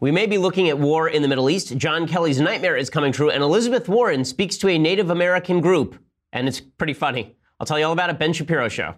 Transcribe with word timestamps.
We 0.00 0.12
may 0.12 0.26
be 0.26 0.38
looking 0.38 0.68
at 0.68 0.78
war 0.78 1.08
in 1.08 1.22
the 1.22 1.28
Middle 1.28 1.50
East. 1.50 1.76
John 1.76 2.06
Kelly's 2.06 2.40
nightmare 2.40 2.76
is 2.76 2.88
coming 2.88 3.10
true, 3.10 3.30
and 3.30 3.42
Elizabeth 3.42 3.88
Warren 3.88 4.24
speaks 4.24 4.56
to 4.58 4.68
a 4.68 4.78
Native 4.78 5.10
American 5.10 5.60
group, 5.60 5.98
and 6.32 6.46
it's 6.46 6.60
pretty 6.60 6.94
funny. 6.94 7.36
I'll 7.58 7.66
tell 7.66 7.80
you 7.80 7.86
all 7.86 7.92
about 7.92 8.10
it. 8.10 8.18
Ben 8.18 8.32
Shapiro 8.32 8.68
Show. 8.68 8.94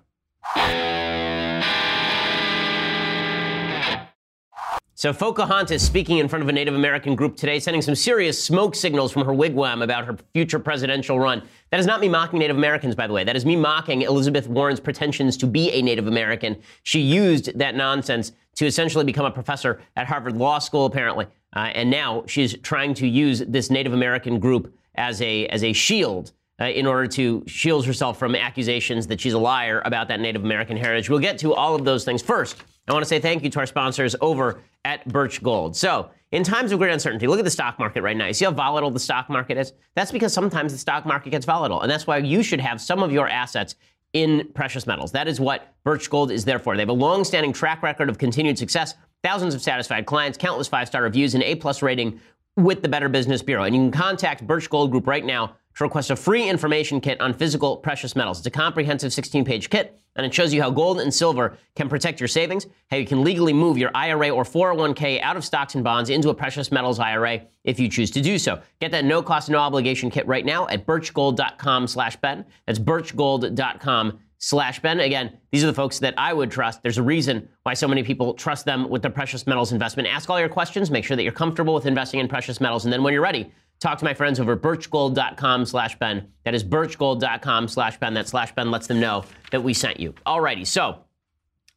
So 5.01 5.15
Pocahontas 5.15 5.83
speaking 5.83 6.19
in 6.19 6.29
front 6.29 6.43
of 6.43 6.51
a 6.51 6.53
Native 6.53 6.75
American 6.75 7.15
group 7.15 7.35
today, 7.35 7.59
sending 7.59 7.81
some 7.81 7.95
serious 7.95 8.45
smoke 8.45 8.75
signals 8.75 9.11
from 9.11 9.25
her 9.25 9.33
wigwam 9.33 9.83
about 9.83 10.05
her 10.05 10.19
future 10.35 10.59
presidential 10.59 11.19
run. 11.19 11.43
That 11.71 11.81
is 11.81 11.87
not 11.87 12.03
me 12.03 12.09
mocking 12.11 12.39
Native 12.39 12.59
Americans, 12.59 12.95
by 12.95 13.07
the 13.07 13.15
way. 13.15 13.25
That 13.25 13.35
is 13.35 13.47
me 13.47 13.57
mocking 13.57 14.03
Elizabeth 14.03 14.47
Warren's 14.47 14.79
pretensions 14.79 15.39
to 15.39 15.47
be 15.47 15.73
a 15.73 15.81
Native 15.81 16.07
American. 16.07 16.61
She 16.83 17.01
used 17.01 17.59
that 17.59 17.75
nonsense 17.75 18.33
to 18.57 18.67
essentially 18.67 19.07
become 19.07 19.25
a 19.25 19.31
professor 19.31 19.81
at 19.97 20.07
Harvard 20.07 20.37
Law 20.37 20.59
School, 20.59 20.85
apparently. 20.85 21.25
Uh, 21.57 21.71
and 21.75 21.89
now 21.89 22.23
she's 22.27 22.59
trying 22.59 22.93
to 22.93 23.07
use 23.09 23.39
this 23.49 23.71
Native 23.71 23.95
American 23.95 24.39
group 24.39 24.71
as 24.97 25.23
a, 25.23 25.47
as 25.47 25.65
a 25.65 25.73
shield 25.73 26.33
uh, 26.61 26.65
in 26.65 26.87
order 26.87 27.07
to 27.07 27.43
shield 27.47 27.87
herself 27.87 28.19
from 28.19 28.35
accusations 28.35 29.07
that 29.07 29.21
she's 29.21 29.33
a 29.33 29.39
liar 29.39 29.83
about 29.85 30.09
that 30.09 30.21
Native 30.21 30.45
American 30.45 30.77
heritage. 30.77 31.09
We'll 31.09 31.19
get 31.19 31.39
to 31.39 31.55
all 31.55 31.75
of 31.75 31.85
those 31.85 32.05
things. 32.05 32.23
First, 32.23 32.57
I 32.89 32.93
want 32.93 33.05
to 33.05 33.09
say 33.09 33.21
thank 33.21 33.43
you 33.45 33.51
to 33.51 33.59
our 33.61 33.67
sponsors 33.67 34.17
over 34.21 34.61
at 34.85 35.07
Birch 35.09 35.43
Gold. 35.43 35.77
So, 35.77 36.11
in 36.33 36.45
times 36.45 36.71
of 36.71 36.79
great 36.79 36.93
uncertainty, 36.93 37.27
look 37.27 37.41
at 37.41 37.45
the 37.45 37.51
stock 37.51 37.79
market 37.79 38.03
right 38.03 38.17
now. 38.17 38.27
You 38.27 38.35
see 38.35 38.45
how 38.45 38.53
volatile 38.53 38.91
the 38.91 39.01
stock 39.01 39.29
market 39.29 39.59
is? 39.59 39.73
That's 39.97 40.13
because 40.13 40.33
sometimes 40.33 40.73
the 40.73 40.79
stock 40.79 41.05
market 41.05 41.31
gets 41.31 41.45
volatile. 41.45 41.81
And 41.81 41.91
that's 41.91 42.07
why 42.07 42.19
you 42.19 42.43
should 42.43 42.61
have 42.61 42.81
some 42.81 43.03
of 43.03 43.11
your 43.11 43.29
assets 43.29 43.75
in 44.13 44.49
precious 44.55 44.87
metals. 44.87 45.11
That 45.13 45.29
is 45.29 45.41
what 45.41 45.75
Birch 45.83 46.09
Gold 46.09 46.31
is 46.31 46.45
there 46.45 46.59
for. 46.59 46.77
They 46.77 46.83
have 46.83 46.89
a 46.89 46.93
long-standing 46.93 47.53
track 47.53 47.83
record 47.83 48.09
of 48.09 48.19
continued 48.19 48.59
success, 48.59 48.95
thousands 49.25 49.55
of 49.55 49.63
satisfied 49.63 50.07
clients, 50.07 50.39
countless 50.39 50.69
five-star 50.69 51.03
reviews, 51.03 51.35
and 51.35 51.43
A-plus 51.43 51.83
rating 51.83 52.21
with 52.57 52.83
the 52.83 52.89
Better 52.89 53.09
Business 53.09 53.43
Bureau. 53.43 53.65
And 53.65 53.75
you 53.75 53.83
can 53.83 53.91
contact 53.91 54.47
Birch 54.47 54.71
Gold 54.71 54.91
Group 54.91 55.07
right 55.07 55.25
now 55.25 55.57
to 55.81 55.85
request 55.85 56.11
a 56.11 56.17
free 56.17 56.47
information 56.47 57.01
kit 57.01 57.19
on 57.21 57.33
physical 57.33 57.79
precious 57.79 58.15
metals. 58.15 58.39
It's 58.39 58.47
a 58.47 58.51
comprehensive 58.51 59.13
16 59.15 59.47
page 59.47 59.71
kit, 59.71 59.99
and 60.15 60.27
it 60.27 60.33
shows 60.35 60.53
you 60.53 60.61
how 60.61 60.71
gold 60.71 61.01
and 61.01 61.13
silver 61.13 61.57
can 61.75 61.89
protect 61.89 62.21
your 62.21 62.29
savings, 62.29 62.67
how 62.91 62.99
you 62.99 63.07
can 63.07 63.25
legally 63.25 63.55
move 63.55 63.79
your 63.79 63.91
IRA 63.95 64.29
or 64.29 64.45
401k 64.45 65.23
out 65.23 65.39
of 65.39 65.45
stocks 65.45 65.75
and 65.75 65.83
bonds 65.83 66.11
into 66.11 66.29
a 66.29 66.35
precious 66.35 66.71
metals 66.71 66.99
IRA 66.99 67.41
if 67.65 67.81
you 67.81 67.89
choose 67.89 68.11
to 68.11 68.21
do 68.21 68.39
so. 68.39 68.61
Get 68.79 68.91
that 68.91 69.07
no 69.07 69.23
cost, 69.23 69.49
no 69.49 69.57
obligation 69.57 70.11
kit 70.11 70.27
right 70.27 70.45
now 70.45 70.69
at 70.69 70.87
birchgold.com 70.87 71.87
slash 71.87 72.17
Ben. 72.17 72.45
That's 72.67 72.79
birchgold.com 72.79 74.19
slash 74.37 74.81
Ben. 74.81 75.01
Again, 75.01 75.39
these 75.51 75.65
are 75.65 75.67
the 75.67 75.75
folks 75.75 75.99
that 76.01 76.15
I 76.19 76.35
would 76.35 76.51
trust. 76.51 76.83
There's 76.83 76.99
a 76.99 77.03
reason 77.03 77.49
why 77.63 77.73
so 77.73 77.89
many 77.89 78.03
people 78.03 78.35
trust 78.35 78.67
them 78.67 78.89
with 78.91 79.01
their 79.01 79.11
precious 79.11 79.47
metals 79.47 79.73
investment. 79.73 80.09
Ask 80.09 80.29
all 80.29 80.41
your 80.41 80.49
questions, 80.49 80.91
make 80.91 81.05
sure 81.05 81.17
that 81.17 81.23
you're 81.23 81.33
comfortable 81.33 81.73
with 81.73 81.87
investing 81.87 82.21
in 82.21 82.29
precious 82.29 82.61
metals, 82.61 82.85
and 82.85 82.93
then 82.93 83.03
when 83.03 83.13
you're 83.13 83.23
ready, 83.23 83.51
talk 83.81 83.99
to 83.99 84.05
my 84.05 84.15
friends 84.15 84.39
over 84.39 84.57
birchgold.com 84.57 85.65
slash 85.67 85.99
Ben. 85.99 86.29
That 86.45 86.55
is 86.55 86.63
birchgold.com 86.63 87.69
slash 87.69 87.99
Ben. 87.99 88.15
That 88.15 88.29
slash 88.29 88.55
Ben 88.55 88.71
lets 88.71 88.87
them 88.87 89.01
know 89.01 89.25
that 89.51 89.63
we 89.63 89.75
sent 89.75 89.99
you. 89.99 90.13
Alrighty, 90.27 90.67
so 90.67 91.05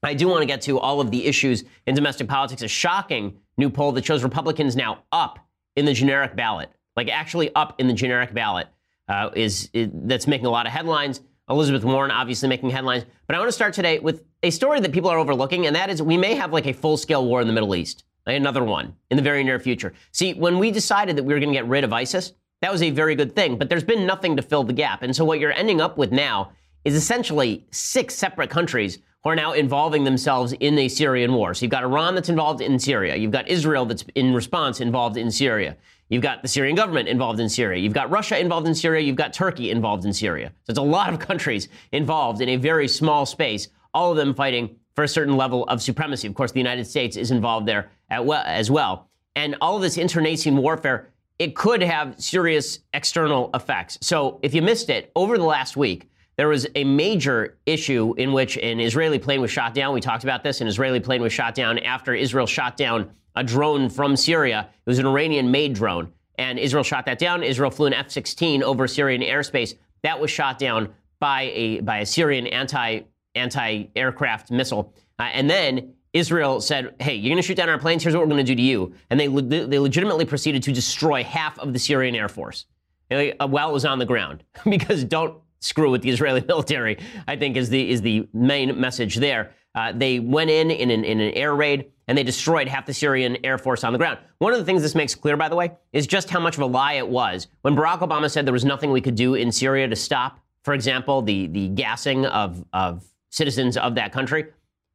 I 0.03 0.13
do 0.13 0.27
want 0.27 0.41
to 0.41 0.45
get 0.45 0.61
to 0.63 0.79
all 0.79 0.99
of 0.99 1.11
the 1.11 1.25
issues 1.25 1.63
in 1.87 1.95
domestic 1.95 2.27
politics. 2.27 2.61
A 2.61 2.67
shocking 2.67 3.37
new 3.57 3.69
poll 3.69 3.93
that 3.93 4.05
shows 4.05 4.23
Republicans 4.23 4.75
now 4.75 5.03
up 5.11 5.39
in 5.75 5.85
the 5.85 5.93
generic 5.93 6.35
ballot, 6.35 6.69
like 6.95 7.09
actually 7.09 7.53
up 7.55 7.79
in 7.79 7.87
the 7.87 7.93
generic 7.93 8.33
ballot, 8.33 8.67
uh, 9.07 9.29
is, 9.35 9.69
is 9.73 9.89
that's 9.93 10.27
making 10.27 10.45
a 10.45 10.51
lot 10.51 10.65
of 10.65 10.71
headlines. 10.71 11.21
Elizabeth 11.49 11.83
Warren 11.83 12.11
obviously 12.11 12.47
making 12.47 12.69
headlines. 12.69 13.05
But 13.27 13.35
I 13.35 13.39
want 13.39 13.49
to 13.49 13.53
start 13.53 13.73
today 13.73 13.99
with 13.99 14.23
a 14.43 14.49
story 14.49 14.79
that 14.79 14.91
people 14.91 15.09
are 15.09 15.17
overlooking, 15.17 15.67
and 15.67 15.75
that 15.75 15.89
is 15.89 16.01
we 16.01 16.17
may 16.17 16.35
have 16.35 16.53
like 16.53 16.67
a 16.67 16.73
full 16.73 16.97
scale 16.97 17.25
war 17.25 17.41
in 17.41 17.47
the 17.47 17.53
Middle 17.53 17.75
East 17.75 18.03
another 18.25 18.63
one 18.63 18.95
in 19.09 19.17
the 19.17 19.23
very 19.23 19.43
near 19.43 19.59
future. 19.59 19.93
See, 20.11 20.33
when 20.33 20.59
we 20.59 20.71
decided 20.71 21.15
that 21.17 21.23
we 21.23 21.33
were 21.33 21.39
going 21.39 21.51
to 21.51 21.59
get 21.59 21.67
rid 21.67 21.83
of 21.83 21.93
ISIS, 21.93 22.33
that 22.61 22.71
was 22.71 22.81
a 22.81 22.91
very 22.91 23.15
good 23.15 23.35
thing, 23.35 23.57
but 23.57 23.69
there's 23.69 23.83
been 23.83 24.05
nothing 24.05 24.37
to 24.37 24.41
fill 24.41 24.63
the 24.63 24.73
gap. 24.73 25.03
And 25.03 25.15
so 25.15 25.25
what 25.25 25.39
you're 25.39 25.51
ending 25.51 25.81
up 25.81 25.97
with 25.97 26.11
now 26.11 26.51
is 26.85 26.95
essentially 26.95 27.65
six 27.71 28.15
separate 28.15 28.49
countries 28.49 28.99
who 29.23 29.29
are 29.29 29.35
now 29.35 29.53
involving 29.53 30.03
themselves 30.03 30.53
in 30.53 30.77
a 30.77 30.87
Syrian 30.87 31.33
war. 31.33 31.53
So 31.53 31.63
you've 31.63 31.71
got 31.71 31.83
Iran 31.83 32.15
that's 32.15 32.29
involved 32.29 32.61
in 32.61 32.77
Syria. 32.79 33.15
You've 33.15 33.31
got 33.31 33.47
Israel 33.47 33.85
that's 33.85 34.03
in 34.15 34.33
response 34.33 34.81
involved 34.81 35.17
in 35.17 35.31
Syria. 35.31 35.77
You've 36.09 36.21
got 36.21 36.41
the 36.41 36.47
Syrian 36.47 36.75
government 36.75 37.07
involved 37.07 37.39
in 37.39 37.49
Syria. 37.49 37.79
You've 37.79 37.93
got 37.93 38.09
Russia 38.09 38.39
involved 38.39 38.67
in 38.67 38.75
Syria. 38.75 39.01
You've 39.01 39.15
got 39.15 39.33
Turkey 39.33 39.71
involved 39.71 40.05
in 40.05 40.13
Syria. 40.13 40.51
So 40.63 40.71
it's 40.71 40.79
a 40.79 40.81
lot 40.81 41.11
of 41.11 41.19
countries 41.19 41.69
involved 41.91 42.41
in 42.41 42.49
a 42.49 42.57
very 42.57 42.87
small 42.87 43.25
space, 43.25 43.69
all 43.93 44.11
of 44.11 44.17
them 44.17 44.33
fighting 44.33 44.75
for 44.95 45.03
a 45.03 45.07
certain 45.07 45.35
level 45.37 45.65
of 45.65 45.81
supremacy. 45.81 46.27
Of 46.27 46.35
course, 46.35 46.51
the 46.51 46.59
United 46.59 46.85
States 46.85 47.17
is 47.17 47.31
involved 47.31 47.67
there 47.67 47.89
as 48.09 48.69
well. 48.69 49.09
And 49.35 49.55
all 49.61 49.75
of 49.75 49.81
this 49.81 49.97
internecine 49.97 50.57
warfare, 50.57 51.09
it 51.39 51.55
could 51.55 51.81
have 51.81 52.19
serious 52.21 52.79
external 52.93 53.49
effects. 53.53 53.97
So 54.01 54.39
if 54.43 54.53
you 54.53 54.61
missed 54.61 54.89
it, 54.89 55.11
over 55.15 55.37
the 55.37 55.43
last 55.43 55.75
week, 55.75 56.09
there 56.35 56.47
was 56.47 56.67
a 56.75 56.83
major 56.83 57.57
issue 57.65 58.13
in 58.17 58.33
which 58.33 58.57
an 58.57 58.79
Israeli 58.79 59.19
plane 59.19 59.41
was 59.41 59.51
shot 59.51 59.73
down. 59.73 59.93
We 59.93 60.01
talked 60.01 60.23
about 60.23 60.43
this. 60.43 60.61
An 60.61 60.67
Israeli 60.67 60.99
plane 60.99 61.21
was 61.21 61.33
shot 61.33 61.53
down 61.55 61.79
after 61.79 62.13
Israel 62.13 62.47
shot 62.47 62.77
down 62.77 63.11
a 63.35 63.43
drone 63.43 63.89
from 63.89 64.15
Syria. 64.15 64.69
It 64.85 64.89
was 64.89 64.99
an 64.99 65.05
Iranian 65.05 65.51
made 65.51 65.73
drone. 65.73 66.11
And 66.37 66.57
Israel 66.57 66.83
shot 66.83 67.05
that 67.05 67.19
down. 67.19 67.43
Israel 67.43 67.69
flew 67.69 67.87
an 67.87 67.93
F 67.93 68.09
16 68.09 68.63
over 68.63 68.87
Syrian 68.87 69.21
airspace. 69.21 69.75
That 70.01 70.19
was 70.19 70.31
shot 70.31 70.57
down 70.57 70.93
by 71.19 71.51
a, 71.53 71.81
by 71.81 71.99
a 71.99 72.05
Syrian 72.05 72.47
anti 72.47 73.01
anti 73.35 73.85
aircraft 73.95 74.51
missile. 74.51 74.93
Uh, 75.19 75.23
and 75.23 75.49
then 75.49 75.93
Israel 76.13 76.61
said, 76.61 76.95
hey, 76.99 77.15
you're 77.15 77.29
going 77.29 77.41
to 77.41 77.47
shoot 77.47 77.57
down 77.57 77.69
our 77.69 77.79
planes. 77.79 78.03
Here's 78.03 78.15
what 78.15 78.21
we're 78.21 78.33
going 78.33 78.45
to 78.45 78.51
do 78.51 78.55
to 78.55 78.61
you. 78.61 78.93
And 79.09 79.19
they, 79.19 79.27
le- 79.27 79.41
they 79.41 79.79
legitimately 79.79 80.25
proceeded 80.25 80.61
to 80.63 80.71
destroy 80.71 81.23
half 81.23 81.57
of 81.59 81.73
the 81.73 81.79
Syrian 81.79 82.15
Air 82.15 82.29
Force 82.29 82.65
uh, 83.11 83.47
while 83.47 83.69
it 83.69 83.73
was 83.73 83.85
on 83.85 83.99
the 83.99 84.05
ground. 84.05 84.43
because 84.69 85.03
don't 85.03 85.39
screw 85.59 85.89
with 85.89 86.03
the 86.03 86.09
Israeli 86.09 86.41
military, 86.47 86.99
I 87.27 87.35
think 87.35 87.57
is 87.57 87.69
the, 87.69 87.89
is 87.89 88.01
the 88.01 88.27
main 88.33 88.79
message 88.79 89.15
there. 89.15 89.53
Uh, 89.75 89.91
they 89.91 90.19
went 90.19 90.51
in 90.51 90.69
in 90.69 90.91
an, 90.91 91.03
in 91.03 91.19
an 91.19 91.33
air 91.33 91.55
raid 91.55 91.91
and 92.07 92.15
they 92.15 92.23
destroyed 92.23 92.67
half 92.67 92.85
the 92.85 92.93
Syrian 92.93 93.37
Air 93.43 93.57
Force 93.57 93.83
on 93.83 93.91
the 93.91 93.97
ground. 93.97 94.19
One 94.37 94.53
of 94.53 94.59
the 94.59 94.65
things 94.65 94.81
this 94.81 94.93
makes 94.93 95.15
clear, 95.15 95.37
by 95.37 95.49
the 95.49 95.55
way, 95.55 95.71
is 95.93 96.05
just 96.05 96.29
how 96.29 96.39
much 96.39 96.55
of 96.55 96.61
a 96.61 96.65
lie 96.65 96.93
it 96.93 97.07
was. 97.07 97.47
When 97.61 97.75
Barack 97.75 97.99
Obama 97.99 98.29
said 98.29 98.45
there 98.45 98.53
was 98.53 98.65
nothing 98.65 98.91
we 98.91 99.01
could 99.01 99.15
do 99.15 99.33
in 99.33 99.51
Syria 99.51 99.87
to 99.87 99.95
stop, 99.95 100.39
for 100.63 100.73
example, 100.73 101.21
the, 101.21 101.47
the 101.47 101.69
gassing 101.69 102.25
of, 102.25 102.63
of 102.73 103.03
citizens 103.33 103.77
of 103.77 103.95
that 103.95 104.11
country, 104.11 104.45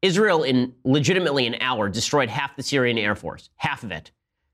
Israel, 0.01 0.45
in 0.45 0.73
legitimately 0.85 1.47
an 1.47 1.57
hour, 1.61 1.89
destroyed 1.89 2.29
half 2.29 2.55
the 2.57 2.63
Syrian 2.63 2.97
Air 2.97 3.17
Force, 3.17 3.51
half 3.57 3.83
of 3.83 3.91
it. 3.91 4.13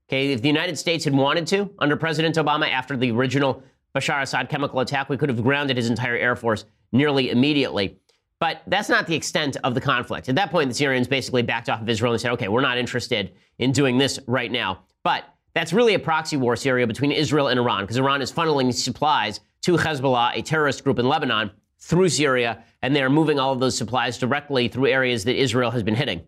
Okay, 0.09 0.33
if 0.33 0.41
the 0.41 0.49
United 0.49 0.79
States 0.79 1.05
had 1.05 1.15
wanted 1.15 1.47
to, 1.49 1.71
under 1.79 1.97
President 1.97 2.37
Obama, 2.37 2.71
after 2.71 2.97
the 2.97 3.11
original 3.11 3.63
Bashar 3.95 4.23
Assad 4.23 4.49
chemical 4.49 4.81
attack, 4.81 5.09
we 5.09 5.17
could 5.19 5.29
have 5.29 5.43
grounded 5.43 5.77
his 5.77 5.91
entire 5.91 6.17
Air 6.17 6.35
Force 6.35 6.65
nearly 6.93 7.31
immediately. 7.31 7.99
But 8.41 8.63
that's 8.67 8.89
not 8.89 9.07
the 9.07 9.15
extent 9.15 9.57
of 9.65 9.75
the 9.75 9.81
conflict. 9.81 10.29
At 10.29 10.35
that 10.37 10.51
point, 10.51 10.69
the 10.69 10.75
Syrians 10.75 11.07
basically 11.07 11.43
backed 11.43 11.69
off 11.69 11.81
of 11.81 11.89
Israel 11.89 12.13
and 12.13 12.21
said, 12.21 12.33
okay, 12.33 12.49
we're 12.49 12.61
not 12.61 12.79
interested 12.79 13.33
in 13.59 13.73
doing 13.73 13.99
this 13.99 14.19
right 14.27 14.51
now. 14.51 14.81
But 15.03 15.25
that's 15.55 15.73
really 15.73 15.95
a 15.95 15.99
proxy 15.99 16.37
war, 16.37 16.57
Syria, 16.57 16.87
between 16.87 17.13
Israel 17.13 17.49
and 17.49 17.61
Iran, 17.61 17.85
because 17.85 17.97
Iran 17.97 18.23
is 18.23 18.33
funneling 18.33 18.73
supplies 18.73 19.41
to 19.63 19.77
Hezbollah, 19.77 20.37
a 20.37 20.43
terrorist 20.43 20.85
group 20.85 20.99
in 20.99 21.09
Lebanon, 21.09 21.51
through 21.85 22.09
Syria, 22.09 22.65
and 22.83 22.97
they 22.97 23.03
are 23.03 23.11
moving 23.11 23.39
all 23.39 23.53
of 23.53 23.61
those 23.61 23.77
supplies 23.77 24.17
directly 24.17 24.69
through 24.69 24.87
areas 24.87 25.25
that 25.25 25.37
Israel 25.37 25.71
has 25.71 25.83
been 25.83 25.95
hitting. 25.95 26.23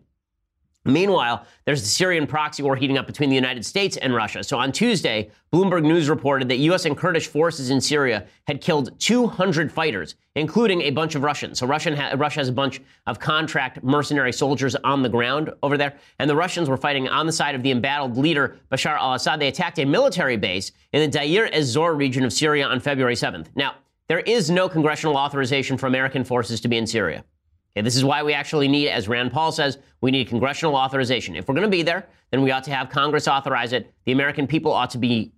Meanwhile, 0.85 1.45
there's 1.65 1.81
the 1.81 1.87
Syrian 1.87 2.27
proxy 2.27 2.63
war 2.63 2.77
heating 2.77 2.97
up 2.97 3.07
between 3.07 3.29
the 3.29 3.35
United 3.35 3.65
States 3.65 3.97
and 3.97 4.15
Russia. 4.15 4.41
So 4.41 4.57
on 4.57 4.71
Tuesday, 4.71 5.29
Bloomberg 5.51 5.83
News 5.83 6.09
reported 6.09 6.47
that 6.47 6.57
U.S. 6.57 6.85
and 6.85 6.95
Kurdish 6.95 7.27
forces 7.27 7.71
in 7.71 7.81
Syria 7.81 8.25
had 8.45 8.61
killed 8.61 8.97
200 8.99 9.69
fighters, 9.69 10.15
including 10.35 10.83
a 10.83 10.91
bunch 10.91 11.15
of 11.15 11.23
Russians. 11.23 11.59
So 11.59 11.67
Russian 11.67 11.93
ha- 11.93 12.13
Russia 12.15 12.39
has 12.39 12.47
a 12.47 12.53
bunch 12.53 12.79
of 13.05 13.19
contract 13.19 13.83
mercenary 13.83 14.31
soldiers 14.31 14.75
on 14.77 15.01
the 15.01 15.09
ground 15.09 15.51
over 15.61 15.77
there, 15.77 15.97
and 16.19 16.29
the 16.29 16.35
Russians 16.35 16.69
were 16.69 16.77
fighting 16.77 17.09
on 17.09 17.25
the 17.25 17.33
side 17.33 17.55
of 17.55 17.63
the 17.63 17.71
embattled 17.71 18.15
leader 18.15 18.57
Bashar 18.71 18.97
al-Assad. 18.97 19.41
They 19.41 19.49
attacked 19.49 19.79
a 19.79 19.85
military 19.85 20.37
base 20.37 20.71
in 20.93 21.01
the 21.01 21.19
Deir 21.19 21.49
ez-Zor 21.51 21.95
region 21.95 22.23
of 22.23 22.31
Syria 22.31 22.65
on 22.65 22.79
February 22.79 23.15
7th. 23.15 23.47
Now, 23.55 23.73
there 24.07 24.19
is 24.19 24.49
no 24.49 24.69
congressional 24.69 25.17
authorization 25.17 25.77
for 25.77 25.87
American 25.87 26.23
forces 26.23 26.61
to 26.61 26.67
be 26.67 26.77
in 26.77 26.87
Syria. 26.87 27.23
Okay, 27.75 27.83
this 27.83 27.95
is 27.95 28.03
why 28.03 28.23
we 28.23 28.33
actually 28.33 28.67
need, 28.67 28.89
as 28.89 29.07
Rand 29.07 29.31
Paul 29.31 29.51
says, 29.51 29.77
we 30.01 30.11
need 30.11 30.27
congressional 30.27 30.75
authorization. 30.75 31.35
If 31.35 31.47
we're 31.47 31.55
going 31.55 31.67
to 31.67 31.69
be 31.69 31.83
there, 31.83 32.07
then 32.31 32.41
we 32.41 32.51
ought 32.51 32.63
to 32.63 32.71
have 32.71 32.89
Congress 32.89 33.27
authorize 33.27 33.73
it. 33.73 33.93
The 34.05 34.11
American 34.13 34.47
people 34.47 34.71
ought 34.71 34.89
to 34.91 34.97
be 34.97 35.33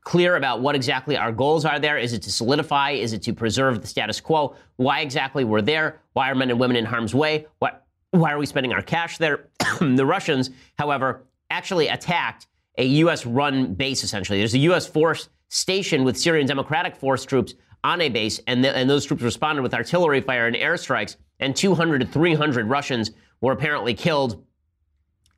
clear 0.00 0.36
about 0.36 0.60
what 0.60 0.74
exactly 0.74 1.16
our 1.16 1.32
goals 1.32 1.64
are 1.64 1.78
there. 1.78 1.98
Is 1.98 2.12
it 2.12 2.22
to 2.22 2.32
solidify? 2.32 2.92
Is 2.92 3.12
it 3.12 3.22
to 3.22 3.32
preserve 3.32 3.80
the 3.80 3.86
status 3.86 4.20
quo? 4.20 4.56
Why 4.76 5.00
exactly 5.00 5.44
we're 5.44 5.62
there? 5.62 6.00
Why 6.12 6.30
are 6.30 6.34
men 6.34 6.50
and 6.50 6.58
women 6.58 6.76
in 6.76 6.84
harm's 6.84 7.14
way? 7.14 7.46
Why, 7.58 7.72
why 8.10 8.32
are 8.32 8.38
we 8.38 8.46
spending 8.46 8.72
our 8.72 8.82
cash 8.82 9.18
there? 9.18 9.48
the 9.80 10.04
Russians, 10.04 10.50
however, 10.78 11.24
actually 11.50 11.88
attacked 11.88 12.46
a 12.76 12.84
U.S. 12.84 13.24
run 13.24 13.74
base, 13.74 14.02
essentially. 14.02 14.38
There's 14.38 14.54
a 14.54 14.58
U.S. 14.58 14.86
force 14.86 15.28
stationed 15.48 16.04
with 16.04 16.18
Syrian 16.18 16.46
Democratic 16.46 16.96
Force 16.96 17.24
troops 17.24 17.54
on 17.84 18.00
a 18.00 18.08
base, 18.08 18.40
and, 18.46 18.64
and 18.64 18.88
those 18.88 19.04
troops 19.04 19.22
responded 19.22 19.62
with 19.62 19.74
artillery 19.74 20.20
fire 20.20 20.46
and 20.46 20.56
airstrikes, 20.56 21.16
and 21.38 21.54
200 21.54 22.00
to 22.00 22.06
300 22.06 22.68
Russians 22.68 23.12
were 23.40 23.52
apparently 23.52 23.94
killed 23.94 24.42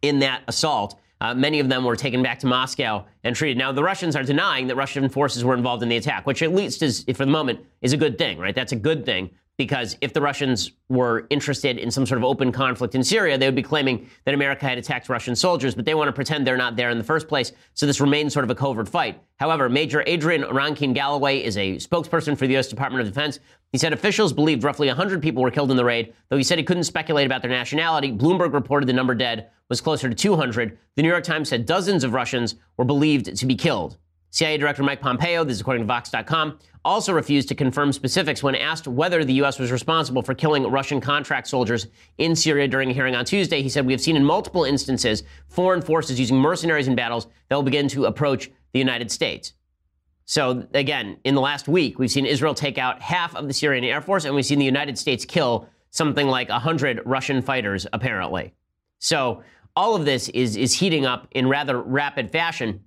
in 0.00 0.20
that 0.20 0.42
assault. 0.46 0.98
Uh, 1.20 1.34
many 1.34 1.58
of 1.58 1.68
them 1.68 1.84
were 1.84 1.96
taken 1.96 2.22
back 2.22 2.38
to 2.38 2.46
Moscow 2.46 3.04
and 3.24 3.34
treated. 3.34 3.58
Now, 3.58 3.72
the 3.72 3.82
Russians 3.82 4.14
are 4.14 4.22
denying 4.22 4.68
that 4.68 4.76
Russian 4.76 5.08
forces 5.08 5.44
were 5.44 5.54
involved 5.54 5.82
in 5.82 5.88
the 5.88 5.96
attack, 5.96 6.26
which 6.26 6.42
at 6.42 6.54
least 6.54 6.82
is, 6.82 7.04
for 7.04 7.24
the 7.24 7.26
moment, 7.26 7.60
is 7.82 7.92
a 7.92 7.96
good 7.96 8.16
thing, 8.16 8.38
right? 8.38 8.54
That's 8.54 8.72
a 8.72 8.76
good 8.76 9.04
thing 9.04 9.30
because 9.56 9.96
if 10.02 10.12
the 10.12 10.20
Russians 10.20 10.72
were 10.88 11.26
interested 11.30 11.78
in 11.78 11.90
some 11.90 12.04
sort 12.04 12.18
of 12.18 12.24
open 12.24 12.52
conflict 12.52 12.94
in 12.94 13.02
Syria, 13.02 13.38
they 13.38 13.46
would 13.46 13.54
be 13.54 13.62
claiming 13.62 14.08
that 14.24 14.34
America 14.34 14.66
had 14.66 14.76
attacked 14.76 15.08
Russian 15.08 15.34
soldiers, 15.34 15.74
but 15.74 15.84
they 15.84 15.94
want 15.94 16.08
to 16.08 16.12
pretend 16.12 16.46
they're 16.46 16.56
not 16.58 16.76
there 16.76 16.90
in 16.90 16.98
the 16.98 17.04
first 17.04 17.26
place. 17.26 17.52
So 17.74 17.86
this 17.86 18.00
remains 18.00 18.34
sort 18.34 18.44
of 18.44 18.50
a 18.50 18.54
covert 18.54 18.88
fight. 18.88 19.20
However, 19.36 19.68
Major 19.68 20.04
Adrian 20.06 20.44
Rankin 20.52 20.92
Galloway 20.92 21.42
is 21.42 21.56
a 21.56 21.76
spokesperson 21.76 22.36
for 22.36 22.46
the 22.46 22.52
U.S. 22.54 22.68
Department 22.68 23.06
of 23.06 23.12
Defense. 23.12 23.40
He 23.72 23.78
said 23.78 23.92
officials 23.92 24.32
believed 24.32 24.62
roughly 24.62 24.88
100 24.88 25.22
people 25.22 25.42
were 25.42 25.50
killed 25.50 25.70
in 25.70 25.76
the 25.76 25.84
raid, 25.84 26.12
though 26.28 26.36
he 26.36 26.44
said 26.44 26.58
he 26.58 26.64
couldn't 26.64 26.84
speculate 26.84 27.26
about 27.26 27.42
their 27.42 27.50
nationality. 27.50 28.12
Bloomberg 28.12 28.52
reported 28.52 28.86
the 28.86 28.92
number 28.92 29.14
dead 29.14 29.50
was 29.68 29.80
closer 29.80 30.08
to 30.08 30.14
200. 30.14 30.78
The 30.94 31.02
New 31.02 31.08
York 31.08 31.24
Times 31.24 31.48
said 31.48 31.66
dozens 31.66 32.04
of 32.04 32.12
Russians 32.12 32.54
were 32.76 32.84
believed 32.84 33.34
to 33.36 33.46
be 33.46 33.56
killed. 33.56 33.98
CIA 34.36 34.58
Director 34.58 34.82
Mike 34.82 35.00
Pompeo, 35.00 35.44
this 35.44 35.54
is 35.54 35.60
according 35.62 35.84
to 35.84 35.86
Vox.com, 35.86 36.58
also 36.84 37.14
refused 37.14 37.48
to 37.48 37.54
confirm 37.54 37.90
specifics 37.90 38.42
when 38.42 38.54
asked 38.54 38.86
whether 38.86 39.24
the 39.24 39.32
U.S. 39.34 39.58
was 39.58 39.72
responsible 39.72 40.20
for 40.20 40.34
killing 40.34 40.70
Russian 40.70 41.00
contract 41.00 41.48
soldiers 41.48 41.86
in 42.18 42.36
Syria 42.36 42.68
during 42.68 42.90
a 42.90 42.92
hearing 42.92 43.16
on 43.16 43.24
Tuesday. 43.24 43.62
He 43.62 43.70
said, 43.70 43.86
We 43.86 43.94
have 43.94 44.00
seen 44.02 44.14
in 44.14 44.22
multiple 44.22 44.64
instances 44.64 45.22
foreign 45.48 45.80
forces 45.80 46.20
using 46.20 46.36
mercenaries 46.36 46.86
in 46.86 46.94
battles 46.94 47.28
that 47.48 47.56
will 47.56 47.62
begin 47.62 47.88
to 47.88 48.04
approach 48.04 48.50
the 48.74 48.78
United 48.78 49.10
States. 49.10 49.54
So, 50.26 50.68
again, 50.74 51.16
in 51.24 51.34
the 51.34 51.40
last 51.40 51.66
week, 51.66 51.98
we've 51.98 52.10
seen 52.10 52.26
Israel 52.26 52.52
take 52.52 52.76
out 52.76 53.00
half 53.00 53.34
of 53.34 53.48
the 53.48 53.54
Syrian 53.54 53.84
Air 53.84 54.02
Force, 54.02 54.26
and 54.26 54.34
we've 54.34 54.44
seen 54.44 54.58
the 54.58 54.66
United 54.66 54.98
States 54.98 55.24
kill 55.24 55.66
something 55.88 56.28
like 56.28 56.50
100 56.50 57.00
Russian 57.06 57.40
fighters, 57.40 57.86
apparently. 57.90 58.52
So, 58.98 59.42
all 59.74 59.96
of 59.96 60.04
this 60.04 60.28
is, 60.28 60.56
is 60.56 60.74
heating 60.74 61.06
up 61.06 61.26
in 61.30 61.48
rather 61.48 61.80
rapid 61.80 62.30
fashion. 62.30 62.82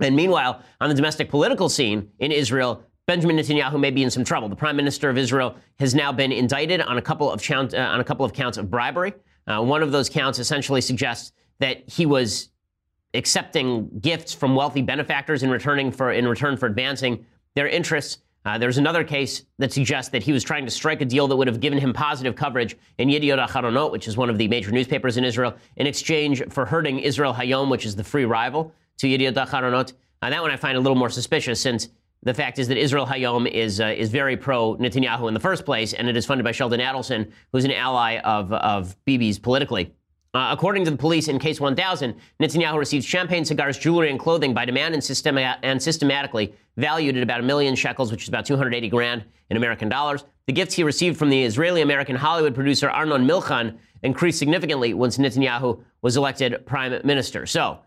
And 0.00 0.16
meanwhile, 0.16 0.62
on 0.80 0.88
the 0.88 0.94
domestic 0.94 1.28
political 1.30 1.68
scene 1.68 2.10
in 2.18 2.32
Israel, 2.32 2.82
Benjamin 3.06 3.36
Netanyahu 3.36 3.78
may 3.78 3.90
be 3.90 4.02
in 4.02 4.10
some 4.10 4.24
trouble. 4.24 4.48
The 4.48 4.56
prime 4.56 4.76
minister 4.76 5.10
of 5.10 5.18
Israel 5.18 5.56
has 5.78 5.94
now 5.94 6.10
been 6.10 6.32
indicted 6.32 6.80
on 6.80 6.96
a 6.96 7.02
couple 7.02 7.30
of, 7.30 7.42
uh, 7.50 7.76
on 7.76 8.00
a 8.00 8.04
couple 8.04 8.24
of 8.24 8.32
counts 8.32 8.56
of 8.56 8.70
bribery. 8.70 9.12
Uh, 9.46 9.62
one 9.62 9.82
of 9.82 9.92
those 9.92 10.08
counts 10.08 10.38
essentially 10.38 10.80
suggests 10.80 11.32
that 11.60 11.88
he 11.88 12.06
was 12.06 12.48
accepting 13.12 13.88
gifts 14.00 14.32
from 14.32 14.56
wealthy 14.56 14.82
benefactors 14.82 15.42
in 15.42 15.50
returning 15.50 15.92
for 15.92 16.12
in 16.12 16.26
return 16.26 16.56
for 16.56 16.66
advancing 16.66 17.24
their 17.54 17.68
interests. 17.68 18.18
Uh, 18.46 18.58
there's 18.58 18.76
another 18.76 19.04
case 19.04 19.44
that 19.58 19.72
suggests 19.72 20.10
that 20.10 20.22
he 20.22 20.32
was 20.32 20.42
trying 20.42 20.64
to 20.64 20.70
strike 20.70 21.00
a 21.00 21.04
deal 21.04 21.28
that 21.28 21.36
would 21.36 21.46
have 21.46 21.60
given 21.60 21.78
him 21.78 21.92
positive 21.92 22.34
coverage 22.34 22.76
in 22.98 23.08
Yediot 23.08 23.46
Aharonot, 23.46 23.90
which 23.90 24.08
is 24.08 24.16
one 24.16 24.28
of 24.28 24.36
the 24.36 24.48
major 24.48 24.70
newspapers 24.70 25.16
in 25.16 25.24
Israel, 25.24 25.54
in 25.76 25.86
exchange 25.86 26.42
for 26.50 26.66
hurting 26.66 26.98
Israel 26.98 27.32
Hayom, 27.32 27.70
which 27.70 27.86
is 27.86 27.96
the 27.96 28.04
free 28.04 28.24
rival 28.24 28.72
to 28.98 29.06
Yediot 29.06 29.34
Aharonot. 29.34 29.92
Uh, 30.22 30.30
that 30.30 30.40
one 30.40 30.50
I 30.50 30.56
find 30.56 30.76
a 30.76 30.80
little 30.80 30.96
more 30.96 31.10
suspicious 31.10 31.60
since 31.60 31.88
the 32.22 32.34
fact 32.34 32.58
is 32.58 32.68
that 32.68 32.78
Israel 32.78 33.06
Hayom 33.06 33.50
is 33.50 33.80
uh, 33.80 33.94
is 33.96 34.10
very 34.10 34.36
pro 34.36 34.76
Netanyahu 34.76 35.28
in 35.28 35.34
the 35.34 35.40
first 35.40 35.64
place, 35.64 35.92
and 35.92 36.08
it 36.08 36.16
is 36.16 36.24
funded 36.24 36.44
by 36.44 36.52
Sheldon 36.52 36.80
Adelson, 36.80 37.30
who's 37.52 37.64
an 37.64 37.72
ally 37.72 38.18
of 38.18 38.52
of 38.52 38.96
Bibi's 39.04 39.38
politically. 39.38 39.94
Uh, 40.34 40.48
according 40.50 40.84
to 40.84 40.90
the 40.90 40.96
police, 40.96 41.28
in 41.28 41.38
Case 41.38 41.60
1000, 41.60 42.12
Netanyahu 42.42 42.76
received 42.76 43.04
champagne, 43.04 43.44
cigars, 43.44 43.78
jewelry, 43.78 44.10
and 44.10 44.18
clothing 44.18 44.52
by 44.52 44.64
demand 44.64 44.92
and, 44.92 45.04
systema- 45.04 45.58
and 45.62 45.80
systematically 45.80 46.52
valued 46.76 47.16
at 47.16 47.22
about 47.22 47.38
a 47.38 47.42
million 47.44 47.76
shekels, 47.76 48.10
which 48.10 48.24
is 48.24 48.28
about 48.28 48.44
280 48.44 48.88
grand 48.88 49.24
in 49.50 49.56
American 49.56 49.88
dollars. 49.88 50.24
The 50.46 50.52
gifts 50.52 50.74
he 50.74 50.82
received 50.82 51.16
from 51.16 51.30
the 51.30 51.44
Israeli 51.44 51.82
American 51.82 52.16
Hollywood 52.16 52.52
producer 52.52 52.90
Arnon 52.90 53.24
Milchan 53.28 53.78
increased 54.02 54.40
significantly 54.40 54.92
once 54.92 55.18
Netanyahu 55.18 55.80
was 56.02 56.16
elected 56.16 56.66
prime 56.66 57.00
minister. 57.04 57.46
So, 57.46 57.78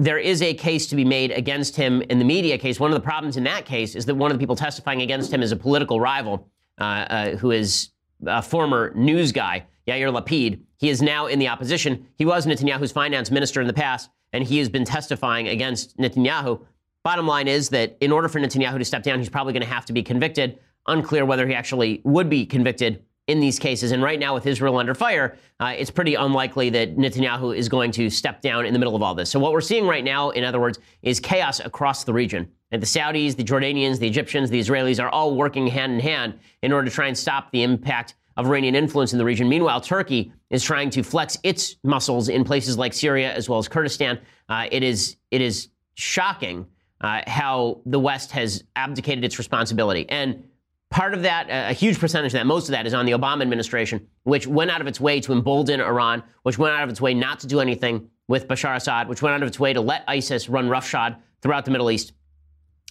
there 0.00 0.18
is 0.18 0.40
a 0.40 0.54
case 0.54 0.86
to 0.86 0.96
be 0.96 1.04
made 1.04 1.30
against 1.30 1.76
him 1.76 2.00
in 2.02 2.18
the 2.18 2.24
media 2.24 2.56
case. 2.56 2.80
One 2.80 2.90
of 2.90 2.94
the 2.94 3.04
problems 3.04 3.36
in 3.36 3.44
that 3.44 3.66
case 3.66 3.94
is 3.94 4.06
that 4.06 4.14
one 4.14 4.30
of 4.30 4.38
the 4.38 4.42
people 4.42 4.56
testifying 4.56 5.02
against 5.02 5.30
him 5.30 5.42
is 5.42 5.52
a 5.52 5.56
political 5.56 6.00
rival 6.00 6.48
uh, 6.80 6.84
uh, 6.84 7.36
who 7.36 7.50
is 7.50 7.90
a 8.26 8.40
former 8.40 8.94
news 8.94 9.30
guy, 9.30 9.66
Yair 9.86 10.10
Lapid. 10.10 10.60
He 10.78 10.88
is 10.88 11.02
now 11.02 11.26
in 11.26 11.38
the 11.38 11.48
opposition. 11.48 12.06
He 12.16 12.24
was 12.24 12.46
Netanyahu's 12.46 12.92
finance 12.92 13.30
minister 13.30 13.60
in 13.60 13.66
the 13.66 13.74
past, 13.74 14.08
and 14.32 14.42
he 14.42 14.56
has 14.56 14.70
been 14.70 14.86
testifying 14.86 15.48
against 15.48 15.98
Netanyahu. 15.98 16.64
Bottom 17.04 17.26
line 17.26 17.46
is 17.46 17.68
that 17.68 17.98
in 18.00 18.10
order 18.10 18.28
for 18.28 18.40
Netanyahu 18.40 18.78
to 18.78 18.84
step 18.86 19.02
down, 19.02 19.18
he's 19.18 19.28
probably 19.28 19.52
going 19.52 19.62
to 19.62 19.68
have 19.68 19.84
to 19.84 19.92
be 19.92 20.02
convicted. 20.02 20.58
Unclear 20.86 21.26
whether 21.26 21.46
he 21.46 21.54
actually 21.54 22.00
would 22.04 22.30
be 22.30 22.46
convicted 22.46 23.04
in 23.30 23.38
these 23.38 23.60
cases. 23.60 23.92
And 23.92 24.02
right 24.02 24.18
now, 24.18 24.34
with 24.34 24.44
Israel 24.44 24.76
under 24.76 24.92
fire, 24.92 25.38
uh, 25.60 25.72
it's 25.78 25.90
pretty 25.90 26.16
unlikely 26.16 26.68
that 26.70 26.96
Netanyahu 26.96 27.56
is 27.56 27.68
going 27.68 27.92
to 27.92 28.10
step 28.10 28.42
down 28.42 28.66
in 28.66 28.72
the 28.72 28.78
middle 28.78 28.96
of 28.96 29.02
all 29.02 29.14
this. 29.14 29.30
So, 29.30 29.38
what 29.38 29.52
we're 29.52 29.60
seeing 29.60 29.86
right 29.86 30.02
now, 30.02 30.30
in 30.30 30.42
other 30.42 30.58
words, 30.58 30.80
is 31.02 31.20
chaos 31.20 31.60
across 31.60 32.02
the 32.02 32.12
region. 32.12 32.50
And 32.72 32.82
the 32.82 32.86
Saudis, 32.86 33.36
the 33.36 33.44
Jordanians, 33.44 34.00
the 34.00 34.08
Egyptians, 34.08 34.50
the 34.50 34.58
Israelis 34.58 35.00
are 35.02 35.08
all 35.08 35.36
working 35.36 35.68
hand 35.68 35.92
in 35.92 36.00
hand 36.00 36.38
in 36.62 36.72
order 36.72 36.88
to 36.88 36.94
try 36.94 37.06
and 37.06 37.16
stop 37.16 37.52
the 37.52 37.62
impact 37.62 38.14
of 38.36 38.46
Iranian 38.46 38.74
influence 38.74 39.12
in 39.12 39.18
the 39.18 39.24
region. 39.24 39.48
Meanwhile, 39.48 39.80
Turkey 39.82 40.32
is 40.50 40.64
trying 40.64 40.90
to 40.90 41.02
flex 41.04 41.38
its 41.44 41.76
muscles 41.84 42.28
in 42.28 42.42
places 42.42 42.76
like 42.76 42.92
Syria 42.92 43.32
as 43.32 43.48
well 43.48 43.60
as 43.60 43.68
Kurdistan. 43.68 44.18
Uh, 44.48 44.66
it 44.72 44.82
is 44.82 45.16
it 45.30 45.40
is 45.40 45.68
shocking 45.94 46.66
uh, 47.00 47.22
how 47.28 47.80
the 47.86 47.98
West 47.98 48.32
has 48.32 48.64
abdicated 48.74 49.24
its 49.24 49.38
responsibility. 49.38 50.06
And 50.08 50.44
Part 50.90 51.14
of 51.14 51.22
that, 51.22 51.46
a 51.50 51.72
huge 51.72 52.00
percentage 52.00 52.30
of 52.34 52.40
that, 52.40 52.46
most 52.46 52.68
of 52.68 52.72
that 52.72 52.84
is 52.84 52.94
on 52.94 53.06
the 53.06 53.12
Obama 53.12 53.42
administration, 53.42 54.08
which 54.24 54.48
went 54.48 54.72
out 54.72 54.80
of 54.80 54.88
its 54.88 55.00
way 55.00 55.20
to 55.20 55.32
embolden 55.32 55.80
Iran, 55.80 56.24
which 56.42 56.58
went 56.58 56.74
out 56.74 56.82
of 56.82 56.90
its 56.90 57.00
way 57.00 57.14
not 57.14 57.38
to 57.40 57.46
do 57.46 57.60
anything 57.60 58.10
with 58.26 58.48
Bashar 58.48 58.74
Assad, 58.74 59.08
which 59.08 59.22
went 59.22 59.34
out 59.34 59.42
of 59.42 59.46
its 59.46 59.60
way 59.60 59.72
to 59.72 59.80
let 59.80 60.02
ISIS 60.08 60.48
run 60.48 60.68
roughshod 60.68 61.16
throughout 61.42 61.64
the 61.64 61.70
Middle 61.70 61.92
East, 61.92 62.12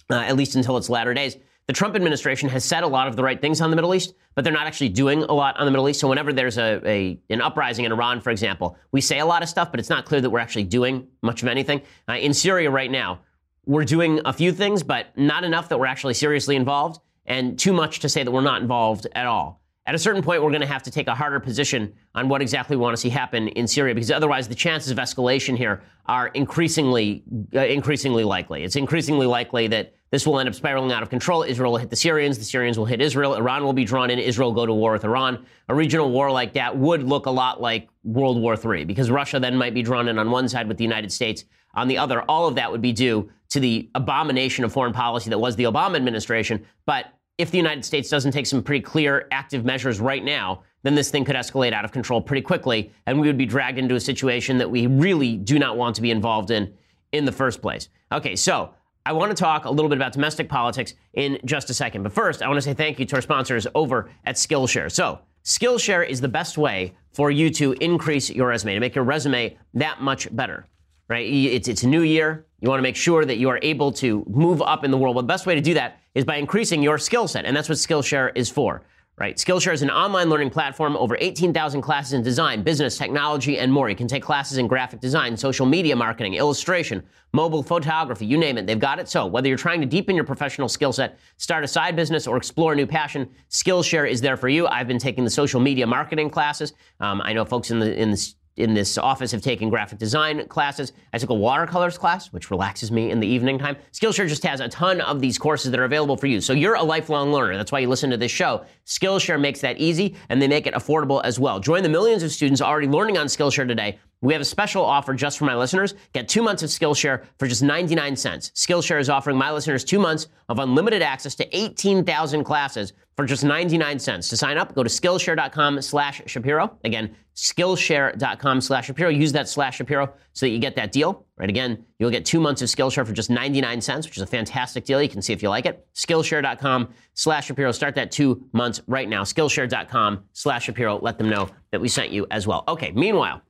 uh, 0.08 0.14
at 0.14 0.34
least 0.34 0.56
until 0.56 0.78
its 0.78 0.88
latter 0.88 1.12
days. 1.12 1.36
The 1.66 1.74
Trump 1.74 1.94
administration 1.94 2.48
has 2.48 2.64
said 2.64 2.84
a 2.84 2.88
lot 2.88 3.06
of 3.06 3.16
the 3.16 3.22
right 3.22 3.40
things 3.40 3.60
on 3.60 3.68
the 3.68 3.76
Middle 3.76 3.94
East, 3.94 4.14
but 4.34 4.44
they're 4.44 4.52
not 4.52 4.66
actually 4.66 4.88
doing 4.88 5.22
a 5.22 5.32
lot 5.34 5.58
on 5.58 5.66
the 5.66 5.70
Middle 5.70 5.88
East. 5.88 6.00
So 6.00 6.08
whenever 6.08 6.32
there's 6.32 6.56
a, 6.56 6.80
a 6.86 7.20
an 7.28 7.42
uprising 7.42 7.84
in 7.84 7.92
Iran, 7.92 8.22
for 8.22 8.30
example, 8.30 8.78
we 8.92 9.02
say 9.02 9.18
a 9.18 9.26
lot 9.26 9.42
of 9.42 9.48
stuff, 9.50 9.70
but 9.70 9.78
it's 9.78 9.90
not 9.90 10.06
clear 10.06 10.22
that 10.22 10.30
we're 10.30 10.40
actually 10.40 10.64
doing 10.64 11.06
much 11.20 11.42
of 11.42 11.48
anything. 11.48 11.82
Uh, 12.08 12.14
in 12.14 12.32
Syria 12.32 12.70
right 12.70 12.90
now, 12.90 13.20
we're 13.66 13.84
doing 13.84 14.20
a 14.24 14.32
few 14.32 14.52
things, 14.52 14.82
but 14.82 15.16
not 15.18 15.44
enough 15.44 15.68
that 15.68 15.78
we're 15.78 15.86
actually 15.86 16.14
seriously 16.14 16.56
involved 16.56 16.98
and 17.26 17.58
too 17.58 17.72
much 17.72 18.00
to 18.00 18.08
say 18.08 18.22
that 18.22 18.30
we're 18.30 18.40
not 18.40 18.62
involved 18.62 19.06
at 19.14 19.26
all. 19.26 19.60
At 19.86 19.94
a 19.94 19.98
certain 19.98 20.22
point, 20.22 20.42
we're 20.42 20.50
going 20.50 20.60
to 20.60 20.66
have 20.66 20.82
to 20.84 20.90
take 20.90 21.08
a 21.08 21.14
harder 21.14 21.40
position 21.40 21.94
on 22.14 22.28
what 22.28 22.42
exactly 22.42 22.76
we 22.76 22.82
want 22.82 22.94
to 22.94 23.00
see 23.00 23.08
happen 23.08 23.48
in 23.48 23.66
Syria, 23.66 23.94
because 23.94 24.10
otherwise, 24.10 24.46
the 24.46 24.54
chances 24.54 24.90
of 24.90 24.98
escalation 24.98 25.56
here 25.56 25.82
are 26.06 26.28
increasingly, 26.28 27.24
uh, 27.54 27.60
increasingly 27.60 28.22
likely. 28.22 28.62
It's 28.62 28.76
increasingly 28.76 29.26
likely 29.26 29.68
that 29.68 29.94
this 30.10 30.26
will 30.26 30.38
end 30.38 30.48
up 30.48 30.54
spiraling 30.54 30.92
out 30.92 31.02
of 31.02 31.08
control. 31.08 31.42
Israel 31.42 31.72
will 31.72 31.78
hit 31.78 31.88
the 31.88 31.96
Syrians, 31.96 32.36
the 32.36 32.44
Syrians 32.44 32.78
will 32.78 32.84
hit 32.84 33.00
Israel, 33.00 33.34
Iran 33.34 33.64
will 33.64 33.72
be 33.72 33.84
drawn 33.84 34.10
in, 34.10 34.18
Israel 34.18 34.50
will 34.50 34.56
go 34.62 34.66
to 34.66 34.74
war 34.74 34.92
with 34.92 35.04
Iran. 35.04 35.44
A 35.68 35.74
regional 35.74 36.10
war 36.10 36.30
like 36.30 36.52
that 36.52 36.76
would 36.76 37.02
look 37.02 37.26
a 37.26 37.30
lot 37.30 37.60
like 37.60 37.88
World 38.04 38.40
War 38.40 38.56
III, 38.62 38.84
because 38.84 39.10
Russia 39.10 39.40
then 39.40 39.56
might 39.56 39.72
be 39.72 39.82
drawn 39.82 40.08
in 40.08 40.18
on 40.18 40.30
one 40.30 40.48
side 40.48 40.68
with 40.68 40.76
the 40.76 40.84
United 40.84 41.10
States 41.10 41.44
on 41.74 41.88
the 41.88 41.98
other. 41.98 42.22
All 42.22 42.46
of 42.46 42.54
that 42.56 42.70
would 42.70 42.82
be 42.82 42.92
due 42.92 43.30
to 43.50 43.60
the 43.60 43.88
abomination 43.94 44.64
of 44.64 44.72
foreign 44.72 44.92
policy 44.92 45.30
that 45.30 45.38
was 45.38 45.56
the 45.56 45.64
Obama 45.64 45.96
administration. 45.96 46.64
But 46.86 47.06
if 47.38 47.50
the 47.50 47.56
United 47.56 47.84
States 47.84 48.08
doesn't 48.08 48.32
take 48.32 48.46
some 48.46 48.62
pretty 48.62 48.82
clear 48.82 49.26
active 49.32 49.64
measures 49.64 50.00
right 50.00 50.24
now, 50.24 50.62
then 50.82 50.94
this 50.94 51.10
thing 51.10 51.24
could 51.24 51.36
escalate 51.36 51.72
out 51.72 51.84
of 51.84 51.92
control 51.92 52.20
pretty 52.20 52.42
quickly, 52.42 52.92
and 53.06 53.20
we 53.20 53.26
would 53.26 53.38
be 53.38 53.46
dragged 53.46 53.78
into 53.78 53.94
a 53.94 54.00
situation 54.00 54.58
that 54.58 54.70
we 54.70 54.86
really 54.86 55.36
do 55.36 55.58
not 55.58 55.76
want 55.76 55.96
to 55.96 56.02
be 56.02 56.10
involved 56.10 56.50
in 56.50 56.72
in 57.12 57.24
the 57.24 57.32
first 57.32 57.60
place. 57.60 57.88
Okay, 58.12 58.36
so 58.36 58.72
I 59.04 59.12
want 59.12 59.30
to 59.30 59.34
talk 59.34 59.64
a 59.64 59.70
little 59.70 59.88
bit 59.88 59.98
about 59.98 60.12
domestic 60.12 60.48
politics 60.48 60.94
in 61.14 61.38
just 61.44 61.70
a 61.70 61.74
second. 61.74 62.02
But 62.02 62.12
first, 62.12 62.42
I 62.42 62.46
want 62.46 62.58
to 62.58 62.62
say 62.62 62.74
thank 62.74 62.98
you 62.98 63.06
to 63.06 63.16
our 63.16 63.22
sponsors 63.22 63.66
over 63.74 64.10
at 64.24 64.36
Skillshare. 64.36 64.90
So, 64.90 65.20
Skillshare 65.44 66.06
is 66.06 66.20
the 66.20 66.28
best 66.28 66.58
way 66.58 66.94
for 67.12 67.30
you 67.30 67.50
to 67.50 67.72
increase 67.80 68.30
your 68.30 68.48
resume, 68.48 68.74
to 68.74 68.80
make 68.80 68.94
your 68.94 69.04
resume 69.04 69.56
that 69.74 70.02
much 70.02 70.34
better 70.36 70.66
right? 71.10 71.26
It's, 71.26 71.66
it's 71.66 71.82
a 71.82 71.88
new 71.88 72.02
year. 72.02 72.46
You 72.60 72.68
want 72.68 72.78
to 72.78 72.82
make 72.82 72.96
sure 72.96 73.24
that 73.24 73.36
you 73.38 73.48
are 73.48 73.58
able 73.62 73.90
to 73.92 74.24
move 74.28 74.62
up 74.62 74.84
in 74.84 74.92
the 74.92 74.96
world. 74.96 75.16
Well, 75.16 75.22
the 75.22 75.28
best 75.28 75.44
way 75.44 75.56
to 75.56 75.60
do 75.60 75.74
that 75.74 75.98
is 76.14 76.24
by 76.24 76.36
increasing 76.36 76.82
your 76.82 76.98
skill 76.98 77.26
set. 77.26 77.44
And 77.44 77.56
that's 77.56 77.68
what 77.68 77.78
Skillshare 77.78 78.30
is 78.36 78.48
for, 78.48 78.82
right? 79.18 79.36
Skillshare 79.36 79.72
is 79.72 79.82
an 79.82 79.90
online 79.90 80.30
learning 80.30 80.50
platform, 80.50 80.96
over 80.96 81.16
18,000 81.18 81.82
classes 81.82 82.12
in 82.12 82.22
design, 82.22 82.62
business, 82.62 82.96
technology, 82.96 83.58
and 83.58 83.72
more. 83.72 83.90
You 83.90 83.96
can 83.96 84.06
take 84.06 84.22
classes 84.22 84.58
in 84.58 84.68
graphic 84.68 85.00
design, 85.00 85.36
social 85.36 85.66
media 85.66 85.96
marketing, 85.96 86.34
illustration, 86.34 87.02
mobile 87.32 87.62
photography, 87.62 88.26
you 88.26 88.38
name 88.38 88.56
it. 88.56 88.66
They've 88.66 88.78
got 88.78 89.00
it. 89.00 89.08
So 89.08 89.26
whether 89.26 89.48
you're 89.48 89.58
trying 89.58 89.80
to 89.80 89.86
deepen 89.86 90.14
your 90.14 90.24
professional 90.24 90.68
skill 90.68 90.92
set, 90.92 91.18
start 91.38 91.64
a 91.64 91.68
side 91.68 91.96
business, 91.96 92.28
or 92.28 92.36
explore 92.36 92.72
a 92.72 92.76
new 92.76 92.86
passion, 92.86 93.28
Skillshare 93.50 94.08
is 94.08 94.20
there 94.20 94.36
for 94.36 94.48
you. 94.48 94.68
I've 94.68 94.86
been 94.86 94.98
taking 94.98 95.24
the 95.24 95.30
social 95.30 95.60
media 95.60 95.86
marketing 95.86 96.30
classes. 96.30 96.72
Um, 97.00 97.20
I 97.24 97.32
know 97.32 97.44
folks 97.44 97.70
in 97.70 97.80
the 97.80 98.00
in 98.00 98.12
the 98.12 98.34
in 98.62 98.74
this 98.74 98.98
office 98.98 99.32
have 99.32 99.42
taken 99.42 99.68
graphic 99.68 99.98
design 99.98 100.46
classes. 100.48 100.92
I 101.12 101.18
took 101.18 101.30
a 101.30 101.34
watercolors 101.34 101.98
class, 101.98 102.32
which 102.32 102.50
relaxes 102.50 102.90
me 102.90 103.10
in 103.10 103.20
the 103.20 103.26
evening 103.26 103.58
time. 103.58 103.76
Skillshare 103.92 104.28
just 104.28 104.44
has 104.44 104.60
a 104.60 104.68
ton 104.68 105.00
of 105.00 105.20
these 105.20 105.38
courses 105.38 105.70
that 105.70 105.80
are 105.80 105.84
available 105.84 106.16
for 106.16 106.26
you. 106.26 106.40
So 106.40 106.52
you're 106.52 106.74
a 106.74 106.82
lifelong 106.82 107.32
learner. 107.32 107.56
That's 107.56 107.72
why 107.72 107.80
you 107.80 107.88
listen 107.88 108.10
to 108.10 108.16
this 108.16 108.32
show. 108.32 108.64
Skillshare 108.86 109.40
makes 109.40 109.60
that 109.60 109.78
easy 109.78 110.16
and 110.28 110.40
they 110.40 110.48
make 110.48 110.66
it 110.66 110.74
affordable 110.74 111.20
as 111.24 111.38
well. 111.38 111.60
Join 111.60 111.82
the 111.82 111.88
millions 111.88 112.22
of 112.22 112.30
students 112.32 112.60
already 112.60 112.88
learning 112.88 113.18
on 113.18 113.26
Skillshare 113.26 113.66
today 113.66 113.98
We 114.22 114.34
have 114.34 114.42
a 114.42 114.46
special 114.46 114.84
offer 114.84 115.14
just 115.14 115.38
for 115.38 115.46
my 115.46 115.56
listeners. 115.56 115.94
Get 116.12 116.28
two 116.28 116.42
months 116.42 116.62
of 116.62 116.68
Skillshare 116.68 117.24
for 117.38 117.46
just 117.46 117.62
99 117.62 118.16
cents. 118.16 118.50
Skillshare 118.54 119.00
is 119.00 119.08
offering 119.08 119.38
my 119.38 119.50
listeners 119.50 119.82
two 119.82 119.98
months 119.98 120.28
of 120.50 120.58
unlimited 120.58 121.00
access 121.00 121.34
to 121.36 121.56
18,000 121.56 122.44
classes 122.44 122.92
for 123.16 123.24
just 123.24 123.44
99 123.44 123.98
cents. 123.98 124.28
To 124.28 124.36
sign 124.36 124.58
up, 124.58 124.74
go 124.74 124.82
to 124.82 124.90
Skillshare.com 124.90 125.80
slash 125.80 126.20
Shapiro. 126.26 126.78
Again, 126.84 127.14
Skillshare.com 127.34 128.60
slash 128.60 128.86
Shapiro. 128.86 129.08
Use 129.08 129.32
that 129.32 129.48
slash 129.48 129.76
Shapiro 129.76 130.12
so 130.34 130.44
that 130.44 130.50
you 130.50 130.58
get 130.58 130.76
that 130.76 130.92
deal. 130.92 131.24
Right, 131.38 131.48
again, 131.48 131.84
you'll 131.98 132.10
get 132.10 132.26
two 132.26 132.40
months 132.40 132.60
of 132.60 132.68
Skillshare 132.68 133.06
for 133.06 133.14
just 133.14 133.30
99 133.30 133.80
cents, 133.80 134.06
which 134.06 134.18
is 134.18 134.22
a 134.22 134.26
fantastic 134.26 134.84
deal. 134.84 135.02
You 135.02 135.08
can 135.08 135.22
see 135.22 135.32
if 135.32 135.42
you 135.42 135.48
like 135.48 135.64
it. 135.64 135.86
Skillshare.com 135.94 136.92
slash 137.14 137.46
Shapiro. 137.46 137.72
Start 137.72 137.94
that 137.94 138.10
two 138.10 138.46
months 138.52 138.82
right 138.86 139.08
now. 139.08 139.22
Skillshare.com 139.24 140.24
slash 140.34 140.64
Shapiro. 140.64 140.98
Let 140.98 141.16
them 141.16 141.30
know 141.30 141.48
that 141.72 141.80
we 141.80 141.88
sent 141.88 142.10
you 142.10 142.26
as 142.30 142.46
well. 142.46 142.64
Okay, 142.68 142.92
meanwhile, 142.92 143.40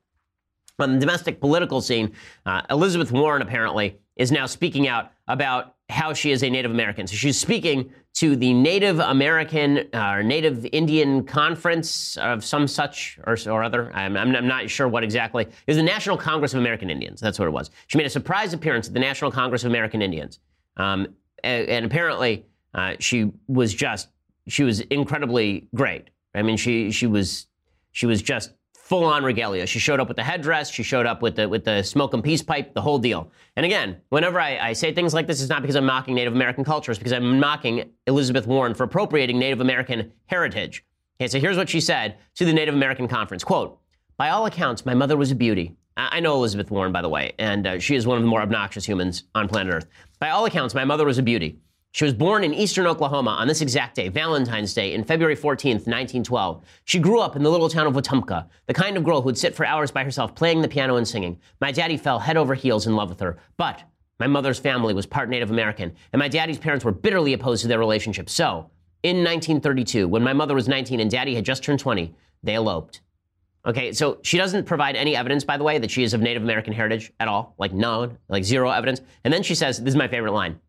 on 0.81 0.93
the 0.93 0.99
domestic 0.99 1.39
political 1.39 1.81
scene, 1.81 2.13
uh, 2.45 2.61
Elizabeth 2.69 3.11
Warren 3.11 3.41
apparently 3.41 3.97
is 4.15 4.31
now 4.31 4.45
speaking 4.45 4.87
out 4.87 5.11
about 5.27 5.75
how 5.89 6.13
she 6.13 6.31
is 6.31 6.43
a 6.43 6.49
Native 6.49 6.71
American. 6.71 7.05
So 7.07 7.15
she's 7.15 7.37
speaking 7.37 7.91
to 8.13 8.35
the 8.35 8.53
Native 8.53 8.99
American 8.99 9.89
uh, 9.93 10.13
or 10.15 10.23
Native 10.23 10.65
Indian 10.71 11.23
Conference 11.23 12.17
of 12.17 12.43
some 12.43 12.67
such 12.67 13.19
or, 13.25 13.37
or 13.47 13.63
other. 13.63 13.91
I'm, 13.93 14.17
I'm, 14.17 14.35
I'm, 14.35 14.47
not 14.47 14.69
sure 14.69 14.87
what 14.87 15.03
exactly. 15.03 15.43
It 15.43 15.53
was 15.67 15.77
the 15.77 15.83
National 15.83 16.17
Congress 16.17 16.53
of 16.53 16.59
American 16.59 16.89
Indians. 16.89 17.21
That's 17.21 17.39
what 17.39 17.47
it 17.47 17.51
was. 17.51 17.71
She 17.87 17.97
made 17.97 18.07
a 18.07 18.11
surprise 18.11 18.53
appearance 18.53 18.87
at 18.87 18.93
the 18.93 18.99
National 18.99 19.31
Congress 19.31 19.63
of 19.63 19.71
American 19.71 20.01
Indians. 20.01 20.39
Um, 20.77 21.07
and, 21.43 21.67
and, 21.67 21.85
apparently, 21.85 22.45
uh, 22.73 22.95
she 22.99 23.31
was 23.47 23.73
just, 23.73 24.09
she 24.47 24.63
was 24.63 24.81
incredibly 24.81 25.67
great. 25.75 26.09
I 26.33 26.41
mean, 26.41 26.57
she, 26.57 26.91
she 26.91 27.07
was, 27.07 27.47
she 27.91 28.05
was 28.05 28.21
just 28.21 28.53
full 28.91 29.05
on 29.05 29.23
regalia. 29.23 29.65
She 29.65 29.79
showed 29.79 30.01
up 30.01 30.09
with 30.09 30.17
the 30.17 30.23
headdress. 30.23 30.69
She 30.69 30.83
showed 30.83 31.05
up 31.05 31.21
with 31.21 31.37
the 31.37 31.47
with 31.47 31.63
the 31.63 31.81
smoke 31.81 32.13
and 32.13 32.21
peace 32.21 32.43
pipe, 32.43 32.73
the 32.73 32.81
whole 32.81 32.99
deal. 32.99 33.31
And 33.55 33.65
again, 33.65 33.95
whenever 34.09 34.37
I, 34.37 34.57
I 34.57 34.73
say 34.73 34.93
things 34.93 35.13
like 35.13 35.27
this, 35.27 35.39
it's 35.39 35.49
not 35.49 35.61
because 35.61 35.77
I'm 35.77 35.85
mocking 35.85 36.13
Native 36.13 36.33
American 36.33 36.65
culture. 36.65 36.91
It's 36.91 36.99
because 36.99 37.13
I'm 37.13 37.39
mocking 37.39 37.89
Elizabeth 38.05 38.45
Warren 38.47 38.73
for 38.73 38.83
appropriating 38.83 39.39
Native 39.39 39.61
American 39.61 40.11
heritage. 40.25 40.83
Okay, 41.17 41.29
so 41.29 41.39
here's 41.39 41.55
what 41.55 41.69
she 41.69 41.79
said 41.79 42.17
to 42.35 42.43
the 42.43 42.51
Native 42.51 42.75
American 42.75 43.07
conference: 43.07 43.45
"Quote: 43.45 43.79
By 44.17 44.27
all 44.27 44.45
accounts, 44.45 44.85
my 44.85 44.93
mother 44.93 45.15
was 45.15 45.31
a 45.31 45.35
beauty. 45.35 45.73
I, 45.95 46.19
know 46.19 46.35
Elizabeth 46.35 46.69
Warren, 46.69 46.91
by 46.91 47.01
the 47.01 47.07
way, 47.07 47.31
and 47.39 47.65
uh, 47.67 47.79
she 47.79 47.95
is 47.95 48.05
one 48.05 48.17
of 48.17 48.23
the 48.23 48.29
more 48.29 48.41
obnoxious 48.41 48.85
humans 48.85 49.23
on 49.35 49.47
planet 49.47 49.73
Earth. 49.73 49.87
By 50.19 50.31
all 50.31 50.43
accounts, 50.43 50.75
my 50.75 50.83
mother 50.83 51.05
was 51.05 51.17
a 51.17 51.23
beauty." 51.23 51.59
She 51.93 52.05
was 52.05 52.13
born 52.13 52.45
in 52.45 52.53
eastern 52.53 52.87
Oklahoma 52.87 53.31
on 53.31 53.49
this 53.49 53.59
exact 53.59 53.95
day, 53.95 54.07
Valentine's 54.07 54.73
Day, 54.73 54.93
in 54.93 55.03
February 55.03 55.35
14th, 55.35 55.87
1912. 55.87 56.63
She 56.85 56.99
grew 56.99 57.19
up 57.19 57.35
in 57.35 57.43
the 57.43 57.51
little 57.51 57.67
town 57.67 57.85
of 57.85 57.93
Wetumka, 57.93 58.47
the 58.67 58.73
kind 58.73 58.95
of 58.95 59.03
girl 59.03 59.21
who'd 59.21 59.37
sit 59.37 59.53
for 59.53 59.65
hours 59.65 59.91
by 59.91 60.05
herself 60.05 60.33
playing 60.33 60.61
the 60.61 60.69
piano 60.69 60.95
and 60.95 61.05
singing. 61.05 61.37
My 61.59 61.69
daddy 61.73 61.97
fell 61.97 62.17
head 62.17 62.37
over 62.37 62.55
heels 62.55 62.87
in 62.87 62.95
love 62.95 63.09
with 63.09 63.19
her, 63.19 63.37
but 63.57 63.83
my 64.21 64.27
mother's 64.27 64.57
family 64.57 64.93
was 64.93 65.05
part 65.05 65.27
Native 65.27 65.51
American, 65.51 65.93
and 66.13 66.19
my 66.19 66.29
daddy's 66.29 66.57
parents 66.57 66.85
were 66.85 66.93
bitterly 66.93 67.33
opposed 67.33 67.61
to 67.63 67.67
their 67.67 67.79
relationship. 67.79 68.29
So, 68.29 68.69
in 69.03 69.17
1932, 69.17 70.07
when 70.07 70.23
my 70.23 70.31
mother 70.31 70.55
was 70.55 70.69
19 70.69 71.01
and 71.01 71.11
daddy 71.11 71.35
had 71.35 71.43
just 71.43 71.61
turned 71.61 71.79
20, 71.79 72.15
they 72.43 72.55
eloped. 72.55 73.01
Okay, 73.65 73.91
so 73.91 74.17
she 74.21 74.37
doesn't 74.37 74.65
provide 74.65 74.95
any 74.95 75.15
evidence, 75.15 75.43
by 75.43 75.57
the 75.57 75.63
way, 75.63 75.77
that 75.77 75.91
she 75.91 76.03
is 76.03 76.13
of 76.13 76.21
Native 76.21 76.43
American 76.43 76.71
heritage 76.71 77.11
at 77.19 77.27
all. 77.27 77.53
Like, 77.57 77.73
none, 77.73 78.17
like 78.29 78.45
zero 78.45 78.69
evidence. 78.69 79.01
And 79.25 79.33
then 79.33 79.43
she 79.43 79.55
says, 79.55 79.79
This 79.79 79.93
is 79.93 79.97
my 79.97 80.07
favorite 80.07 80.31
line. 80.31 80.59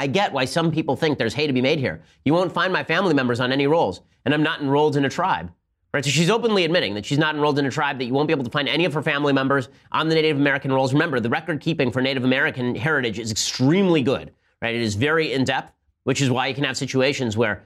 I 0.00 0.06
get 0.06 0.32
why 0.32 0.46
some 0.46 0.72
people 0.72 0.96
think 0.96 1.18
there's 1.18 1.34
hay 1.34 1.46
to 1.46 1.52
be 1.52 1.60
made 1.60 1.78
here. 1.78 2.02
You 2.24 2.32
won't 2.32 2.52
find 2.52 2.72
my 2.72 2.82
family 2.84 3.14
members 3.14 3.40
on 3.40 3.52
any 3.52 3.66
rolls, 3.66 4.00
and 4.24 4.32
I'm 4.32 4.42
not 4.42 4.60
enrolled 4.60 4.96
in 4.96 5.04
a 5.04 5.10
tribe. 5.10 5.50
Right? 5.92 6.02
So 6.02 6.10
she's 6.10 6.30
openly 6.30 6.64
admitting 6.64 6.94
that 6.94 7.04
she's 7.04 7.18
not 7.18 7.34
enrolled 7.34 7.58
in 7.58 7.66
a 7.66 7.70
tribe, 7.70 7.98
that 7.98 8.06
you 8.06 8.14
won't 8.14 8.26
be 8.26 8.32
able 8.32 8.44
to 8.44 8.50
find 8.50 8.66
any 8.66 8.86
of 8.86 8.94
her 8.94 9.02
family 9.02 9.34
members 9.34 9.68
on 9.90 10.08
the 10.08 10.14
Native 10.14 10.38
American 10.38 10.72
rolls. 10.72 10.94
Remember, 10.94 11.20
the 11.20 11.28
record 11.28 11.60
keeping 11.60 11.92
for 11.92 12.00
Native 12.00 12.24
American 12.24 12.74
heritage 12.74 13.18
is 13.18 13.30
extremely 13.30 14.00
good. 14.02 14.32
Right? 14.62 14.74
It 14.74 14.80
is 14.80 14.94
very 14.94 15.34
in 15.34 15.44
depth, 15.44 15.74
which 16.04 16.22
is 16.22 16.30
why 16.30 16.46
you 16.46 16.54
can 16.54 16.64
have 16.64 16.78
situations 16.78 17.36
where 17.36 17.64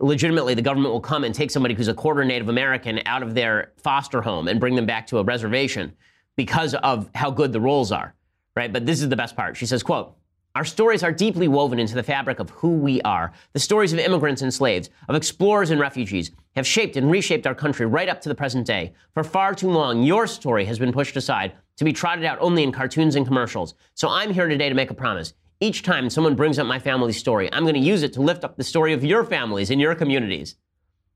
legitimately 0.00 0.52
the 0.54 0.62
government 0.62 0.92
will 0.92 1.00
come 1.00 1.24
and 1.24 1.34
take 1.34 1.50
somebody 1.50 1.74
who's 1.74 1.88
a 1.88 1.94
quarter 1.94 2.24
Native 2.24 2.50
American 2.50 3.00
out 3.06 3.22
of 3.22 3.34
their 3.34 3.72
foster 3.78 4.20
home 4.20 4.48
and 4.48 4.60
bring 4.60 4.74
them 4.74 4.84
back 4.84 5.06
to 5.06 5.18
a 5.18 5.22
reservation 5.22 5.94
because 6.36 6.74
of 6.74 7.08
how 7.14 7.30
good 7.30 7.52
the 7.52 7.60
rolls 7.60 7.90
are. 7.90 8.14
Right? 8.54 8.70
But 8.70 8.84
this 8.84 9.00
is 9.00 9.08
the 9.08 9.16
best 9.16 9.34
part. 9.34 9.56
She 9.56 9.64
says, 9.64 9.82
quote, 9.82 10.14
our 10.54 10.64
stories 10.66 11.02
are 11.02 11.12
deeply 11.12 11.48
woven 11.48 11.78
into 11.78 11.94
the 11.94 12.02
fabric 12.02 12.38
of 12.38 12.50
who 12.50 12.70
we 12.70 13.00
are. 13.02 13.32
The 13.54 13.60
stories 13.60 13.94
of 13.94 13.98
immigrants 13.98 14.42
and 14.42 14.52
slaves, 14.52 14.90
of 15.08 15.16
explorers 15.16 15.70
and 15.70 15.80
refugees, 15.80 16.30
have 16.56 16.66
shaped 16.66 16.96
and 16.96 17.10
reshaped 17.10 17.46
our 17.46 17.54
country 17.54 17.86
right 17.86 18.08
up 18.08 18.20
to 18.20 18.28
the 18.28 18.34
present 18.34 18.66
day. 18.66 18.92
For 19.14 19.24
far 19.24 19.54
too 19.54 19.70
long, 19.70 20.02
your 20.02 20.26
story 20.26 20.66
has 20.66 20.78
been 20.78 20.92
pushed 20.92 21.16
aside 21.16 21.54
to 21.76 21.84
be 21.84 21.92
trotted 21.92 22.26
out 22.26 22.36
only 22.40 22.62
in 22.62 22.70
cartoons 22.70 23.16
and 23.16 23.26
commercials. 23.26 23.74
So 23.94 24.10
I'm 24.10 24.34
here 24.34 24.46
today 24.46 24.68
to 24.68 24.74
make 24.74 24.90
a 24.90 24.94
promise. 24.94 25.32
Each 25.60 25.82
time 25.82 26.10
someone 26.10 26.34
brings 26.34 26.58
up 26.58 26.66
my 26.66 26.78
family's 26.78 27.16
story, 27.16 27.50
I'm 27.50 27.62
going 27.62 27.74
to 27.74 27.80
use 27.80 28.02
it 28.02 28.12
to 28.14 28.20
lift 28.20 28.44
up 28.44 28.56
the 28.56 28.64
story 28.64 28.92
of 28.92 29.04
your 29.04 29.24
families 29.24 29.70
in 29.70 29.80
your 29.80 29.94
communities. 29.94 30.56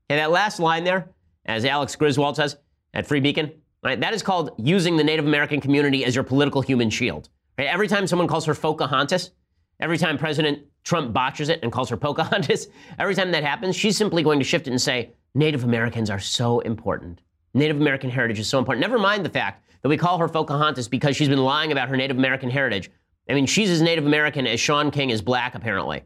And 0.09 0.17
that 0.17 0.31
last 0.31 0.59
line 0.59 0.83
there, 0.83 1.13
as 1.45 1.63
Alex 1.63 1.95
Griswold 1.95 2.37
says 2.37 2.57
at 2.93 3.05
Free 3.05 3.19
Beacon, 3.19 3.51
right, 3.83 3.99
that 3.99 4.13
is 4.13 4.23
called 4.23 4.51
using 4.57 4.97
the 4.97 5.03
Native 5.03 5.27
American 5.27 5.61
community 5.61 6.05
as 6.05 6.15
your 6.15 6.23
political 6.23 6.61
human 6.61 6.89
shield. 6.89 7.29
Every 7.57 7.87
time 7.87 8.05
someone 8.05 8.27
calls 8.27 8.45
her 8.45 8.53
Pocahontas, 8.53 9.31
every 9.79 9.97
time 9.97 10.17
President 10.17 10.59
Trump 10.83 11.13
botches 11.13 11.49
it 11.49 11.59
and 11.63 11.71
calls 11.71 11.89
her 11.89 11.97
Pocahontas, 12.07 12.67
every 12.99 13.15
time 13.15 13.31
that 13.31 13.43
happens, 13.43 13.75
she's 13.75 13.97
simply 13.97 14.23
going 14.23 14.39
to 14.39 14.45
shift 14.45 14.67
it 14.67 14.71
and 14.71 14.81
say, 14.81 15.11
Native 15.33 15.63
Americans 15.63 16.09
are 16.09 16.19
so 16.19 16.59
important. 16.61 17.21
Native 17.53 17.77
American 17.77 18.09
heritage 18.09 18.39
is 18.39 18.47
so 18.47 18.59
important. 18.59 18.81
Never 18.81 18.99
mind 18.99 19.25
the 19.25 19.29
fact 19.29 19.63
that 19.81 19.89
we 19.89 19.97
call 19.97 20.17
her 20.17 20.27
Pocahontas 20.27 20.87
because 20.87 21.15
she's 21.15 21.29
been 21.29 21.43
lying 21.43 21.71
about 21.71 21.89
her 21.89 21.97
Native 21.97 22.17
American 22.17 22.49
heritage. 22.49 22.91
I 23.29 23.33
mean, 23.33 23.45
she's 23.45 23.69
as 23.69 23.81
Native 23.81 24.05
American 24.05 24.47
as 24.47 24.59
Shaun 24.59 24.91
King 24.91 25.09
is 25.09 25.21
black, 25.21 25.55
apparently. 25.55 26.03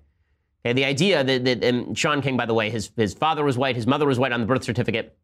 Okay, 0.66 0.74
the 0.74 0.86
idea 0.86 1.24
that, 1.24 1.46
that 1.46 1.64
and 1.64 1.98
Shaun 1.98 2.22
King, 2.22 2.38
by 2.38 2.46
the 2.46 2.54
way, 2.54 2.70
his, 2.70 2.92
his 2.96 3.14
father 3.14 3.44
was 3.44 3.58
white, 3.58 3.76
his 3.76 3.88
mother 3.88 4.08
was 4.08 4.20
white 4.20 4.32
on 4.32 4.40
the 4.42 4.46
birth 4.46 4.64
certificate. 4.64 5.18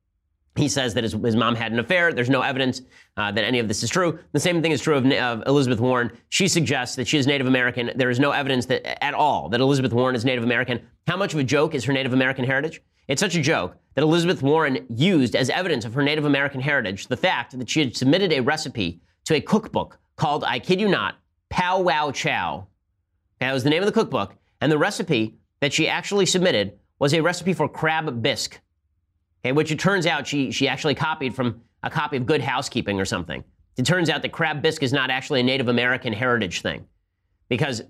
He 0.56 0.68
says 0.68 0.96
that 0.96 1.04
his, 1.04 1.14
his 1.14 1.36
mom 1.36 1.56
had 1.56 1.72
an 1.72 1.80
affair. 1.80 2.12
There's 2.12 2.30
no 2.30 2.42
evidence 2.42 2.82
uh, 3.16 3.32
that 3.32 3.44
any 3.44 3.60
of 3.60 3.68
this 3.68 3.84
is 3.84 3.90
true. 3.90 4.20
The 4.32 4.40
same 4.40 4.62
thing 4.62 4.72
is 4.72 4.82
true 4.82 4.96
of, 4.96 5.06
of, 5.06 5.44
Elizabeth 5.46 5.80
Warren. 5.80 6.12
She 6.30 6.48
suggests 6.48 6.96
that 6.96 7.08
she 7.08 7.18
is 7.18 7.28
Native 7.28 7.46
American. 7.46 7.92
There 7.96 8.10
is 8.10 8.20
no 8.20 8.32
evidence 8.32 8.66
that 8.68 9.04
at 9.04 9.14
all 9.14 9.50
that 9.50 9.62
Elizabeth 9.62 9.94
Warren 9.94 10.16
is 10.16 10.26
Native 10.26 10.44
American. 10.44 10.82
How 11.06 11.16
much 11.16 11.34
of 11.34 11.40
a 11.40 11.44
joke 11.44 11.76
is 11.76 11.86
her 11.86 11.94
Native 11.94 12.14
American 12.14 12.44
heritage? 12.44 12.82
It's 13.08 13.20
such 13.20 13.36
a 13.36 13.42
joke 13.42 13.78
that 13.94 14.02
Elizabeth 14.02 14.42
Warren 14.42 14.86
used 14.90 15.36
as 15.36 15.50
evidence 15.50 15.86
of 15.86 15.94
her 15.94 16.04
Native 16.04 16.26
American 16.26 16.60
heritage 16.60 17.08
the 17.08 17.18
fact 17.18 17.58
that 17.58 17.70
she 17.70 17.80
had 17.80 17.96
submitted 17.96 18.34
a 18.34 18.42
recipe 18.42 19.00
to 19.26 19.36
a 19.36 19.42
cookbook 19.42 20.00
called, 20.16 20.44
I 20.44 20.60
kid 20.60 20.82
you 20.82 20.88
not, 20.88 21.16
Pow 21.50 21.82
Wow 21.82 22.12
Chow. 22.12 22.68
That 23.40 23.54
was 23.54 23.64
the 23.64 23.70
name 23.70 23.82
of 23.82 23.86
the 23.86 23.92
cookbook. 23.92 24.36
And 24.60 24.72
the 24.72 24.78
recipe 24.78 25.38
that 25.62 25.72
she 25.72 25.88
actually 25.88 26.26
submitted 26.26 26.80
was 27.00 27.14
a 27.14 27.22
recipe 27.22 27.54
for 27.54 27.70
crab 27.70 28.22
bisque. 28.22 28.60
Okay, 29.44 29.52
which 29.52 29.72
it 29.72 29.80
turns 29.80 30.06
out 30.06 30.28
she, 30.28 30.52
she 30.52 30.68
actually 30.68 30.96
copied 30.96 31.36
from 31.36 31.62
a 31.84 31.90
copy 31.90 32.18
of 32.18 32.26
Good 32.26 32.42
Housekeeping 32.42 33.00
or 33.00 33.06
something. 33.06 33.44
It 33.78 33.86
turns 33.86 34.10
out 34.10 34.22
that 34.24 34.32
crab 34.32 34.62
bisque 34.62 34.84
is 34.84 34.92
not 34.92 35.10
actually 35.10 35.40
a 35.42 35.44
Native 35.44 35.68
American 35.68 36.12
heritage 36.12 36.62
thing 36.62 36.86
because 37.50 37.84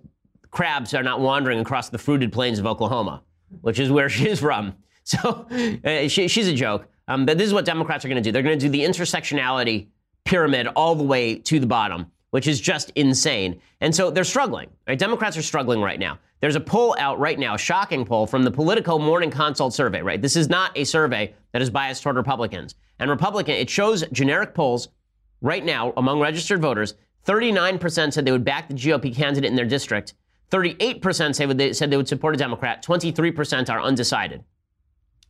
crabs 0.52 0.94
are 0.94 1.04
not 1.04 1.22
wandering 1.22 1.60
across 1.60 1.90
the 1.90 1.98
fruited 1.98 2.34
plains 2.34 2.60
of 2.60 2.66
Oklahoma, 2.66 3.24
which 3.62 3.80
is 3.80 3.90
where 3.90 4.10
she 4.16 4.28
is 4.28 4.40
from. 4.40 4.76
So 5.04 5.48
uh, 5.86 6.10
she, 6.10 6.28
she's 6.28 6.50
a 6.50 6.54
joke. 6.54 6.88
Um, 7.08 7.26
but 7.26 7.38
this 7.38 7.48
is 7.48 7.54
what 7.54 7.64
Democrats 7.64 8.04
are 8.04 8.10
going 8.10 8.22
to 8.22 8.28
do. 8.28 8.34
They're 8.34 8.44
going 8.44 8.60
to 8.60 8.66
do 8.66 8.70
the 8.70 8.84
intersectionality 8.84 9.88
pyramid 10.26 10.68
all 10.76 10.96
the 10.96 11.04
way 11.04 11.36
to 11.36 11.60
the 11.62 11.66
bottom, 11.66 12.12
which 12.32 12.48
is 12.48 12.60
just 12.60 12.92
insane. 12.96 13.60
And 13.82 13.94
so 13.96 14.12
they're 14.12 14.24
struggling. 14.24 14.70
Right? 14.88 14.98
Democrats 14.98 15.38
are 15.38 15.42
struggling 15.42 15.82
right 15.82 16.00
now. 16.00 16.20
There's 16.40 16.56
a 16.56 16.62
poll 16.62 16.96
out 17.00 17.20
right 17.20 17.40
now, 17.40 17.58
shocking 17.58 18.06
poll 18.06 18.28
from 18.28 18.44
the 18.44 18.52
Politico 18.52 19.00
Morning 19.00 19.32
Consult 19.32 19.74
survey, 19.74 20.02
right? 20.02 20.22
This 20.22 20.36
is 20.36 20.50
not 20.50 20.72
a 20.78 20.84
survey 20.84 21.34
that 21.52 21.64
is 21.64 21.70
biased 21.70 22.04
toward 22.04 22.16
Republicans. 22.16 22.76
And 23.00 23.10
Republican, 23.10 23.56
it 23.56 23.70
shows 23.70 24.06
generic 24.12 24.54
polls 24.54 24.90
right 25.42 25.66
now 25.66 25.94
among 25.98 26.20
registered 26.20 26.62
voters. 26.62 26.94
39% 27.26 28.14
said 28.14 28.24
they 28.24 28.32
would 28.32 28.46
back 28.46 28.68
the 28.68 28.76
GOP 28.76 29.16
candidate 29.16 29.50
in 29.50 29.56
their 29.56 29.66
district. 29.66 30.14
38% 30.52 31.36
say 31.36 31.46
they, 31.46 31.74
said 31.74 31.90
they 31.90 31.98
would 31.98 32.08
support 32.08 32.36
a 32.36 32.38
Democrat. 32.38 32.84
23% 32.84 33.70
are 33.70 33.82
undecided. 33.82 34.44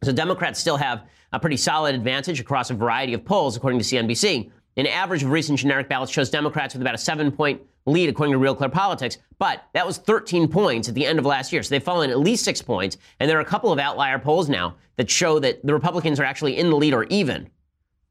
So 0.03 0.11
Democrats 0.11 0.59
still 0.59 0.77
have 0.77 1.07
a 1.33 1.39
pretty 1.39 1.57
solid 1.57 1.95
advantage 1.95 2.39
across 2.39 2.69
a 2.69 2.75
variety 2.75 3.13
of 3.13 3.25
polls, 3.25 3.55
according 3.55 3.79
to 3.79 3.85
CNBC. 3.85 4.51
An 4.77 4.85
average 4.85 5.23
of 5.23 5.31
recent 5.31 5.57
generic 5.57 5.89
ballots 5.89 6.11
shows 6.11 6.29
Democrats 6.29 6.75
with 6.75 6.81
about 6.81 6.93
a 6.93 6.99
seven 6.99 7.31
point 7.31 7.61
lead, 7.87 8.09
according 8.09 8.33
to 8.33 8.37
Real 8.37 8.53
Clear 8.53 8.69
Politics. 8.69 9.17
But 9.39 9.63
that 9.73 9.87
was 9.87 9.97
13 9.97 10.47
points 10.47 10.87
at 10.87 10.93
the 10.95 11.05
end 11.05 11.17
of 11.17 11.25
last 11.25 11.51
year. 11.51 11.63
So 11.63 11.69
they've 11.69 11.83
fallen 11.83 12.11
at 12.11 12.19
least 12.19 12.45
six 12.45 12.61
points. 12.61 12.97
And 13.19 13.29
there 13.29 13.37
are 13.37 13.41
a 13.41 13.45
couple 13.45 13.71
of 13.71 13.79
outlier 13.79 14.19
polls 14.19 14.49
now 14.49 14.75
that 14.97 15.09
show 15.09 15.39
that 15.39 15.65
the 15.65 15.73
Republicans 15.73 16.19
are 16.19 16.23
actually 16.23 16.57
in 16.57 16.69
the 16.69 16.75
lead 16.75 16.93
or 16.93 17.05
even. 17.05 17.49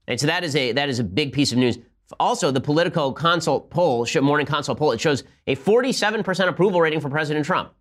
And 0.09 0.21
so 0.21 0.27
that 0.27 0.45
is 0.45 0.57
a, 0.57 0.73
that 0.73 0.89
is 0.89 0.99
a 0.99 1.05
big 1.05 1.33
piece 1.33 1.53
of 1.53 1.59
news. 1.59 1.79
Also, 2.19 2.51
the 2.51 2.61
Politico 2.61 3.13
Consult 3.13 3.71
poll, 3.71 4.07
Morning 4.23 4.47
Consult 4.47 4.79
poll, 4.79 4.93
it 4.93 5.01
shows 5.01 5.25
a 5.47 5.57
47% 5.57 6.49
approval 6.49 6.81
rating 6.81 7.01
for 7.01 7.11
President 7.11 7.45
Trump. 7.45 7.73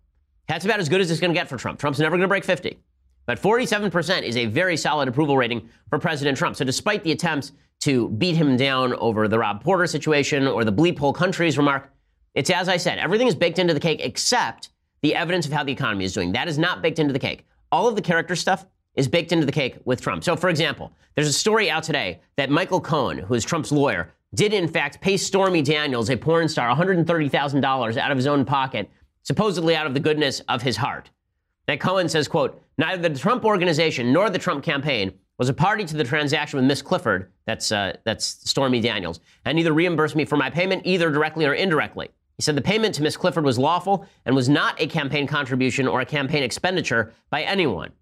That's 0.48 0.64
about 0.64 0.80
as 0.80 0.88
good 0.88 1.00
as 1.00 1.10
it's 1.10 1.20
going 1.20 1.32
to 1.32 1.38
get 1.38 1.48
for 1.48 1.56
Trump. 1.56 1.78
Trump's 1.78 1.98
never 1.98 2.16
going 2.16 2.22
to 2.22 2.28
break 2.28 2.44
50. 2.44 2.78
But 3.26 3.40
47% 3.40 4.22
is 4.22 4.36
a 4.36 4.46
very 4.46 4.76
solid 4.76 5.08
approval 5.08 5.36
rating 5.36 5.68
for 5.90 5.98
President 5.98 6.38
Trump. 6.38 6.56
So 6.56 6.64
despite 6.64 7.02
the 7.02 7.12
attempts 7.12 7.52
to 7.80 8.08
beat 8.10 8.36
him 8.36 8.56
down 8.56 8.94
over 8.94 9.28
the 9.28 9.38
Rob 9.38 9.62
Porter 9.62 9.86
situation 9.86 10.46
or 10.46 10.64
the 10.64 10.72
bleep 10.72 10.98
whole 10.98 11.12
country's 11.12 11.58
remark, 11.58 11.92
it's 12.34 12.50
as 12.50 12.68
I 12.68 12.76
said, 12.76 12.98
everything 12.98 13.26
is 13.26 13.34
baked 13.34 13.58
into 13.58 13.74
the 13.74 13.80
cake 13.80 14.00
except 14.02 14.70
the 15.02 15.14
evidence 15.14 15.46
of 15.46 15.52
how 15.52 15.64
the 15.64 15.72
economy 15.72 16.04
is 16.04 16.12
doing. 16.12 16.32
That 16.32 16.48
is 16.48 16.58
not 16.58 16.82
baked 16.82 16.98
into 16.98 17.12
the 17.12 17.18
cake. 17.18 17.46
All 17.72 17.88
of 17.88 17.96
the 17.96 18.02
character 18.02 18.36
stuff 18.36 18.66
is 18.94 19.08
baked 19.08 19.32
into 19.32 19.44
the 19.44 19.52
cake 19.52 19.78
with 19.84 20.00
Trump. 20.00 20.24
So, 20.24 20.36
for 20.36 20.48
example, 20.48 20.92
there's 21.14 21.28
a 21.28 21.32
story 21.32 21.70
out 21.70 21.82
today 21.82 22.20
that 22.36 22.50
Michael 22.50 22.80
Cohen, 22.80 23.18
who 23.18 23.34
is 23.34 23.44
Trump's 23.44 23.72
lawyer, 23.72 24.12
did 24.34 24.52
in 24.52 24.68
fact 24.68 25.00
pay 25.00 25.16
Stormy 25.16 25.62
Daniels, 25.62 26.10
a 26.10 26.16
porn 26.16 26.48
star, 26.48 26.74
$130,000 26.74 27.96
out 27.96 28.10
of 28.10 28.16
his 28.16 28.26
own 28.26 28.44
pocket, 28.44 28.90
supposedly 29.22 29.76
out 29.76 29.86
of 29.86 29.94
the 29.94 30.00
goodness 30.00 30.40
of 30.48 30.62
his 30.62 30.76
heart. 30.76 31.10
That 31.66 31.80
Cohen 31.80 32.08
says, 32.08 32.28
quote, 32.28 32.62
neither 32.78 33.08
the 33.08 33.18
Trump 33.18 33.44
organization 33.44 34.12
nor 34.12 34.30
the 34.30 34.38
Trump 34.38 34.64
campaign 34.64 35.12
was 35.38 35.48
a 35.48 35.54
party 35.54 35.84
to 35.84 35.96
the 35.96 36.04
transaction 36.04 36.56
with 36.56 36.66
Miss 36.66 36.80
Clifford, 36.82 37.30
that's, 37.44 37.70
uh, 37.70 37.96
that's 38.04 38.24
Stormy 38.24 38.80
Daniels, 38.80 39.20
and 39.44 39.56
neither 39.56 39.72
reimbursed 39.72 40.16
me 40.16 40.24
for 40.24 40.36
my 40.36 40.48
payment 40.48 40.82
either 40.86 41.10
directly 41.10 41.44
or 41.44 41.54
indirectly. 41.54 42.08
He 42.36 42.42
said 42.42 42.54
the 42.54 42.62
payment 42.62 42.94
to 42.96 43.02
Miss 43.02 43.16
Clifford 43.16 43.44
was 43.44 43.58
lawful 43.58 44.06
and 44.24 44.34
was 44.34 44.48
not 44.48 44.80
a 44.80 44.86
campaign 44.86 45.26
contribution 45.26 45.88
or 45.88 46.00
a 46.00 46.06
campaign 46.06 46.42
expenditure 46.42 47.12
by 47.30 47.42
anyone. 47.42 47.92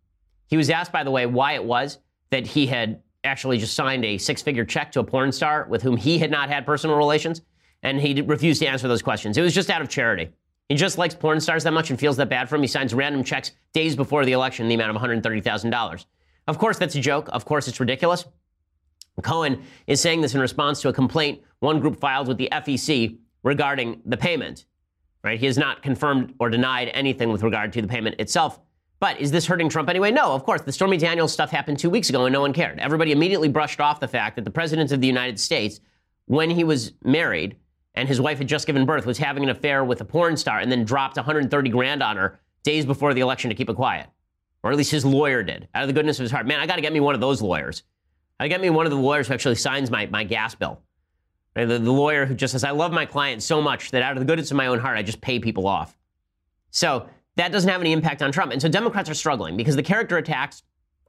He 0.49 0.57
was 0.57 0.71
asked, 0.71 0.93
by 0.93 1.05
the 1.05 1.11
way, 1.11 1.27
why 1.27 1.53
it 1.53 1.65
was 1.65 1.99
that 2.31 2.47
he 2.47 2.67
had 2.67 3.01
actually 3.23 3.59
just 3.59 3.75
signed 3.75 4.05
a 4.05 4.19
six 4.19 4.43
figure 4.43 4.65
check 4.65 4.93
to 4.93 5.01
a 5.01 5.05
porn 5.05 5.33
star 5.33 5.67
with 5.69 5.83
whom 5.83 5.97
he 5.97 6.19
had 6.19 6.31
not 6.31 6.49
had 6.49 6.67
personal 6.67 6.97
relations, 6.97 7.43
and 7.83 8.01
he 8.01 8.21
refused 8.23 8.61
to 8.61 8.67
answer 8.67 8.89
those 8.89 9.03
questions. 9.03 9.39
It 9.39 9.43
was 9.43 9.55
just 9.55 9.71
out 9.71 9.83
of 9.83 9.89
charity. 9.89 10.31
He 10.69 10.75
just 10.75 10.97
likes 10.97 11.15
porn 11.15 11.41
stars 11.41 11.65
that 11.65 11.73
much 11.73 11.91
and 11.91 11.99
feels 11.99 12.17
that 12.17 12.31
bad 12.31 12.49
for 12.49 12.57
him. 12.57 12.63
He 12.63 12.69
signs 12.69 12.95
random 12.95 13.23
checks 13.23 13.53
days 13.73 13.95
before 13.95 14.25
the 14.25 14.33
election 14.33 14.65
in 14.65 14.69
the 14.69 14.75
amount 14.75 14.97
of 14.97 15.03
$130,000. 15.03 16.05
Of 16.47 16.59
course, 16.59 16.79
that's 16.79 16.95
a 16.95 17.01
joke. 17.01 17.29
Of 17.33 17.45
course, 17.45 17.69
it's 17.69 17.81
ridiculous. 17.81 18.25
Cohen 19.23 19.63
is 19.87 20.01
saying 20.01 20.23
this 20.23 20.35
in 20.35 20.41
response 20.41 20.81
to 20.83 20.89
a 20.89 20.93
complaint 20.93 21.43
one 21.61 21.81
group 21.81 22.01
filed 22.01 22.29
with 22.29 22.39
the 22.39 22.49
FEC 22.51 23.19
regarding 23.43 24.01
the 24.05 24.17
payment. 24.17 24.65
Right? 25.23 25.39
He 25.39 25.47
has 25.47 25.57
not 25.57 25.83
confirmed 25.83 26.35
or 26.39 26.51
denied 26.51 26.91
anything 26.93 27.31
with 27.31 27.43
regard 27.43 27.73
to 27.75 27.83
the 27.83 27.89
payment 27.89 28.17
itself. 28.19 28.61
But 29.01 29.21
is 29.21 29.31
this 29.31 29.47
hurting 29.47 29.69
Trump 29.69 29.89
anyway? 29.89 30.11
No, 30.11 30.33
of 30.33 30.45
course. 30.45 30.63
The 30.63 30.73
Stormy 30.73 30.97
Daniels 30.97 31.33
stuff 31.33 31.51
happened 31.51 31.79
two 31.79 31.91
weeks 31.91 32.09
ago 32.09 32.25
and 32.27 32.33
no 32.33 32.41
one 32.41 32.53
cared. 32.53 32.79
Everybody 32.79 33.13
immediately 33.13 33.49
brushed 33.49 33.81
off 33.81 34.01
the 34.01 34.09
fact 34.09 34.37
that 34.37 34.45
the 34.45 34.51
President 34.51 34.93
of 34.93 35.01
the 35.01 35.07
United 35.07 35.39
States, 35.39 35.81
when 36.27 36.51
he 36.51 36.65
was 36.65 36.93
married 37.03 37.57
and 37.95 38.09
his 38.09 38.21
wife 38.21 38.39
had 38.39 38.49
just 38.49 38.67
given 38.67 38.85
birth, 38.85 39.07
was 39.07 39.19
having 39.19 39.43
an 39.45 39.51
affair 39.51 39.85
with 39.85 40.01
a 40.01 40.05
porn 40.05 40.37
star 40.37 40.59
and 40.59 40.71
then 40.71 40.85
dropped 40.85 41.17
130 41.17 41.71
grand 41.71 42.03
on 42.03 42.17
her 42.17 42.41
days 42.63 42.85
before 42.85 43.15
the 43.15 43.21
election 43.21 43.51
to 43.51 43.55
keep 43.55 43.71
it 43.71 43.77
quiet. 43.77 44.09
Or 44.63 44.71
at 44.71 44.77
least 44.77 44.91
his 44.91 45.05
lawyer 45.05 45.43
did, 45.43 45.69
out 45.75 45.83
of 45.83 45.89
the 45.89 45.93
goodness 45.93 46.19
of 46.19 46.23
his 46.23 46.33
heart. 46.33 46.47
Man, 46.47 46.59
I 46.59 46.67
got 46.67 46.77
to 46.77 46.83
get 46.83 46.93
me 46.93 47.01
one 47.01 47.15
of 47.15 47.21
those 47.21 47.43
lawyers. 47.43 47.83
I 48.41 48.49
get 48.49 48.61
me 48.61 48.71
one 48.71 48.87
of 48.87 48.91
the 48.91 48.99
lawyers 48.99 49.29
who 49.29 49.35
actually 49.35 49.55
signs 49.57 49.91
my, 49.91 50.07
my 50.07 50.25
gas 50.25 50.55
bill. 50.55 50.81
The, 51.55 51.67
the 51.67 51.79
lawyer 51.79 52.27
who 52.27 52.35
just 52.35 52.53
says, 52.53 52.65
I 52.65 52.71
love 52.71 52.91
my 52.91 53.07
client 53.07 53.43
so 53.43 53.63
much 53.63 53.91
that 53.93 54.03
out 54.03 54.13
of 54.13 54.19
the 54.19 54.25
goodness 54.25 54.51
of 54.51 54.57
my 54.57 54.67
own 54.67 54.81
heart, 54.81 54.99
I 54.99 55.03
just 55.03 55.21
pay 55.21 55.39
people 55.39 55.69
off. 55.69 55.97
So 56.71 57.09
that 57.37 57.53
doesn't 57.53 57.71
have 57.71 57.81
any 57.81 57.93
impact 57.93 58.23
on 58.23 58.33
Trump. 58.33 58.53
And 58.53 58.61
so 58.61 58.69
Democrats 58.69 59.09
are 59.09 59.15
struggling 59.15 59.57
because 59.57 59.77
the 59.77 59.83
character 59.83 60.17
attacks 60.17 60.63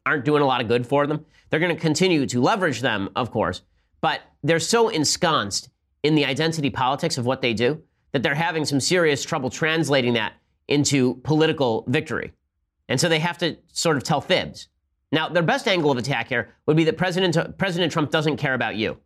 aren't 0.06 0.26
doing 0.26 0.44
a 0.44 0.46
lot 0.46 0.62
of 0.62 0.68
good 0.68 0.86
for 0.86 1.08
them. 1.08 1.26
They're 1.50 1.60
going 1.60 1.76
to 1.76 1.82
continue 1.82 2.26
to 2.28 2.42
leverage 2.42 2.82
them, 2.82 3.10
of 3.16 3.32
course, 3.32 3.64
but 4.02 4.22
they're 4.44 4.60
so 4.60 4.90
ensconced 4.90 5.70
in 6.06 6.14
the 6.14 6.24
identity 6.24 6.70
politics 6.70 7.18
of 7.18 7.26
what 7.26 7.42
they 7.42 7.54
do 7.54 7.82
that 8.12 8.22
they're 8.22 8.36
having 8.36 8.64
some 8.64 8.80
serious 8.80 9.24
trouble 9.24 9.50
translating 9.50 10.14
that 10.14 10.34
into 10.68 11.16
political 11.24 11.84
victory. 11.88 12.32
And 12.88 13.02
so 13.02 13.10
they 13.10 13.20
have 13.20 13.40
to 13.40 13.58
sort 13.74 13.98
of 13.98 14.04
tell 14.04 14.22
fibs. 14.22 14.70
Now, 15.12 15.30
their 15.30 15.44
best 15.44 15.68
angle 15.68 15.90
of 15.92 15.98
attack 15.98 16.30
here 16.30 16.54
would 16.68 16.78
be 16.78 16.84
that 16.84 16.98
President, 16.98 17.58
President 17.58 17.92
Trump 17.92 18.12
doesn't 18.12 18.38
care 18.38 18.54
about 18.54 18.76
you. 18.76 18.98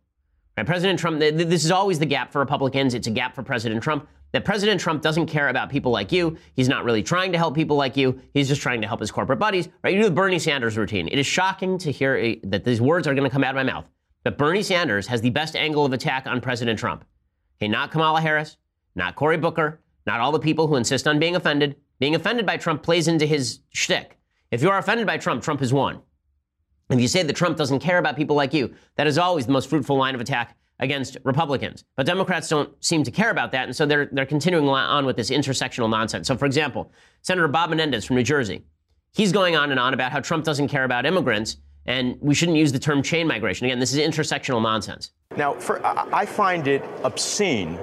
Right? 0.56 0.66
President 0.66 0.98
Trump, 0.98 1.20
this 1.20 1.64
is 1.64 1.70
always 1.70 1.98
the 1.98 2.06
gap 2.06 2.32
for 2.32 2.38
Republicans. 2.38 2.92
It's 2.92 3.06
a 3.06 3.10
gap 3.10 3.34
for 3.34 3.42
President 3.42 3.82
Trump. 3.82 4.06
That 4.32 4.44
President 4.44 4.80
Trump 4.80 5.02
doesn't 5.02 5.26
care 5.26 5.48
about 5.48 5.70
people 5.70 5.90
like 5.90 6.12
you. 6.12 6.36
He's 6.54 6.68
not 6.68 6.84
really 6.84 7.02
trying 7.02 7.32
to 7.32 7.38
help 7.38 7.54
people 7.54 7.76
like 7.76 7.96
you. 7.96 8.20
He's 8.34 8.46
just 8.46 8.60
trying 8.60 8.80
to 8.82 8.86
help 8.86 9.00
his 9.00 9.10
corporate 9.10 9.38
buddies. 9.38 9.68
Right? 9.82 9.94
You 9.94 10.02
do 10.02 10.08
the 10.08 10.14
Bernie 10.14 10.38
Sanders 10.38 10.76
routine. 10.76 11.08
It 11.08 11.18
is 11.18 11.26
shocking 11.26 11.78
to 11.78 11.90
hear 11.90 12.16
a, 12.16 12.38
that 12.44 12.64
these 12.64 12.80
words 12.80 13.08
are 13.08 13.14
going 13.14 13.28
to 13.28 13.30
come 13.30 13.42
out 13.42 13.56
of 13.56 13.56
my 13.56 13.72
mouth. 13.72 13.86
But 14.22 14.38
Bernie 14.38 14.62
Sanders 14.62 15.06
has 15.06 15.20
the 15.20 15.30
best 15.30 15.56
angle 15.56 15.84
of 15.84 15.92
attack 15.92 16.26
on 16.26 16.40
President 16.40 16.78
Trump. 16.78 17.04
Okay, 17.58 17.68
not 17.68 17.90
Kamala 17.90 18.20
Harris, 18.20 18.56
not 18.94 19.16
Cory 19.16 19.38
Booker, 19.38 19.80
not 20.06 20.20
all 20.20 20.32
the 20.32 20.38
people 20.38 20.66
who 20.66 20.76
insist 20.76 21.06
on 21.06 21.18
being 21.18 21.36
offended. 21.36 21.76
Being 21.98 22.14
offended 22.14 22.46
by 22.46 22.56
Trump 22.56 22.82
plays 22.82 23.08
into 23.08 23.26
his 23.26 23.60
shtick. 23.70 24.18
If 24.50 24.62
you 24.62 24.70
are 24.70 24.78
offended 24.78 25.06
by 25.06 25.18
Trump, 25.18 25.42
Trump 25.42 25.60
has 25.60 25.72
won. 25.72 26.00
If 26.88 27.00
you 27.00 27.08
say 27.08 27.22
that 27.22 27.36
Trump 27.36 27.56
doesn't 27.56 27.80
care 27.80 27.98
about 27.98 28.16
people 28.16 28.34
like 28.34 28.52
you, 28.52 28.74
that 28.96 29.06
is 29.06 29.18
always 29.18 29.46
the 29.46 29.52
most 29.52 29.70
fruitful 29.70 29.96
line 29.96 30.14
of 30.14 30.20
attack 30.20 30.56
against 30.80 31.18
Republicans. 31.24 31.84
But 31.94 32.06
Democrats 32.06 32.48
don't 32.48 32.72
seem 32.82 33.04
to 33.04 33.10
care 33.10 33.30
about 33.30 33.52
that, 33.52 33.64
and 33.66 33.76
so 33.76 33.86
they're, 33.86 34.08
they're 34.10 34.26
continuing 34.26 34.68
on 34.68 35.06
with 35.06 35.16
this 35.16 35.30
intersectional 35.30 35.88
nonsense. 35.88 36.26
So, 36.26 36.36
for 36.36 36.46
example, 36.46 36.90
Senator 37.22 37.48
Bob 37.48 37.70
Menendez 37.70 38.04
from 38.04 38.16
New 38.16 38.24
Jersey, 38.24 38.64
he's 39.12 39.30
going 39.30 39.54
on 39.54 39.70
and 39.70 39.78
on 39.78 39.94
about 39.94 40.10
how 40.10 40.20
Trump 40.20 40.44
doesn't 40.44 40.68
care 40.68 40.84
about 40.84 41.06
immigrants, 41.06 41.58
and 41.90 42.16
we 42.20 42.34
shouldn't 42.36 42.56
use 42.56 42.70
the 42.70 42.78
term 42.78 43.02
chain 43.02 43.26
migration. 43.26 43.66
Again, 43.66 43.80
this 43.80 43.92
is 43.92 43.98
intersectional 43.98 44.62
nonsense. 44.62 45.10
Now, 45.36 45.54
for, 45.54 45.84
I 45.84 46.24
find 46.24 46.68
it 46.68 46.84
obscene, 47.02 47.78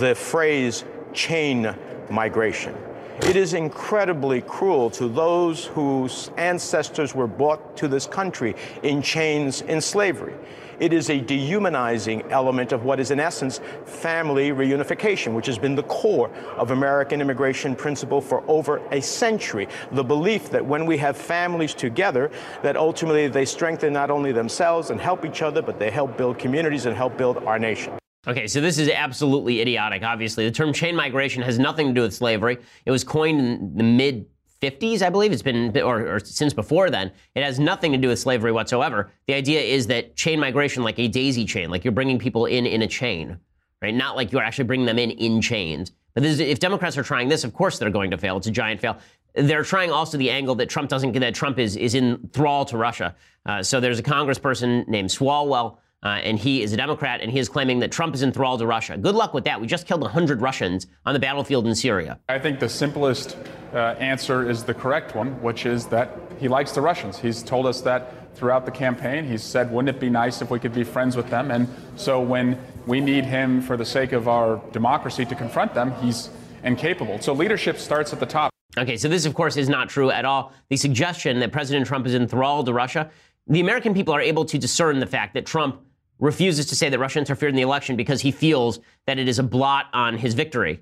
the 0.00 0.14
phrase 0.14 0.84
chain 1.12 1.72
migration. 2.10 2.74
It 3.22 3.36
is 3.36 3.54
incredibly 3.54 4.40
cruel 4.42 4.90
to 4.90 5.08
those 5.08 5.66
whose 5.66 6.32
ancestors 6.36 7.14
were 7.14 7.28
brought 7.28 7.76
to 7.76 7.86
this 7.86 8.06
country 8.06 8.56
in 8.82 9.02
chains 9.02 9.62
in 9.62 9.80
slavery. 9.80 10.34
It 10.80 10.92
is 10.92 11.10
a 11.10 11.20
dehumanizing 11.20 12.30
element 12.30 12.72
of 12.72 12.84
what 12.84 13.00
is, 13.00 13.10
in 13.10 13.18
essence, 13.18 13.60
family 13.84 14.50
reunification, 14.50 15.34
which 15.34 15.46
has 15.46 15.58
been 15.58 15.74
the 15.74 15.82
core 15.84 16.30
of 16.56 16.70
American 16.70 17.20
immigration 17.20 17.74
principle 17.74 18.20
for 18.20 18.44
over 18.48 18.80
a 18.92 19.00
century. 19.00 19.66
The 19.92 20.04
belief 20.04 20.50
that 20.50 20.64
when 20.64 20.86
we 20.86 20.96
have 20.98 21.16
families 21.16 21.74
together, 21.74 22.30
that 22.62 22.76
ultimately 22.76 23.28
they 23.28 23.44
strengthen 23.44 23.92
not 23.92 24.10
only 24.10 24.32
themselves 24.32 24.90
and 24.90 25.00
help 25.00 25.24
each 25.24 25.42
other, 25.42 25.62
but 25.62 25.78
they 25.78 25.90
help 25.90 26.16
build 26.16 26.38
communities 26.38 26.86
and 26.86 26.96
help 26.96 27.16
build 27.18 27.38
our 27.38 27.58
nation. 27.58 27.98
Okay, 28.26 28.46
so 28.46 28.60
this 28.60 28.78
is 28.78 28.90
absolutely 28.90 29.60
idiotic, 29.60 30.02
obviously. 30.02 30.44
The 30.44 30.50
term 30.50 30.72
chain 30.72 30.94
migration 30.94 31.42
has 31.42 31.58
nothing 31.58 31.88
to 31.88 31.92
do 31.94 32.02
with 32.02 32.14
slavery. 32.14 32.58
It 32.84 32.90
was 32.90 33.02
coined 33.02 33.40
in 33.40 33.76
the 33.76 33.84
mid 33.84 34.26
50s, 34.60 35.02
I 35.02 35.10
believe. 35.10 35.32
It's 35.32 35.42
been, 35.42 35.76
or, 35.78 36.16
or, 36.16 36.20
since 36.20 36.52
before 36.52 36.90
then. 36.90 37.12
It 37.34 37.42
has 37.42 37.58
nothing 37.58 37.92
to 37.92 37.98
do 37.98 38.08
with 38.08 38.18
slavery 38.18 38.52
whatsoever. 38.52 39.10
The 39.26 39.34
idea 39.34 39.60
is 39.60 39.86
that 39.88 40.16
chain 40.16 40.40
migration, 40.40 40.82
like 40.82 40.98
a 40.98 41.08
daisy 41.08 41.44
chain, 41.44 41.70
like 41.70 41.84
you're 41.84 41.92
bringing 41.92 42.18
people 42.18 42.46
in 42.46 42.66
in 42.66 42.82
a 42.82 42.86
chain, 42.86 43.38
right? 43.82 43.94
Not 43.94 44.16
like 44.16 44.32
you're 44.32 44.42
actually 44.42 44.64
bringing 44.64 44.86
them 44.86 44.98
in 44.98 45.10
in 45.12 45.40
chains. 45.40 45.92
But 46.14 46.24
is, 46.24 46.40
if 46.40 46.58
Democrats 46.58 46.98
are 46.98 47.04
trying 47.04 47.28
this, 47.28 47.44
of 47.44 47.54
course 47.54 47.78
they're 47.78 47.90
going 47.90 48.10
to 48.10 48.18
fail. 48.18 48.36
It's 48.36 48.48
a 48.48 48.50
giant 48.50 48.80
fail. 48.80 48.98
They're 49.34 49.62
trying 49.62 49.92
also 49.92 50.18
the 50.18 50.30
angle 50.30 50.56
that 50.56 50.68
Trump 50.68 50.88
doesn't, 50.88 51.12
get 51.12 51.20
that 51.20 51.34
Trump 51.34 51.58
is, 51.58 51.76
is 51.76 51.94
in 51.94 52.28
thrall 52.32 52.64
to 52.64 52.76
Russia. 52.76 53.14
Uh, 53.46 53.62
so 53.62 53.78
there's 53.78 54.00
a 54.00 54.02
congressperson 54.02 54.88
named 54.88 55.10
Swalwell 55.10 55.78
uh, 56.02 56.08
and 56.22 56.38
he 56.38 56.62
is 56.62 56.72
a 56.72 56.76
Democrat, 56.76 57.20
and 57.20 57.30
he 57.30 57.38
is 57.38 57.48
claiming 57.48 57.80
that 57.80 57.90
Trump 57.90 58.14
is 58.14 58.22
enthralled 58.22 58.60
to 58.60 58.66
Russia. 58.66 58.96
Good 58.96 59.14
luck 59.14 59.34
with 59.34 59.44
that. 59.44 59.60
We 59.60 59.66
just 59.66 59.86
killed 59.86 60.02
100 60.02 60.40
Russians 60.40 60.86
on 61.04 61.12
the 61.12 61.18
battlefield 61.18 61.66
in 61.66 61.74
Syria. 61.74 62.20
I 62.28 62.38
think 62.38 62.60
the 62.60 62.68
simplest 62.68 63.36
uh, 63.72 63.96
answer 63.98 64.48
is 64.48 64.62
the 64.62 64.74
correct 64.74 65.14
one, 65.16 65.40
which 65.42 65.66
is 65.66 65.86
that 65.86 66.16
he 66.38 66.46
likes 66.46 66.72
the 66.72 66.80
Russians. 66.80 67.18
He's 67.18 67.42
told 67.42 67.66
us 67.66 67.80
that 67.80 68.36
throughout 68.36 68.64
the 68.64 68.70
campaign. 68.70 69.24
He's 69.24 69.42
said, 69.42 69.72
wouldn't 69.72 69.96
it 69.96 70.00
be 70.00 70.08
nice 70.08 70.40
if 70.40 70.50
we 70.50 70.60
could 70.60 70.72
be 70.72 70.84
friends 70.84 71.16
with 71.16 71.28
them? 71.28 71.50
And 71.50 71.68
so 71.96 72.20
when 72.20 72.56
we 72.86 73.00
need 73.00 73.24
him 73.24 73.60
for 73.60 73.76
the 73.76 73.84
sake 73.84 74.12
of 74.12 74.28
our 74.28 74.62
democracy 74.70 75.24
to 75.24 75.34
confront 75.34 75.74
them, 75.74 75.92
he's 76.00 76.30
incapable. 76.62 77.20
So 77.20 77.32
leadership 77.32 77.78
starts 77.78 78.12
at 78.12 78.20
the 78.20 78.26
top. 78.26 78.52
Okay, 78.76 78.96
so 78.96 79.08
this, 79.08 79.24
of 79.24 79.34
course, 79.34 79.56
is 79.56 79.68
not 79.68 79.88
true 79.88 80.12
at 80.12 80.24
all. 80.24 80.52
The 80.68 80.76
suggestion 80.76 81.40
that 81.40 81.50
President 81.50 81.86
Trump 81.86 82.06
is 82.06 82.14
enthralled 82.14 82.66
to 82.66 82.72
Russia, 82.72 83.10
the 83.48 83.60
American 83.60 83.94
people 83.94 84.14
are 84.14 84.20
able 84.20 84.44
to 84.44 84.58
discern 84.58 85.00
the 85.00 85.06
fact 85.06 85.34
that 85.34 85.46
Trump 85.46 85.80
refuses 86.18 86.66
to 86.66 86.76
say 86.76 86.88
that 86.88 86.98
Russia 86.98 87.18
interfered 87.18 87.50
in 87.50 87.56
the 87.56 87.62
election 87.62 87.96
because 87.96 88.20
he 88.20 88.30
feels 88.30 88.80
that 89.06 89.18
it 89.18 89.28
is 89.28 89.38
a 89.38 89.42
blot 89.42 89.86
on 89.92 90.16
his 90.16 90.34
victory. 90.34 90.80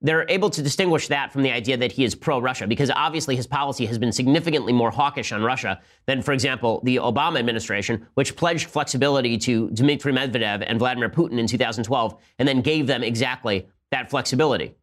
They're 0.00 0.26
able 0.28 0.48
to 0.50 0.62
distinguish 0.62 1.08
that 1.08 1.32
from 1.32 1.42
the 1.42 1.50
idea 1.50 1.76
that 1.76 1.90
he 1.90 2.04
is 2.04 2.14
pro 2.14 2.38
Russia 2.38 2.68
because 2.68 2.90
obviously 2.94 3.34
his 3.34 3.48
policy 3.48 3.84
has 3.86 3.98
been 3.98 4.12
significantly 4.12 4.72
more 4.72 4.92
hawkish 4.92 5.32
on 5.32 5.42
Russia 5.42 5.80
than, 6.06 6.22
for 6.22 6.32
example, 6.32 6.80
the 6.84 6.96
Obama 6.96 7.40
administration, 7.40 8.06
which 8.14 8.36
pledged 8.36 8.68
flexibility 8.68 9.36
to 9.38 9.70
Dmitry 9.70 10.12
Medvedev 10.12 10.62
and 10.64 10.78
Vladimir 10.78 11.08
Putin 11.08 11.38
in 11.38 11.48
2012 11.48 12.16
and 12.38 12.46
then 12.46 12.60
gave 12.60 12.86
them 12.86 13.02
exactly 13.02 13.66
that 13.90 14.08
flexibility. 14.08 14.76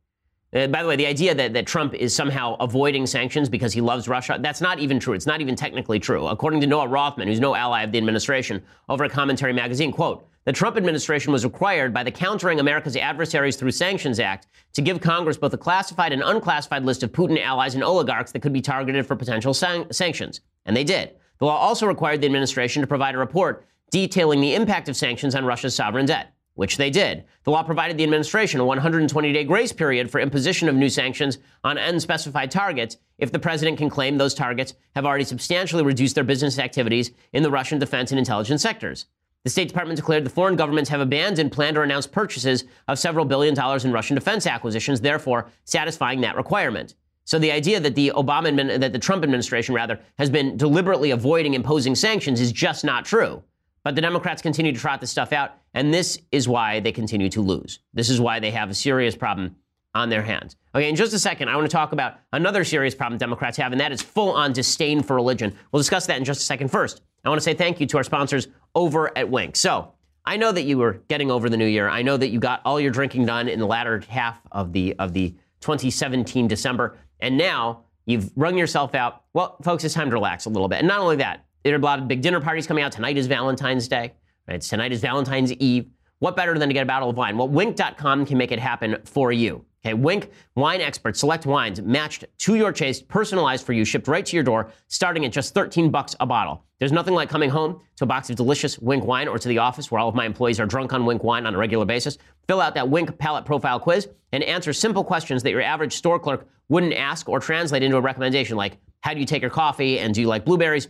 Uh, 0.56 0.68
by 0.68 0.82
the 0.82 0.88
way, 0.88 0.96
the 0.96 1.06
idea 1.06 1.36
that, 1.36 1.52
that 1.52 1.68
Trump 1.68 1.94
is 1.94 2.16
somehow 2.16 2.56
avoiding 2.62 3.06
sanctions 3.06 3.50
because 3.50 3.74
he 3.74 3.82
loves 3.82 4.08
Russia, 4.08 4.38
that's 4.40 4.62
not 4.62 4.80
even 4.80 5.00
true. 5.00 5.14
It's 5.14 5.26
not 5.26 5.42
even 5.42 5.54
technically 5.54 6.00
true. 6.00 6.28
According 6.28 6.62
to 6.62 6.68
Noah 6.68 6.88
Rothman, 6.88 7.28
who's 7.28 7.42
no 7.42 7.56
ally 7.56 7.84
of 7.84 7.92
the 7.92 7.98
administration, 7.98 8.64
over 8.88 9.04
at 9.04 9.12
Commentary 9.12 9.52
Magazine, 9.52 9.92
quote, 9.92 10.26
the 10.46 10.54
Trump 10.54 10.78
administration 10.78 11.34
was 11.34 11.44
required 11.44 11.94
by 11.94 12.04
the 12.04 12.12
Countering 12.12 12.60
America's 12.60 12.96
Adversaries 12.96 13.58
Through 13.58 13.72
Sanctions 13.72 14.20
Act 14.20 14.48
to 14.74 14.82
give 14.82 15.02
Congress 15.02 15.38
both 15.38 15.54
a 15.54 15.58
classified 15.58 16.14
and 16.14 16.22
unclassified 16.24 16.86
list 16.86 17.04
of 17.04 17.12
Putin 17.12 17.42
allies 17.42 17.74
and 17.74 17.84
oligarchs 17.84 18.32
that 18.32 18.42
could 18.42 18.54
be 18.54 18.62
targeted 18.62 19.06
for 19.06 19.16
potential 19.16 19.54
san- 19.54 19.92
sanctions. 19.92 20.42
And 20.66 20.78
they 20.78 20.84
did. 20.84 21.16
The 21.40 21.46
law 21.46 21.58
also 21.58 21.88
required 21.88 22.22
the 22.22 22.28
administration 22.28 22.82
to 22.82 22.88
provide 22.88 23.16
a 23.16 23.18
report 23.18 23.66
detailing 23.90 24.40
the 24.40 24.54
impact 24.54 24.88
of 24.88 24.96
sanctions 24.96 25.36
on 25.36 25.46
Russia's 25.46 25.76
sovereign 25.76 26.06
debt 26.06 26.35
which 26.56 26.78
they 26.78 26.90
did. 26.90 27.24
The 27.44 27.52
law 27.52 27.64
provided 27.64 27.98
the 27.98 28.04
administration 28.04 28.60
a 28.60 28.66
120 28.66 29.32
day 29.32 29.44
grace 29.44 29.72
period 29.72 30.10
for 30.10 30.20
imposition 30.20 30.68
of 30.68 30.76
new 30.76 30.90
sanctions 30.90 31.38
on 31.64 31.78
unspecified 31.78 32.52
targets 32.52 32.98
if 33.18 33.32
the 33.32 33.40
president 33.40 33.78
can 33.78 33.90
claim 33.90 34.18
those 34.18 34.34
targets 34.34 34.74
have 34.96 35.06
already 35.06 35.24
substantially 35.24 35.84
reduced 35.84 36.16
their 36.16 36.24
business 36.24 36.60
activities 36.60 37.12
in 37.34 37.44
the 37.44 37.52
Russian 37.52 37.80
defense 37.80 38.12
and 38.12 38.20
intelligence 38.20 38.62
sectors. 38.62 39.06
The 39.44 39.52
State 39.52 39.68
Department 39.68 39.98
declared 39.98 40.26
the 40.26 40.32
foreign 40.32 40.56
governments 40.56 40.90
have 40.90 41.02
abandoned 41.02 41.52
planned 41.52 41.78
or 41.78 41.84
announced 41.84 42.12
purchases 42.12 42.64
of 42.88 42.98
several 42.98 43.26
billion 43.26 43.54
dollars 43.54 43.86
in 43.86 43.92
Russian 43.92 44.16
defense 44.16 44.48
acquisitions, 44.48 45.02
therefore 45.02 45.52
satisfying 45.66 46.22
that 46.22 46.36
requirement. 46.36 46.96
So 47.26 47.38
the 47.38 47.52
idea 47.52 47.80
that 47.80 47.96
the 47.96 48.12
Obama 48.16 48.80
that 48.80 48.94
the 48.94 49.00
Trump 49.00 49.24
administration 49.24 49.76
rather 49.76 50.00
has 50.18 50.30
been 50.30 50.58
deliberately 50.58 51.12
avoiding 51.12 51.54
imposing 51.54 51.96
sanctions 51.96 52.42
is 52.42 52.52
just 52.52 52.84
not 52.84 53.06
true. 53.06 53.44
But 53.86 53.94
the 53.94 54.02
Democrats 54.02 54.42
continue 54.42 54.72
to 54.72 54.80
trot 54.80 55.00
this 55.00 55.12
stuff 55.12 55.32
out, 55.32 55.52
and 55.76 55.94
this 55.94 56.20
is 56.32 56.48
why 56.48 56.80
they 56.80 56.92
continue 56.92 57.30
to 57.30 57.40
lose. 57.40 57.78
This 57.94 58.10
is 58.10 58.20
why 58.20 58.40
they 58.40 58.50
have 58.50 58.72
a 58.72 58.74
serious 58.74 59.16
problem 59.16 59.56
on 59.94 60.10
their 60.10 60.24
hands. 60.24 60.56
Okay, 60.74 60.90
in 60.90 60.96
just 60.96 61.14
a 61.14 61.20
second, 61.20 61.50
I 61.50 61.56
want 61.56 61.70
to 61.70 61.72
talk 61.72 61.92
about 61.92 62.16
another 62.34 62.64
serious 62.64 62.96
problem 62.96 63.20
Democrats 63.20 63.58
have, 63.58 63.74
and 63.74 63.80
that 63.80 63.92
is 63.92 64.02
full 64.02 64.32
on 64.32 64.54
disdain 64.54 65.04
for 65.04 65.16
religion. 65.16 65.56
We'll 65.72 65.80
discuss 65.80 66.08
that 66.08 66.18
in 66.18 66.26
just 66.26 66.42
a 66.42 66.44
second. 66.44 66.70
First, 66.70 67.04
I 67.24 67.30
want 67.30 67.40
to 67.40 67.44
say 67.44 67.54
thank 67.54 67.80
you 67.80 67.86
to 67.86 67.98
our 67.98 68.04
sponsors 68.04 68.48
over 68.74 69.16
at 69.16 69.30
Winc. 69.30 69.56
So, 69.56 69.94
I 70.26 70.38
know 70.38 70.52
that 70.52 70.64
you 70.64 70.80
were 70.80 71.04
getting 71.08 71.30
over 71.30 71.48
the 71.48 71.58
new 71.58 71.68
year. 71.68 71.88
I 71.88 72.02
know 72.02 72.18
that 72.18 72.30
you 72.30 72.40
got 72.40 72.62
all 72.66 72.80
your 72.80 72.90
drinking 72.90 73.28
done 73.28 73.48
in 73.48 73.60
the 73.60 73.68
latter 73.68 74.02
half 74.10 74.42
of 74.52 74.74
the 74.74 74.96
of 74.98 75.14
the 75.14 75.36
2017 75.62 76.48
December, 76.48 76.98
and 77.20 77.38
now 77.38 77.84
you've 78.08 78.32
wrung 78.36 78.58
yourself 78.58 78.96
out. 78.96 79.26
Well, 79.34 79.58
folks, 79.62 79.84
it's 79.84 79.94
time 79.94 80.10
to 80.10 80.16
relax 80.16 80.48
a 80.48 80.50
little 80.50 80.68
bit. 80.68 80.80
And 80.80 80.88
not 80.88 81.02
only 81.02 81.18
that, 81.18 81.46
there 81.66 81.74
are 81.74 81.80
a 81.80 81.84
lot 81.84 82.00
of 82.00 82.08
big 82.08 82.22
dinner 82.22 82.40
parties 82.40 82.68
coming 82.68 82.84
out. 82.84 82.92
Tonight 82.92 83.18
is 83.18 83.26
Valentine's 83.26 83.88
Day. 83.88 84.14
Right? 84.48 84.62
Tonight 84.62 84.92
is 84.92 85.02
Valentine's 85.02 85.52
Eve. 85.54 85.88
What 86.20 86.36
better 86.36 86.58
than 86.58 86.70
to 86.70 86.74
get 86.74 86.84
a 86.84 86.86
bottle 86.86 87.10
of 87.10 87.18
wine? 87.18 87.38
Well, 87.38 87.50
winc.com 87.50 88.26
can 88.26 88.38
make 88.38 88.52
it 88.52 88.60
happen 88.60 88.98
for 89.04 89.32
you. 89.32 89.66
Okay, 89.84 89.94
Winc 89.94 90.32
wine 90.56 90.82
experts 90.82 91.20
select 91.20 91.46
wines 91.46 91.82
matched 91.82 92.26
to 92.40 92.56
your 92.56 92.72
taste, 92.72 93.08
personalized 93.08 93.66
for 93.66 93.74
you, 93.74 93.84
shipped 93.84 94.08
right 94.08 94.26
to 94.26 94.36
your 94.36 94.44
door, 94.44 94.72
starting 94.88 95.26
at 95.26 95.32
just 95.32 95.54
13 95.54 95.92
bucks 95.92 96.16
a 96.20 96.26
bottle. 96.26 96.64
There's 96.80 96.92
nothing 96.92 97.14
like 97.14 97.30
coming 97.30 97.50
home 97.50 97.82
to 97.98 98.04
a 98.04 98.08
box 98.08 98.30
of 98.30 98.36
delicious 98.36 98.80
Winc 98.80 99.04
wine 99.04 99.28
or 99.28 99.38
to 99.38 99.48
the 99.48 99.60
office 99.60 99.92
where 99.92 100.00
all 100.00 100.10
of 100.10 100.16
my 100.16 100.26
employees 100.26 100.60
are 100.60 100.66
drunk 100.66 100.94
on 100.94 101.06
Winc 101.06 101.24
wine 101.24 101.46
on 101.46 101.54
a 101.54 101.58
regular 101.58 101.86
basis. 101.86 102.18
Fill 102.48 102.62
out 102.62 102.76
that 102.76 102.90
Winc 102.90 103.18
palate 103.18 103.46
profile 103.46 103.80
quiz 103.80 104.08
and 104.32 104.44
answer 104.44 104.74
simple 104.74 105.04
questions 105.04 105.44
that 105.44 105.52
your 105.52 105.62
average 105.62 105.94
store 105.94 106.20
clerk 106.20 106.48
wouldn't 106.70 106.94
ask 106.94 107.30
or 107.30 107.40
translate 107.40 107.84
into 107.84 107.98
a 107.98 108.02
recommendation 108.02 108.58
like 108.58 108.78
how 109.02 109.14
do 109.14 109.20
you 109.20 109.26
take 109.26 109.42
your 109.42 109.52
coffee 109.52 110.00
and 110.00 110.14
do 110.16 110.22
you 110.22 110.28
like 110.28 110.46
blueberries? 110.46 110.88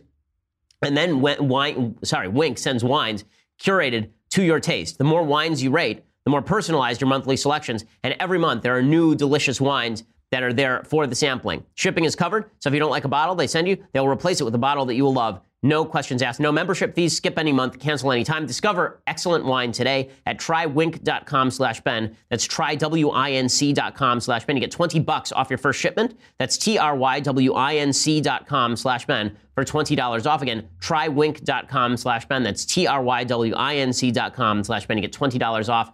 And 0.85 0.95
then 0.95 1.19
wine, 1.21 1.97
sorry, 2.03 2.27
Winc 2.27 2.57
sends 2.57 2.83
wines 2.83 3.25
curated 3.61 4.09
to 4.31 4.43
your 4.43 4.59
taste. 4.59 4.97
The 4.97 5.03
more 5.03 5.23
wines 5.23 5.63
you 5.63 5.71
rate, 5.71 6.03
the 6.25 6.31
more 6.31 6.41
personalized 6.41 7.01
your 7.01 7.07
monthly 7.07 7.37
selections. 7.37 7.85
And 8.03 8.15
every 8.19 8.37
month 8.37 8.63
there 8.63 8.75
are 8.75 8.81
new 8.81 9.15
delicious 9.15 9.61
wines 9.61 10.03
that 10.31 10.43
are 10.43 10.53
there 10.53 10.83
for 10.85 11.07
the 11.07 11.15
sampling. 11.15 11.63
Shipping 11.75 12.03
is 12.03 12.15
covered, 12.15 12.49
so 12.59 12.67
if 12.67 12.73
you 12.73 12.79
don't 12.79 12.89
like 12.89 13.05
a 13.05 13.09
bottle 13.09 13.35
they 13.35 13.47
send 13.47 13.67
you, 13.67 13.77
they'll 13.93 14.07
replace 14.07 14.41
it 14.41 14.43
with 14.43 14.55
a 14.55 14.59
bottle 14.59 14.85
that 14.85 14.95
you 14.95 15.03
will 15.03 15.13
love 15.13 15.39
no 15.63 15.83
questions 15.83 16.21
asked, 16.21 16.39
no 16.39 16.51
membership 16.51 16.93
fees, 16.93 17.17
skip 17.17 17.39
any 17.39 17.51
month, 17.51 17.79
cancel 17.79 18.11
anytime. 18.11 18.45
Discover 18.45 19.01
excellent 19.07 19.45
wine 19.45 19.71
today 19.71 20.11
at 20.25 20.37
trywinc.com 20.37 21.49
slash 21.49 21.81
Ben. 21.81 22.15
That's 22.29 22.47
trywinc.com 22.47 24.19
slash 24.19 24.45
Ben. 24.45 24.57
You 24.57 24.61
get 24.61 24.71
20 24.71 24.99
bucks 24.99 25.31
off 25.31 25.49
your 25.49 25.57
first 25.57 25.79
shipment. 25.79 26.19
That's 26.37 26.57
trywinc.com 26.57 28.75
slash 28.75 29.05
Ben 29.05 29.37
for 29.55 29.65
$20 29.65 30.25
off. 30.25 30.41
Again, 30.41 30.67
trywinc.com 30.79 31.97
slash 31.97 32.25
Ben. 32.25 32.43
That's 32.43 32.65
trywinc.com 32.65 34.63
slash 34.63 34.85
Ben. 34.85 34.97
You 34.97 35.01
get 35.01 35.13
$20 35.13 35.69
off. 35.69 35.91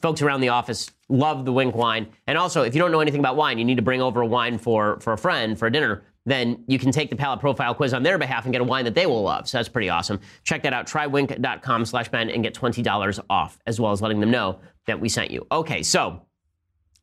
Folks 0.00 0.22
around 0.22 0.40
the 0.40 0.48
office 0.48 0.90
love 1.10 1.44
the 1.44 1.52
Winc 1.52 1.74
wine. 1.74 2.08
And 2.26 2.38
also, 2.38 2.62
if 2.62 2.74
you 2.74 2.80
don't 2.80 2.92
know 2.92 3.00
anything 3.00 3.20
about 3.20 3.36
wine, 3.36 3.58
you 3.58 3.66
need 3.66 3.76
to 3.76 3.82
bring 3.82 4.00
over 4.00 4.22
a 4.22 4.26
wine 4.26 4.56
for, 4.56 4.98
for 5.00 5.12
a 5.12 5.18
friend 5.18 5.58
for 5.58 5.66
a 5.66 5.72
dinner 5.72 6.04
then 6.30 6.62
you 6.66 6.78
can 6.78 6.92
take 6.92 7.10
the 7.10 7.16
palate 7.16 7.40
profile 7.40 7.74
quiz 7.74 7.92
on 7.92 8.02
their 8.02 8.18
behalf 8.18 8.44
and 8.44 8.52
get 8.52 8.60
a 8.60 8.64
wine 8.64 8.84
that 8.84 8.94
they 8.94 9.06
will 9.06 9.22
love. 9.22 9.48
So 9.48 9.58
that's 9.58 9.68
pretty 9.68 9.88
awesome. 9.88 10.20
Check 10.44 10.62
that 10.62 10.72
out, 10.72 10.86
Trywinc.com 10.86 11.84
slash 11.84 12.08
Ben 12.08 12.30
and 12.30 12.42
get 12.42 12.54
$20 12.54 13.20
off, 13.28 13.58
as 13.66 13.80
well 13.80 13.92
as 13.92 14.00
letting 14.00 14.20
them 14.20 14.30
know 14.30 14.60
that 14.86 15.00
we 15.00 15.08
sent 15.08 15.30
you. 15.30 15.46
Okay, 15.50 15.82
so 15.82 16.22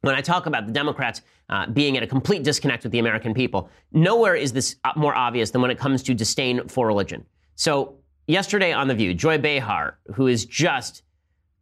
when 0.02 0.16
I 0.16 0.22
talk 0.22 0.46
about 0.46 0.68
the 0.68 0.72
Democrats 0.72 1.22
uh, 1.50 1.68
being 1.68 1.98
at 1.98 2.04
a 2.04 2.08
complete 2.08 2.44
disconnect 2.44 2.84
with 2.84 2.92
the 2.92 3.00
American 3.00 3.34
people, 3.34 3.70
nowhere 3.92 4.36
is 4.36 4.54
this 4.54 4.76
uh, 4.84 4.94
more 4.96 5.16
obvious 5.16 5.52
than 5.52 5.62
when 5.62 5.72
it 5.72 5.80
comes 5.80 6.04
to 6.04 6.14
disdain 6.14 6.68
for 6.68 6.88
religion. 6.88 7.26
So 7.56 7.96
yesterday 8.28 8.72
on 8.72 8.88
The 8.88 8.96
View, 8.96 9.14
Joy 9.14 9.38
Behar, 9.38 9.98
who 10.14 10.28
is 10.28 10.46
just 10.46 11.04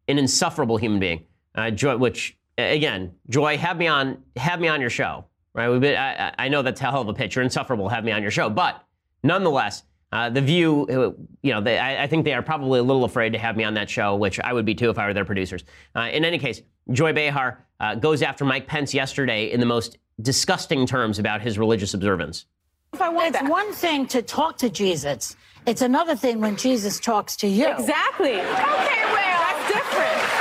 an 0.08 0.20
insufferable 0.20 0.78
human 0.78 1.00
being, 1.00 1.26
uh, 1.56 1.72
Joy, 1.72 1.98
which 1.98 2.38
again, 2.58 3.14
Joy, 3.30 3.58
have 3.58 3.78
me 3.78 3.88
on, 3.88 4.24
have 4.36 4.60
me 4.60 4.68
on 4.68 4.82
your 4.82 4.90
show 4.90 5.26
right? 5.56 5.70
We've 5.70 5.82
been, 5.82 5.98
I, 5.98 6.34
I 6.38 6.48
know 6.50 6.62
that's 6.62 6.82
a 6.82 6.84
hell 6.84 7.02
of 7.02 7.08
a 7.08 7.14
pitch. 7.14 7.36
You're 7.36 7.44
insufferable. 7.44 7.90
Have 7.90 8.04
me 8.04 8.12
on 8.12 8.22
your 8.22 8.32
show, 8.32 8.50
but 8.50 8.84
nonetheless, 9.24 9.84
uh, 10.12 10.30
the 10.30 10.42
View, 10.42 10.86
uh, 10.88 11.24
you 11.42 11.52
know, 11.52 11.62
they, 11.62 11.80
I, 11.80 12.04
I, 12.04 12.08
think 12.08 12.26
they 12.26 12.34
are 12.34 12.42
probably 12.42 12.80
a 12.80 12.84
little 12.84 13.04
afraid 13.04 13.34
to 13.34 13.40
have 13.40 13.58
me 13.58 13.64
on 13.64 13.74
that 13.74 13.90
show, 13.90 14.16
which 14.16 14.40
I 14.40 14.54
would 14.54 14.66
be 14.66 14.76
too 14.76 14.90
if 14.90 15.00
I 15.00 15.08
were 15.08 15.14
their 15.14 15.26
producers. 15.26 15.64
Uh, 15.96 16.10
in 16.12 16.24
any 16.24 16.38
case, 16.38 16.62
Joy 16.92 17.12
Behar 17.12 17.66
uh, 17.80 17.96
goes 17.96 18.22
after 18.22 18.46
Mike 18.46 18.68
Pence 18.68 18.94
yesterday 18.94 19.52
in 19.52 19.60
the 19.60 19.66
most 19.66 19.98
disgusting 20.22 20.86
terms 20.86 21.20
about 21.20 21.42
his 21.42 21.58
religious 21.58 21.94
observance. 21.94 22.46
If 22.94 23.02
I 23.02 23.10
want 23.10 23.30
it's 23.30 23.40
that. 23.40 23.50
one 23.50 23.74
thing 23.74 24.06
to 24.08 24.22
talk 24.22 24.58
to 24.60 24.70
Jesus. 24.70 25.36
It's 25.66 25.82
another 25.82 26.16
thing 26.16 26.40
when 26.40 26.56
Jesus 26.56 27.00
talks 27.00 27.36
to 27.38 27.48
you. 27.48 27.68
Exactly. 27.68 28.34
Okay, 28.34 28.40
well, 28.40 29.40
that's 29.42 29.74
different. 29.74 30.36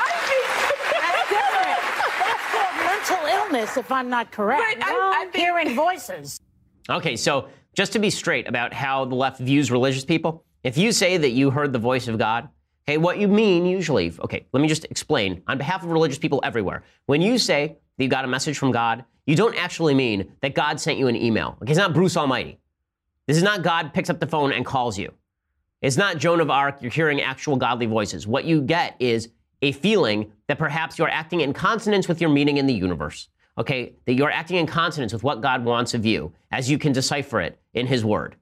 mental 3.04 3.26
illness, 3.44 3.76
if 3.76 3.90
I'm 3.90 4.08
not 4.08 4.30
correct. 4.30 4.80
But 4.80 4.88
I, 4.88 5.22
am 5.22 5.32
hearing 5.32 5.74
voices. 5.74 6.40
Okay, 6.88 7.16
so 7.16 7.48
just 7.74 7.92
to 7.92 7.98
be 7.98 8.10
straight 8.10 8.48
about 8.48 8.72
how 8.72 9.04
the 9.04 9.14
left 9.14 9.40
views 9.40 9.70
religious 9.70 10.04
people, 10.04 10.44
if 10.62 10.78
you 10.78 10.92
say 10.92 11.16
that 11.16 11.30
you 11.30 11.50
heard 11.50 11.72
the 11.72 11.78
voice 11.78 12.08
of 12.08 12.18
God, 12.18 12.48
okay, 12.86 12.98
what 12.98 13.18
you 13.18 13.28
mean 13.28 13.66
usually, 13.66 14.12
okay, 14.20 14.46
let 14.52 14.60
me 14.60 14.68
just 14.68 14.84
explain 14.86 15.42
on 15.46 15.58
behalf 15.58 15.82
of 15.82 15.90
religious 15.90 16.18
people 16.18 16.40
everywhere. 16.44 16.84
When 17.06 17.20
you 17.20 17.38
say 17.38 17.76
that 17.96 18.04
you 18.04 18.10
got 18.10 18.24
a 18.24 18.28
message 18.28 18.58
from 18.58 18.72
God, 18.72 19.04
you 19.26 19.36
don't 19.36 19.56
actually 19.56 19.94
mean 19.94 20.32
that 20.42 20.54
God 20.54 20.78
sent 20.78 20.98
you 20.98 21.08
an 21.08 21.16
email. 21.16 21.56
Okay, 21.62 21.72
it's 21.72 21.78
not 21.78 21.94
Bruce 21.94 22.16
Almighty. 22.16 22.58
This 23.26 23.36
is 23.36 23.42
not 23.42 23.62
God 23.62 23.94
picks 23.94 24.10
up 24.10 24.20
the 24.20 24.26
phone 24.26 24.52
and 24.52 24.66
calls 24.66 24.98
you. 24.98 25.12
It's 25.80 25.96
not 25.96 26.18
Joan 26.18 26.40
of 26.40 26.50
Arc, 26.50 26.80
you're 26.80 26.90
hearing 26.90 27.20
actual 27.20 27.56
godly 27.56 27.86
voices. 27.86 28.26
What 28.26 28.44
you 28.44 28.62
get 28.62 28.96
is 28.98 29.28
a 29.60 29.72
feeling 29.72 30.32
that 30.46 30.58
perhaps 30.58 30.98
you're 30.98 31.08
acting 31.08 31.40
in 31.40 31.52
consonance 31.52 32.06
with 32.06 32.20
your 32.20 32.30
meaning 32.30 32.58
in 32.58 32.66
the 32.66 32.74
universe. 32.74 33.28
Okay, 33.56 33.94
that 34.06 34.14
you're 34.14 34.30
acting 34.30 34.56
in 34.56 34.66
consonance 34.66 35.12
with 35.12 35.22
what 35.22 35.40
God 35.40 35.64
wants 35.64 35.94
of 35.94 36.04
you 36.04 36.32
as 36.50 36.70
you 36.70 36.78
can 36.78 36.92
decipher 36.92 37.40
it 37.40 37.58
in 37.72 37.86
His 37.86 38.04
Word. 38.04 38.36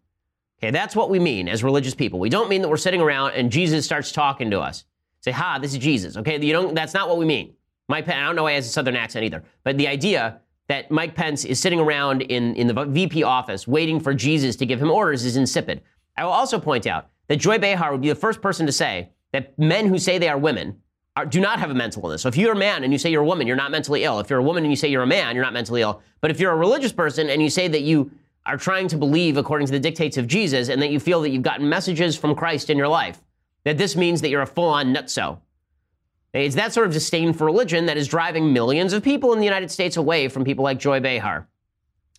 Okay, 0.58 0.70
that's 0.70 0.94
what 0.94 1.10
we 1.10 1.18
mean 1.18 1.48
as 1.48 1.64
religious 1.64 1.94
people. 1.94 2.20
We 2.20 2.30
don't 2.30 2.48
mean 2.48 2.62
that 2.62 2.68
we're 2.68 2.76
sitting 2.76 3.00
around 3.00 3.32
and 3.32 3.50
Jesus 3.50 3.84
starts 3.84 4.12
talking 4.12 4.50
to 4.50 4.60
us. 4.60 4.84
Say, 5.20 5.32
ha, 5.32 5.58
this 5.58 5.72
is 5.72 5.78
Jesus. 5.78 6.16
Okay, 6.16 6.40
you 6.40 6.52
don't, 6.52 6.74
that's 6.74 6.94
not 6.94 7.08
what 7.08 7.18
we 7.18 7.24
mean. 7.24 7.54
Mike 7.88 8.06
Pence, 8.06 8.16
I 8.16 8.24
don't 8.24 8.36
know 8.36 8.44
why 8.44 8.52
he 8.52 8.54
has 8.56 8.66
a 8.66 8.70
southern 8.70 8.96
accent 8.96 9.24
either, 9.24 9.42
but 9.64 9.76
the 9.76 9.88
idea 9.88 10.40
that 10.68 10.90
Mike 10.90 11.14
Pence 11.14 11.44
is 11.44 11.60
sitting 11.60 11.80
around 11.80 12.22
in, 12.22 12.54
in 12.54 12.66
the 12.66 12.84
VP 12.84 13.22
office 13.22 13.66
waiting 13.66 14.00
for 14.00 14.14
Jesus 14.14 14.56
to 14.56 14.66
give 14.66 14.80
him 14.80 14.90
orders 14.90 15.24
is 15.24 15.36
insipid. 15.36 15.82
I 16.16 16.24
will 16.24 16.32
also 16.32 16.58
point 16.58 16.86
out 16.86 17.08
that 17.28 17.36
Joy 17.36 17.58
Behar 17.58 17.92
would 17.92 18.00
be 18.00 18.08
the 18.08 18.14
first 18.14 18.40
person 18.40 18.66
to 18.66 18.72
say 18.72 19.10
that 19.32 19.58
men 19.58 19.88
who 19.88 19.98
say 19.98 20.18
they 20.18 20.28
are 20.28 20.38
women 20.38 20.80
are, 21.16 21.26
do 21.26 21.40
not 21.40 21.58
have 21.58 21.70
a 21.70 21.74
mental 21.74 22.02
illness. 22.04 22.22
So 22.22 22.28
if 22.28 22.36
you're 22.36 22.52
a 22.52 22.56
man 22.56 22.84
and 22.84 22.92
you 22.92 22.98
say 22.98 23.10
you're 23.10 23.22
a 23.22 23.26
woman, 23.26 23.46
you're 23.46 23.56
not 23.56 23.70
mentally 23.70 24.04
ill. 24.04 24.18
If 24.20 24.30
you're 24.30 24.38
a 24.38 24.42
woman 24.42 24.64
and 24.64 24.72
you 24.72 24.76
say 24.76 24.88
you're 24.88 25.02
a 25.02 25.06
man, 25.06 25.34
you're 25.34 25.44
not 25.44 25.52
mentally 25.52 25.82
ill. 25.82 26.02
But 26.20 26.30
if 26.30 26.40
you're 26.40 26.52
a 26.52 26.56
religious 26.56 26.92
person 26.92 27.28
and 27.28 27.42
you 27.42 27.50
say 27.50 27.68
that 27.68 27.82
you 27.82 28.10
are 28.46 28.56
trying 28.56 28.88
to 28.88 28.96
believe 28.96 29.36
according 29.36 29.66
to 29.66 29.72
the 29.72 29.80
dictates 29.80 30.16
of 30.16 30.26
Jesus 30.26 30.68
and 30.68 30.80
that 30.82 30.90
you 30.90 30.98
feel 30.98 31.20
that 31.20 31.30
you've 31.30 31.42
gotten 31.42 31.68
messages 31.68 32.16
from 32.16 32.34
Christ 32.34 32.70
in 32.70 32.78
your 32.78 32.88
life, 32.88 33.20
that 33.64 33.78
this 33.78 33.94
means 33.94 34.20
that 34.22 34.30
you're 34.30 34.42
a 34.42 34.46
full-on 34.46 34.94
nutso. 34.94 35.38
It's 36.32 36.54
that 36.54 36.72
sort 36.72 36.86
of 36.86 36.94
disdain 36.94 37.34
for 37.34 37.44
religion 37.44 37.86
that 37.86 37.98
is 37.98 38.08
driving 38.08 38.52
millions 38.52 38.94
of 38.94 39.02
people 39.02 39.34
in 39.34 39.38
the 39.38 39.44
United 39.44 39.70
States 39.70 39.98
away 39.98 40.28
from 40.28 40.44
people 40.44 40.64
like 40.64 40.78
Joy 40.78 40.98
Behar. 40.98 41.46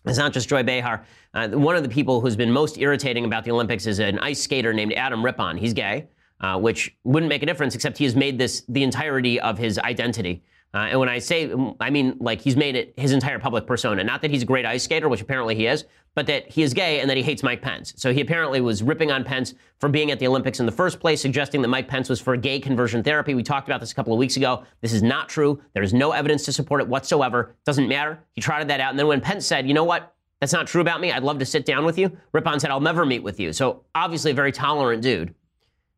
It's 0.06 0.18
not 0.18 0.32
just 0.32 0.48
Joy 0.48 0.62
Behar. 0.62 1.04
Uh, 1.34 1.48
one 1.48 1.74
of 1.74 1.82
the 1.82 1.88
people 1.88 2.20
who's 2.20 2.36
been 2.36 2.52
most 2.52 2.78
irritating 2.78 3.24
about 3.24 3.44
the 3.44 3.50
Olympics 3.50 3.86
is 3.86 3.98
an 3.98 4.20
ice 4.20 4.40
skater 4.40 4.72
named 4.72 4.92
Adam 4.92 5.24
Rippon. 5.24 5.56
He's 5.56 5.72
gay 5.72 6.06
uh, 6.44 6.58
which 6.58 6.94
wouldn't 7.04 7.30
make 7.30 7.42
a 7.42 7.46
difference, 7.46 7.74
except 7.74 7.96
he 7.96 8.04
has 8.04 8.14
made 8.14 8.36
this 8.36 8.64
the 8.68 8.82
entirety 8.82 9.40
of 9.40 9.56
his 9.56 9.78
identity. 9.78 10.42
Uh, 10.74 10.88
and 10.90 11.00
when 11.00 11.08
I 11.08 11.18
say, 11.18 11.50
I 11.80 11.88
mean, 11.88 12.16
like 12.20 12.40
he's 12.40 12.56
made 12.56 12.74
it 12.76 12.92
his 12.98 13.12
entire 13.12 13.38
public 13.38 13.66
persona. 13.66 14.04
Not 14.04 14.20
that 14.22 14.30
he's 14.30 14.42
a 14.42 14.44
great 14.44 14.66
ice 14.66 14.82
skater, 14.82 15.08
which 15.08 15.22
apparently 15.22 15.54
he 15.54 15.66
is, 15.66 15.84
but 16.14 16.26
that 16.26 16.50
he 16.50 16.62
is 16.62 16.74
gay 16.74 17.00
and 17.00 17.08
that 17.08 17.16
he 17.16 17.22
hates 17.22 17.42
Mike 17.42 17.62
Pence. 17.62 17.94
So 17.96 18.12
he 18.12 18.20
apparently 18.20 18.60
was 18.60 18.82
ripping 18.82 19.10
on 19.10 19.24
Pence 19.24 19.54
for 19.78 19.88
being 19.88 20.10
at 20.10 20.18
the 20.18 20.26
Olympics 20.26 20.60
in 20.60 20.66
the 20.66 20.72
first 20.72 21.00
place, 21.00 21.22
suggesting 21.22 21.62
that 21.62 21.68
Mike 21.68 21.88
Pence 21.88 22.10
was 22.10 22.20
for 22.20 22.36
gay 22.36 22.60
conversion 22.60 23.02
therapy. 23.02 23.34
We 23.34 23.42
talked 23.42 23.68
about 23.68 23.80
this 23.80 23.92
a 23.92 23.94
couple 23.94 24.12
of 24.12 24.18
weeks 24.18 24.36
ago. 24.36 24.64
This 24.82 24.92
is 24.92 25.02
not 25.02 25.28
true. 25.28 25.62
There 25.72 25.82
is 25.82 25.94
no 25.94 26.10
evidence 26.10 26.44
to 26.46 26.52
support 26.52 26.82
it 26.82 26.88
whatsoever. 26.88 27.54
Doesn't 27.64 27.88
matter. 27.88 28.18
He 28.32 28.42
trotted 28.42 28.68
that 28.68 28.80
out. 28.80 28.90
And 28.90 28.98
then 28.98 29.06
when 29.06 29.20
Pence 29.22 29.46
said, 29.46 29.66
you 29.66 29.72
know 29.72 29.84
what? 29.84 30.12
That's 30.40 30.52
not 30.52 30.66
true 30.66 30.82
about 30.82 31.00
me. 31.00 31.10
I'd 31.10 31.22
love 31.22 31.38
to 31.38 31.46
sit 31.46 31.64
down 31.64 31.84
with 31.86 31.96
you. 31.96 32.14
Rippon 32.32 32.60
said, 32.60 32.70
I'll 32.70 32.80
never 32.80 33.06
meet 33.06 33.22
with 33.22 33.40
you. 33.40 33.52
So 33.52 33.84
obviously 33.94 34.32
a 34.32 34.34
very 34.34 34.52
tolerant 34.52 35.02
dude. 35.02 35.34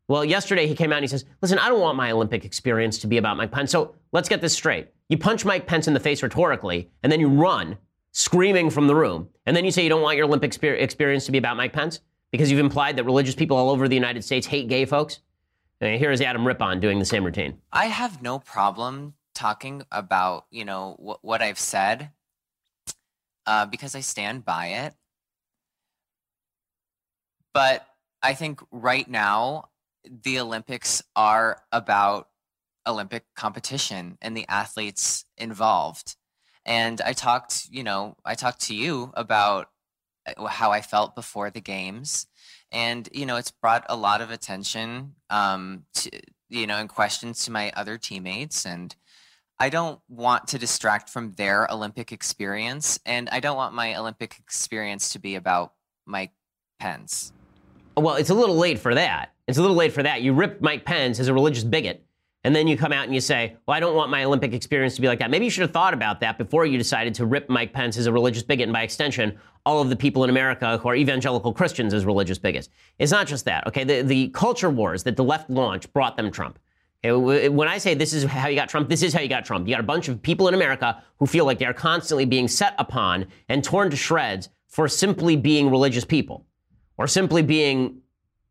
Well, 0.07 0.23
yesterday 0.23 0.67
he 0.67 0.75
came 0.75 0.91
out 0.91 0.97
and 0.97 1.03
he 1.03 1.07
says, 1.09 1.25
listen, 1.41 1.59
I 1.59 1.67
don't 1.67 1.81
want 1.81 1.97
my 1.97 2.11
Olympic 2.11 2.45
experience 2.45 2.97
to 2.99 3.07
be 3.07 3.17
about 3.17 3.35
Mike 3.35 3.51
Pence. 3.51 3.71
So 3.71 3.95
let's 4.13 4.29
get 4.29 4.41
this 4.41 4.53
straight. 4.53 4.87
You 5.09 5.17
punch 5.17 5.43
Mike 5.43 5.67
Pence 5.67 5.87
in 5.87 5.93
the 5.93 5.99
face 5.99 6.23
rhetorically, 6.23 6.89
and 7.03 7.11
then 7.11 7.19
you 7.19 7.27
run 7.27 7.77
screaming 8.11 8.69
from 8.69 8.87
the 8.87 8.95
room. 8.95 9.29
And 9.45 9.55
then 9.55 9.65
you 9.65 9.71
say 9.71 9.83
you 9.83 9.89
don't 9.89 10.01
want 10.01 10.17
your 10.17 10.25
Olympic 10.25 10.55
experience 10.63 11.25
to 11.25 11.31
be 11.31 11.37
about 11.37 11.57
Mike 11.57 11.73
Pence 11.73 11.99
because 12.31 12.49
you've 12.49 12.59
implied 12.59 12.95
that 12.97 13.03
religious 13.03 13.35
people 13.35 13.57
all 13.57 13.69
over 13.69 13.87
the 13.87 13.95
United 13.95 14.23
States 14.23 14.47
hate 14.47 14.67
gay 14.67 14.85
folks. 14.85 15.19
And 15.81 15.99
here 15.99 16.11
is 16.11 16.21
Adam 16.21 16.47
Rippon 16.47 16.79
doing 16.79 16.99
the 16.99 17.05
same 17.05 17.23
routine. 17.23 17.59
I 17.71 17.85
have 17.85 18.21
no 18.21 18.39
problem 18.39 19.13
talking 19.35 19.83
about, 19.91 20.45
you 20.49 20.65
know, 20.65 20.93
wh- 20.93 21.23
what 21.23 21.41
I've 21.41 21.59
said 21.59 22.09
uh, 23.45 23.65
because 23.67 23.93
I 23.93 23.99
stand 23.99 24.43
by 24.43 24.67
it. 24.67 24.95
But 27.53 27.85
I 28.21 28.33
think 28.33 28.61
right 28.71 29.07
now, 29.07 29.69
the 30.23 30.39
Olympics 30.39 31.03
are 31.15 31.61
about 31.71 32.29
Olympic 32.87 33.25
competition 33.35 34.17
and 34.21 34.35
the 34.35 34.47
athletes 34.47 35.25
involved. 35.37 36.15
And 36.65 37.01
I 37.01 37.13
talked, 37.13 37.67
you 37.71 37.83
know, 37.83 38.15
I 38.25 38.35
talked 38.35 38.61
to 38.63 38.75
you 38.75 39.11
about 39.15 39.69
uh, 40.25 40.45
how 40.47 40.71
I 40.71 40.81
felt 40.81 41.15
before 41.15 41.49
the 41.49 41.61
games. 41.61 42.27
And, 42.71 43.07
you 43.13 43.25
know, 43.25 43.37
it's 43.37 43.51
brought 43.51 43.85
a 43.87 43.95
lot 43.95 44.21
of 44.21 44.31
attention 44.31 45.15
um, 45.29 45.85
to, 45.95 46.09
you 46.49 46.67
know, 46.67 46.77
and 46.77 46.89
questions 46.89 47.45
to 47.45 47.51
my 47.51 47.71
other 47.75 47.97
teammates. 47.97 48.65
And 48.65 48.95
I 49.59 49.69
don't 49.69 49.99
want 50.09 50.47
to 50.49 50.59
distract 50.59 51.09
from 51.09 51.33
their 51.33 51.71
Olympic 51.71 52.11
experience. 52.11 52.99
And 53.05 53.29
I 53.29 53.39
don't 53.39 53.55
want 53.55 53.73
my 53.73 53.95
Olympic 53.95 54.37
experience 54.39 55.09
to 55.09 55.19
be 55.19 55.35
about 55.35 55.73
Mike 56.05 56.33
Pence. 56.79 57.31
Well, 57.95 58.15
it's 58.15 58.29
a 58.29 58.35
little 58.35 58.57
late 58.57 58.79
for 58.79 58.93
that. 58.93 59.33
It's 59.47 59.57
a 59.57 59.61
little 59.61 59.77
late 59.77 59.93
for 59.93 60.03
that. 60.03 60.21
You 60.21 60.33
rip 60.33 60.61
Mike 60.61 60.83
Pence 60.83 61.19
as 61.19 61.29
a 61.29 61.33
religious 61.33 61.63
bigot, 61.63 62.05
and 62.43 62.53
then 62.53 62.67
you 62.67 62.77
come 62.77 62.91
out 62.91 63.05
and 63.05 63.15
you 63.15 63.21
say, 63.21 63.55
Well, 63.65 63.75
I 63.75 63.79
don't 63.79 63.95
want 63.95 64.11
my 64.11 64.25
Olympic 64.25 64.53
experience 64.53 64.95
to 64.95 65.01
be 65.01 65.07
like 65.07 65.19
that. 65.19 65.31
Maybe 65.31 65.45
you 65.45 65.51
should 65.51 65.61
have 65.61 65.71
thought 65.71 65.93
about 65.93 66.19
that 66.19 66.37
before 66.37 66.65
you 66.65 66.77
decided 66.77 67.13
to 67.15 67.25
rip 67.25 67.49
Mike 67.49 67.71
Pence 67.71 67.97
as 67.97 68.07
a 68.07 68.11
religious 68.11 68.43
bigot, 68.43 68.63
and 68.63 68.73
by 68.73 68.83
extension, 68.83 69.39
all 69.65 69.81
of 69.81 69.89
the 69.89 69.95
people 69.95 70.23
in 70.25 70.29
America 70.29 70.77
who 70.77 70.89
are 70.89 70.95
evangelical 70.95 71.53
Christians 71.53 71.93
as 71.93 72.05
religious 72.05 72.37
bigots. 72.37 72.69
It's 72.99 73.11
not 73.11 73.27
just 73.27 73.45
that, 73.45 73.67
okay? 73.67 73.83
The, 73.83 74.01
the 74.01 74.29
culture 74.29 74.69
wars 74.69 75.03
that 75.03 75.15
the 75.15 75.23
left 75.23 75.49
launched 75.49 75.93
brought 75.93 76.17
them 76.17 76.31
Trump. 76.31 76.59
When 77.03 77.67
I 77.67 77.77
say 77.77 77.93
this 77.93 78.11
is 78.11 78.23
how 78.23 78.47
you 78.47 78.55
got 78.55 78.69
Trump, 78.69 78.89
this 78.89 79.03
is 79.03 79.13
how 79.13 79.21
you 79.21 79.29
got 79.29 79.45
Trump. 79.45 79.67
You 79.67 79.73
got 79.73 79.79
a 79.79 79.83
bunch 79.83 80.09
of 80.09 80.21
people 80.21 80.47
in 80.47 80.53
America 80.53 81.01
who 81.19 81.25
feel 81.25 81.45
like 81.45 81.59
they 81.59 81.65
are 81.65 81.73
constantly 81.73 82.25
being 82.25 82.47
set 82.47 82.75
upon 82.79 83.27
and 83.47 83.63
torn 83.63 83.89
to 83.91 83.95
shreds 83.95 84.49
for 84.67 84.87
simply 84.87 85.35
being 85.35 85.69
religious 85.69 86.03
people 86.03 86.45
or 86.97 87.07
simply 87.07 87.41
being 87.41 88.01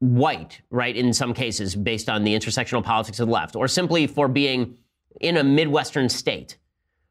white, 0.00 0.60
right, 0.70 0.94
in 0.96 1.12
some 1.12 1.32
cases, 1.32 1.74
based 1.74 2.08
on 2.08 2.24
the 2.24 2.34
intersectional 2.34 2.84
politics 2.84 3.20
of 3.20 3.28
the 3.28 3.32
left, 3.32 3.56
or 3.56 3.68
simply 3.68 4.06
for 4.06 4.28
being 4.28 4.76
in 5.20 5.36
a 5.36 5.44
Midwestern 5.44 6.08
state. 6.08 6.58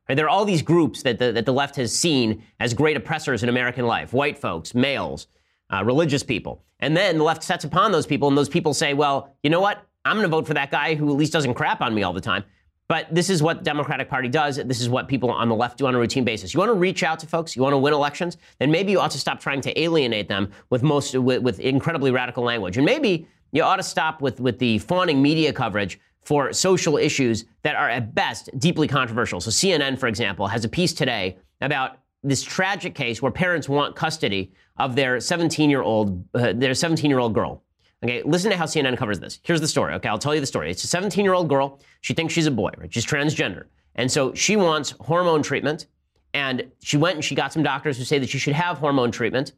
Right? 0.08 0.16
There 0.16 0.26
are 0.26 0.30
all 0.30 0.46
these 0.46 0.62
groups 0.62 1.04
that 1.04 1.18
the, 1.18 1.32
that 1.32 1.46
the 1.46 1.54
left 1.54 1.76
has 1.78 1.96
seen 1.96 2.44
as 2.60 2.74
great 2.74 2.96
oppressors 2.96 3.42
in 3.42 3.50
American 3.50 3.86
life 3.86 4.14
white 4.14 4.38
folks, 4.38 4.76
males, 4.76 5.28
uh, 5.74 5.84
religious 5.84 6.24
people. 6.24 6.64
And 6.80 6.96
then 6.96 7.18
the 7.18 7.24
left 7.24 7.44
sets 7.44 7.64
upon 7.64 7.92
those 7.92 8.06
people, 8.06 8.28
and 8.28 8.38
those 8.38 8.50
people 8.50 8.74
say, 8.74 8.94
well, 8.94 9.36
you 9.42 9.50
know 9.50 9.62
what? 9.62 9.84
I'm 10.04 10.18
going 10.18 10.24
to 10.26 10.30
vote 10.30 10.46
for 10.46 10.54
that 10.54 10.70
guy 10.70 10.94
who 10.94 11.10
at 11.10 11.16
least 11.16 11.34
doesn't 11.34 11.56
crap 11.56 11.82
on 11.82 11.96
me 11.96 12.04
all 12.04 12.14
the 12.14 12.22
time. 12.22 12.44
But 12.88 13.08
this 13.14 13.30
is 13.30 13.42
what 13.42 13.60
the 13.60 13.64
Democratic 13.64 14.10
Party 14.10 14.30
does. 14.30 14.58
This 14.58 14.80
is 14.80 14.90
what 14.90 15.08
people 15.08 15.32
on 15.32 15.50
the 15.50 15.56
left 15.56 15.80
do 15.80 15.88
on 15.88 15.96
a 15.96 16.00
routine 16.00 16.24
basis. 16.24 16.54
You 16.54 16.60
want 16.60 16.70
to 16.70 16.76
reach 16.76 17.02
out 17.02 17.20
to 17.20 17.28
folks, 17.28 17.56
you 17.56 17.64
want 17.64 17.74
to 17.74 17.78
win 17.78 17.94
elections, 17.94 18.38
then 18.60 18.70
maybe 18.70 18.92
you 18.92 19.00
ought 19.00 19.12
to 19.12 19.20
stop 19.20 19.40
trying 19.40 19.62
to 19.62 19.82
alienate 19.82 20.28
them 20.28 20.52
with 20.70 20.84
most 20.84 21.16
with, 21.16 21.42
with 21.42 21.60
incredibly 21.60 22.12
radical 22.12 22.44
language. 22.44 22.78
And 22.78 22.86
maybe 22.86 23.28
you 23.52 23.64
ought 23.64 23.78
to 23.78 23.84
stop 23.84 24.22
with, 24.22 24.40
with 24.40 24.60
the 24.60 24.78
fawning 24.80 25.22
media 25.22 25.52
coverage 25.52 26.00
for 26.22 26.54
social 26.54 26.98
issues 26.98 27.46
that 27.64 27.76
are 27.76 27.90
at 27.90 28.14
best 28.14 28.50
deeply 28.60 28.88
controversial. 28.88 29.40
So 29.40 29.50
CNN, 29.50 29.98
for 29.98 30.08
example, 30.08 30.48
has 30.48 30.66
a 30.66 30.70
piece 30.70 30.94
today 30.94 31.38
about 31.62 31.98
this 32.24 32.44
tragic 32.44 32.96
case 32.96 33.22
where 33.22 33.32
parents 33.32 33.70
want 33.70 33.96
custody 33.96 34.52
of 34.78 34.96
their 34.96 35.20
17 35.20 35.70
year 35.70 35.82
old 35.82 36.24
uh, 36.36 36.54
their 36.54 36.74
17 36.74 37.10
year 37.10 37.20
old 37.20 37.34
girl. 37.34 37.64
Okay, 38.06 38.22
listen 38.24 38.52
to 38.52 38.58
how 38.58 38.66
CNN 38.66 38.98
covers 38.98 39.20
this. 39.20 39.40
Here's 39.42 39.62
the 39.62 39.68
story. 39.68 39.96
Okay, 39.96 40.08
I'll 40.08 40.20
tell 40.20 40.36
you 40.36 40.40
the 40.40 40.46
story. 40.46 40.70
It's 40.70 40.84
a 40.84 40.88
17 40.88 41.26
year 41.26 41.34
old 41.34 41.50
girl. 41.50 41.80
She 42.02 42.14
thinks 42.14 42.34
she's 42.34 42.46
a 42.46 42.52
boy, 42.52 42.72
right? 42.78 42.94
She's 42.94 43.06
transgender. 43.06 43.66
And 43.96 44.12
so 44.12 44.32
she 44.36 44.56
wants 44.56 44.92
hormone 45.00 45.42
treatment. 45.42 45.88
And 46.36 46.70
she 46.84 46.98
went 46.98 47.16
and 47.16 47.26
she 47.26 47.34
got 47.34 47.52
some 47.52 47.64
doctors 47.64 47.98
who 47.98 48.04
say 48.04 48.20
that 48.20 48.30
she 48.30 48.38
should 48.38 48.54
have 48.54 48.78
hormone 48.78 49.10
treatment. 49.10 49.54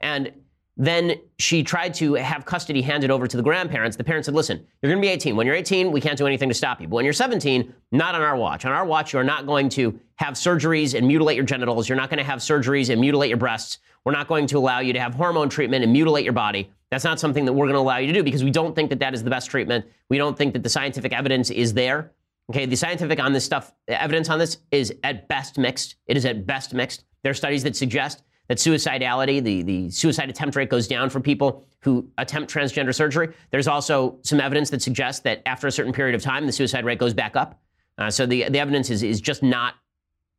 And 0.00 0.32
then 0.76 1.20
she 1.38 1.62
tried 1.62 1.94
to 1.94 2.14
have 2.14 2.44
custody 2.44 2.82
handed 2.82 3.10
over 3.10 3.28
to 3.28 3.36
the 3.36 3.42
grandparents. 3.42 3.96
The 3.96 4.02
parents 4.02 4.26
said, 4.26 4.34
listen, 4.34 4.66
you're 4.80 4.90
going 4.90 5.00
to 5.00 5.06
be 5.06 5.12
18. 5.12 5.36
When 5.36 5.46
you're 5.46 5.54
18, 5.54 5.92
we 5.92 6.00
can't 6.00 6.18
do 6.18 6.26
anything 6.26 6.48
to 6.48 6.54
stop 6.54 6.80
you. 6.80 6.88
But 6.88 6.96
when 6.96 7.04
you're 7.04 7.12
17, 7.12 7.72
not 7.92 8.14
on 8.14 8.22
our 8.22 8.36
watch. 8.36 8.64
On 8.64 8.72
our 8.72 8.86
watch, 8.86 9.12
you're 9.12 9.22
not 9.22 9.46
going 9.46 9.68
to 9.70 10.00
have 10.16 10.34
surgeries 10.34 10.96
and 10.96 11.06
mutilate 11.06 11.36
your 11.36 11.44
genitals. 11.44 11.88
You're 11.88 11.98
not 11.98 12.08
going 12.08 12.18
to 12.18 12.24
have 12.24 12.40
surgeries 12.40 12.90
and 12.90 13.00
mutilate 13.00 13.28
your 13.28 13.38
breasts. 13.38 13.78
We're 14.04 14.12
not 14.12 14.28
going 14.28 14.46
to 14.48 14.58
allow 14.58 14.80
you 14.80 14.92
to 14.92 15.00
have 15.00 15.14
hormone 15.14 15.48
treatment 15.48 15.84
and 15.84 15.92
mutilate 15.92 16.24
your 16.24 16.32
body. 16.32 16.70
That's 16.90 17.04
not 17.04 17.20
something 17.20 17.44
that 17.44 17.52
we're 17.52 17.66
going 17.66 17.74
to 17.74 17.80
allow 17.80 17.98
you 17.98 18.08
to 18.08 18.12
do 18.12 18.22
because 18.22 18.44
we 18.44 18.50
don't 18.50 18.74
think 18.74 18.90
that 18.90 18.98
that 18.98 19.14
is 19.14 19.22
the 19.22 19.30
best 19.30 19.50
treatment. 19.50 19.84
We 20.08 20.18
don't 20.18 20.36
think 20.36 20.52
that 20.52 20.62
the 20.62 20.68
scientific 20.68 21.12
evidence 21.12 21.50
is 21.50 21.72
there. 21.72 22.12
Okay, 22.50 22.66
the 22.66 22.76
scientific 22.76 23.20
on 23.20 23.32
this 23.32 23.44
stuff, 23.44 23.72
evidence 23.88 24.28
on 24.28 24.38
this 24.38 24.58
is 24.70 24.92
at 25.04 25.28
best 25.28 25.56
mixed. 25.56 25.96
It 26.06 26.16
is 26.16 26.26
at 26.26 26.44
best 26.46 26.74
mixed. 26.74 27.04
There 27.22 27.30
are 27.30 27.34
studies 27.34 27.62
that 27.62 27.76
suggest 27.76 28.24
that 28.48 28.58
suicidality, 28.58 29.42
the, 29.42 29.62
the 29.62 29.90
suicide 29.90 30.28
attempt 30.28 30.56
rate 30.56 30.68
goes 30.68 30.88
down 30.88 31.08
for 31.08 31.20
people 31.20 31.64
who 31.80 32.06
attempt 32.18 32.52
transgender 32.52 32.94
surgery. 32.94 33.32
There's 33.50 33.68
also 33.68 34.18
some 34.22 34.40
evidence 34.40 34.68
that 34.70 34.82
suggests 34.82 35.22
that 35.22 35.40
after 35.46 35.68
a 35.68 35.72
certain 35.72 35.92
period 35.92 36.14
of 36.14 36.22
time, 36.22 36.44
the 36.44 36.52
suicide 36.52 36.84
rate 36.84 36.98
goes 36.98 37.14
back 37.14 37.36
up. 37.36 37.60
Uh, 37.96 38.10
so 38.10 38.26
the, 38.26 38.48
the 38.48 38.58
evidence 38.58 38.90
is, 38.90 39.02
is 39.02 39.20
just 39.20 39.42
not, 39.42 39.74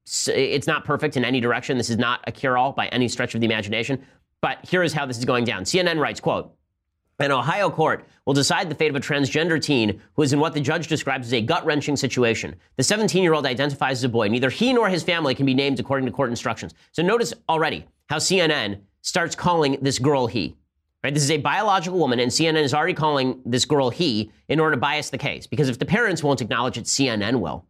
it's 0.05 0.67
not 0.67 0.85
perfect 0.85 1.17
in 1.17 1.23
any 1.23 1.39
direction. 1.39 1.77
This 1.77 1.89
is 1.89 1.97
not 1.97 2.21
a 2.27 2.31
cure-all 2.31 2.73
by 2.73 2.87
any 2.87 3.07
stretch 3.07 3.35
of 3.35 3.41
the 3.41 3.45
imagination. 3.45 4.03
But 4.41 4.59
here 4.65 4.83
is 4.83 4.93
how 4.93 5.05
this 5.05 5.17
is 5.17 5.25
going 5.25 5.45
down. 5.45 5.63
CNN 5.63 5.99
writes, 5.99 6.19
quote, 6.19 6.53
an 7.19 7.31
Ohio 7.31 7.69
court 7.69 8.05
will 8.25 8.33
decide 8.33 8.69
the 8.69 8.75
fate 8.75 8.89
of 8.89 8.95
a 8.95 8.99
transgender 8.99 9.61
teen 9.61 10.01
who 10.15 10.23
is 10.23 10.33
in 10.33 10.39
what 10.39 10.53
the 10.53 10.59
judge 10.59 10.87
describes 10.87 11.27
as 11.27 11.33
a 11.33 11.41
gut 11.41 11.65
wrenching 11.65 11.95
situation. 11.95 12.55
The 12.75 12.83
17 12.83 13.23
year 13.23 13.33
old 13.33 13.45
identifies 13.45 13.99
as 13.99 14.03
a 14.03 14.09
boy. 14.09 14.27
Neither 14.27 14.49
he 14.49 14.73
nor 14.73 14.89
his 14.89 15.03
family 15.03 15.33
can 15.33 15.45
be 15.45 15.53
named 15.53 15.79
according 15.79 16.05
to 16.05 16.11
court 16.11 16.29
instructions. 16.29 16.73
So 16.91 17.01
notice 17.01 17.33
already 17.47 17.85
how 18.09 18.17
CNN 18.17 18.81
starts 19.01 19.35
calling 19.35 19.77
this 19.81 19.99
girl 19.99 20.27
he. 20.27 20.57
Right? 21.03 21.13
This 21.13 21.23
is 21.23 21.31
a 21.31 21.37
biological 21.37 21.99
woman, 21.99 22.19
and 22.19 22.31
CNN 22.31 22.63
is 22.63 22.73
already 22.73 22.93
calling 22.93 23.41
this 23.45 23.65
girl 23.65 23.89
he 23.89 24.31
in 24.47 24.59
order 24.59 24.75
to 24.75 24.79
bias 24.79 25.09
the 25.09 25.17
case. 25.17 25.47
Because 25.47 25.67
if 25.67 25.77
the 25.77 25.85
parents 25.85 26.23
won't 26.23 26.41
acknowledge 26.41 26.77
it, 26.77 26.85
CNN 26.85 27.41
will. 27.41 27.65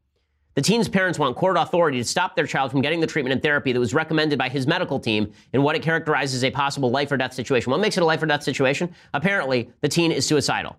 The 0.55 0.61
teen's 0.61 0.87
parents 0.87 1.17
want 1.17 1.35
court 1.35 1.57
authority 1.57 1.97
to 1.97 2.03
stop 2.03 2.35
their 2.35 2.45
child 2.45 2.71
from 2.71 2.81
getting 2.81 2.99
the 2.99 3.07
treatment 3.07 3.33
and 3.33 3.41
therapy 3.41 3.71
that 3.71 3.79
was 3.79 3.93
recommended 3.93 4.37
by 4.37 4.49
his 4.49 4.67
medical 4.67 4.99
team 4.99 5.31
in 5.51 5.63
what 5.63 5.75
it 5.75 5.81
characterizes 5.81 6.35
as 6.35 6.43
a 6.43 6.51
possible 6.51 6.91
life 6.91 7.11
or 7.11 7.17
death 7.17 7.33
situation. 7.33 7.71
What 7.71 7.79
makes 7.79 7.97
it 7.97 8.03
a 8.03 8.05
life 8.05 8.21
or 8.21 8.27
death 8.27 8.43
situation? 8.43 8.93
Apparently, 9.13 9.69
the 9.81 9.89
teen 9.89 10.11
is 10.11 10.25
suicidal. 10.25 10.77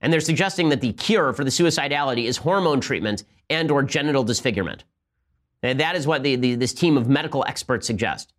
And 0.00 0.12
they're 0.12 0.20
suggesting 0.20 0.68
that 0.70 0.80
the 0.80 0.92
cure 0.92 1.32
for 1.32 1.44
the 1.44 1.50
suicidality 1.50 2.24
is 2.24 2.36
hormone 2.36 2.80
treatment 2.80 3.24
and 3.50 3.70
or 3.70 3.82
genital 3.82 4.24
disfigurement. 4.24 4.84
And 5.62 5.80
that 5.80 5.96
is 5.96 6.06
what 6.06 6.22
the, 6.22 6.36
the, 6.36 6.54
this 6.54 6.72
team 6.72 6.96
of 6.96 7.08
medical 7.08 7.44
experts 7.46 7.86
suggest. 7.86 8.32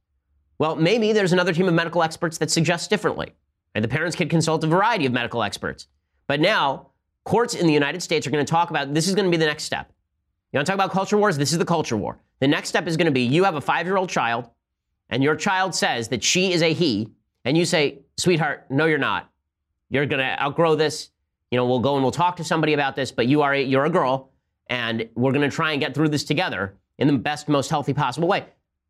Well, 0.58 0.76
maybe 0.76 1.13
there's 1.13 1.34
another 1.34 1.54
team 1.54 1.67
of 1.67 1.74
medical 1.74 2.04
experts 2.04 2.38
that 2.38 2.52
suggests 2.52 2.88
differently. 2.88 3.34
And 3.76 3.84
the 3.84 3.89
parents 3.89 4.15
could 4.15 4.30
consult 4.30 4.63
a 4.63 4.67
variety 4.67 5.06
of 5.06 5.13
medical 5.13 5.43
experts. 5.43 5.88
But 6.28 6.39
now, 6.39 6.88
courts 7.24 7.54
in 7.54 7.67
the 7.67 7.74
United 7.74 8.02
States 8.02 8.26
are 8.28 8.32
going 8.32 8.45
to 8.45 8.50
talk 8.50 8.69
about 8.69 8.93
this 8.93 9.08
is 9.08 9.15
going 9.15 9.26
to 9.26 9.32
be 9.32 9.38
the 9.38 9.45
next 9.45 9.63
step. 9.63 9.91
You 10.52 10.58
want 10.58 10.66
to 10.66 10.72
talk 10.72 10.78
about 10.78 10.92
culture 10.92 11.18
wars? 11.18 11.38
This 11.38 11.52
is 11.52 11.60
the 11.60 11.66
culture 11.66 11.96
war. 11.96 12.18
The 12.40 12.48
next 12.48 12.70
step 12.70 12.88
is 12.88 12.98
going 12.98 13.06
to 13.06 13.12
be 13.12 13.22
you 13.22 13.44
have 13.44 13.56
a 13.56 13.62
five 13.62 13.86
year 13.86 13.98
old 13.98 14.10
child, 14.10 14.50
and 15.10 15.24
your 15.24 15.36
child 15.36 15.76
says 15.76 16.08
that 16.08 16.24
she 16.24 16.54
is 16.54 16.64
a 16.64 16.74
he, 16.74 17.10
and 17.46 17.56
you 17.56 17.66
say, 17.66 18.00
sweetheart, 18.18 18.66
no, 18.70 18.86
you're 18.86 18.98
not. 18.98 19.30
You're 19.90 20.08
going 20.08 20.20
to 20.20 20.42
outgrow 20.42 20.76
this. 20.76 21.12
You 21.52 21.58
know, 21.58 21.66
we'll 21.66 21.80
go 21.80 21.96
and 21.96 22.04
we'll 22.04 22.12
talk 22.12 22.36
to 22.38 22.44
somebody 22.44 22.74
about 22.74 22.96
this, 22.96 23.12
but 23.12 23.28
you 23.28 23.42
are 23.42 23.54
a, 23.54 23.62
you're 23.62 23.86
a 23.86 23.90
girl, 23.90 24.32
and 24.68 25.08
we're 25.16 25.32
going 25.32 25.48
to 25.48 25.56
try 25.56 25.72
and 25.72 25.82
get 25.82 25.94
through 25.94 26.10
this 26.10 26.24
together 26.24 26.76
in 26.98 27.08
the 27.08 27.18
best, 27.18 27.48
most 27.48 27.70
healthy 27.70 27.94
possible 27.94 28.28
way. 28.28 28.46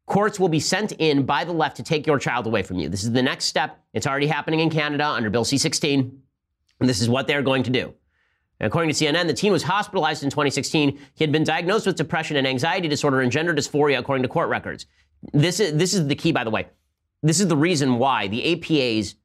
Courts 0.05 0.39
will 0.39 0.49
be 0.49 0.59
sent 0.59 0.93
in 0.93 1.25
by 1.25 1.43
the 1.43 1.51
left 1.51 1.77
to 1.77 1.83
take 1.83 2.07
your 2.07 2.17
child 2.17 2.47
away 2.47 2.63
from 2.63 2.79
you. 2.79 2.89
This 2.89 3.03
is 3.03 3.11
the 3.11 3.21
next 3.21 3.45
step. 3.45 3.79
It's 3.93 4.07
already 4.07 4.27
happening 4.27 4.61
in 4.61 4.69
Canada 4.69 5.05
under 5.05 5.29
Bill 5.29 5.45
C 5.45 5.57
16. 5.57 6.21
And 6.79 6.89
this 6.89 7.01
is 7.01 7.09
what 7.09 7.27
they're 7.27 7.41
going 7.41 7.63
to 7.63 7.69
do. 7.69 7.93
According 8.61 8.93
to 8.93 9.05
CNN, 9.05 9.27
the 9.27 9.33
teen 9.33 9.51
was 9.51 9.63
hospitalized 9.63 10.23
in 10.23 10.29
2016. 10.29 10.99
He 11.15 11.23
had 11.23 11.31
been 11.31 11.43
diagnosed 11.43 11.85
with 11.85 11.95
depression 11.95 12.35
and 12.37 12.45
anxiety 12.45 12.87
disorder 12.87 13.21
and 13.21 13.31
gender 13.31 13.53
dysphoria, 13.53 13.97
according 13.97 14.23
to 14.23 14.29
court 14.29 14.49
records. 14.49 14.85
This 15.33 15.59
is, 15.59 15.73
this 15.73 15.93
is 15.93 16.07
the 16.07 16.15
key, 16.15 16.31
by 16.31 16.43
the 16.43 16.49
way. 16.49 16.67
This 17.23 17.39
is 17.39 17.47
the 17.47 17.57
reason 17.57 17.97
why 17.97 18.27
the 18.27 18.53
APA's 18.53 19.15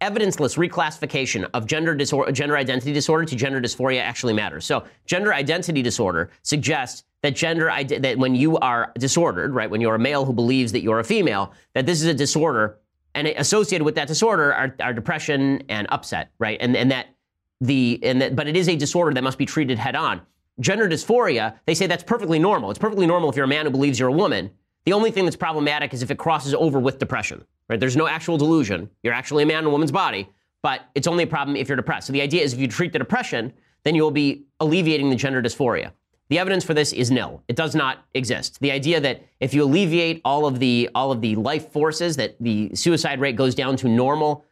evidenceless 0.00 0.56
reclassification 0.56 1.48
of 1.54 1.66
gender 1.66 1.94
disorder, 1.94 2.30
gender 2.30 2.56
identity 2.56 2.92
disorder 2.92 3.24
to 3.24 3.34
gender 3.34 3.60
dysphoria 3.60 4.00
actually 4.00 4.34
matters. 4.34 4.64
So, 4.64 4.84
gender 5.06 5.32
identity 5.32 5.82
disorder 5.82 6.30
suggests 6.42 7.04
that 7.22 7.34
gender 7.34 7.72
that 7.98 8.18
when 8.18 8.34
you 8.34 8.58
are 8.58 8.92
disordered, 8.98 9.54
right, 9.54 9.70
when 9.70 9.80
you're 9.80 9.94
a 9.94 9.98
male 9.98 10.24
who 10.24 10.32
believes 10.32 10.72
that 10.72 10.82
you're 10.82 11.00
a 11.00 11.04
female, 11.04 11.52
that 11.74 11.86
this 11.86 12.02
is 12.02 12.06
a 12.06 12.14
disorder, 12.14 12.78
and 13.14 13.26
associated 13.28 13.84
with 13.84 13.94
that 13.94 14.06
disorder 14.06 14.52
are, 14.52 14.74
are 14.80 14.92
depression 14.92 15.62
and 15.68 15.86
upset, 15.90 16.30
right, 16.38 16.58
and 16.60 16.76
and 16.76 16.90
that 16.90 17.15
the 17.60 17.98
and 18.02 18.20
that, 18.20 18.36
but 18.36 18.46
it 18.46 18.56
is 18.56 18.68
a 18.68 18.76
disorder 18.76 19.14
that 19.14 19.24
must 19.24 19.38
be 19.38 19.46
treated 19.46 19.78
head 19.78 19.96
on. 19.96 20.20
Gender 20.60 20.88
dysphoria, 20.88 21.58
they 21.66 21.74
say 21.74 21.86
that's 21.86 22.04
perfectly 22.04 22.38
normal. 22.38 22.70
It's 22.70 22.78
perfectly 22.78 23.06
normal 23.06 23.28
if 23.28 23.36
you're 23.36 23.44
a 23.44 23.48
man 23.48 23.66
who 23.66 23.70
believes 23.70 23.98
you're 23.98 24.08
a 24.08 24.12
woman. 24.12 24.50
The 24.84 24.92
only 24.92 25.10
thing 25.10 25.24
that's 25.24 25.36
problematic 25.36 25.92
is 25.92 26.02
if 26.02 26.10
it 26.10 26.18
crosses 26.18 26.54
over 26.54 26.78
with 26.78 26.98
depression. 26.98 27.44
Right? 27.68 27.80
There's 27.80 27.96
no 27.96 28.06
actual 28.06 28.38
delusion. 28.38 28.88
You're 29.02 29.12
actually 29.12 29.42
a 29.42 29.46
man 29.46 29.60
in 29.60 29.66
a 29.66 29.70
woman's 29.70 29.92
body, 29.92 30.28
but 30.62 30.82
it's 30.94 31.06
only 31.06 31.24
a 31.24 31.26
problem 31.26 31.56
if 31.56 31.68
you're 31.68 31.76
depressed. 31.76 32.06
So 32.06 32.12
the 32.12 32.22
idea 32.22 32.42
is 32.42 32.52
if 32.52 32.60
you 32.60 32.68
treat 32.68 32.92
the 32.92 32.98
depression, 32.98 33.52
then 33.82 33.94
you'll 33.94 34.10
be 34.10 34.44
alleviating 34.60 35.10
the 35.10 35.16
gender 35.16 35.42
dysphoria. 35.42 35.92
The 36.28 36.38
evidence 36.38 36.64
for 36.64 36.74
this 36.74 36.92
is 36.92 37.10
nil. 37.10 37.42
It 37.46 37.54
does 37.54 37.74
not 37.74 38.04
exist. 38.14 38.58
The 38.60 38.72
idea 38.72 39.00
that 39.00 39.22
if 39.38 39.54
you 39.54 39.62
alleviate 39.62 40.20
all 40.24 40.46
of 40.46 40.58
the 40.58 40.90
all 40.94 41.12
of 41.12 41.20
the 41.20 41.36
life 41.36 41.70
forces, 41.70 42.16
that 42.16 42.36
the 42.40 42.74
suicide 42.74 43.20
rate 43.20 43.36
goes 43.36 43.54
down 43.54 43.76
to 43.76 43.88
normal, 43.88 44.44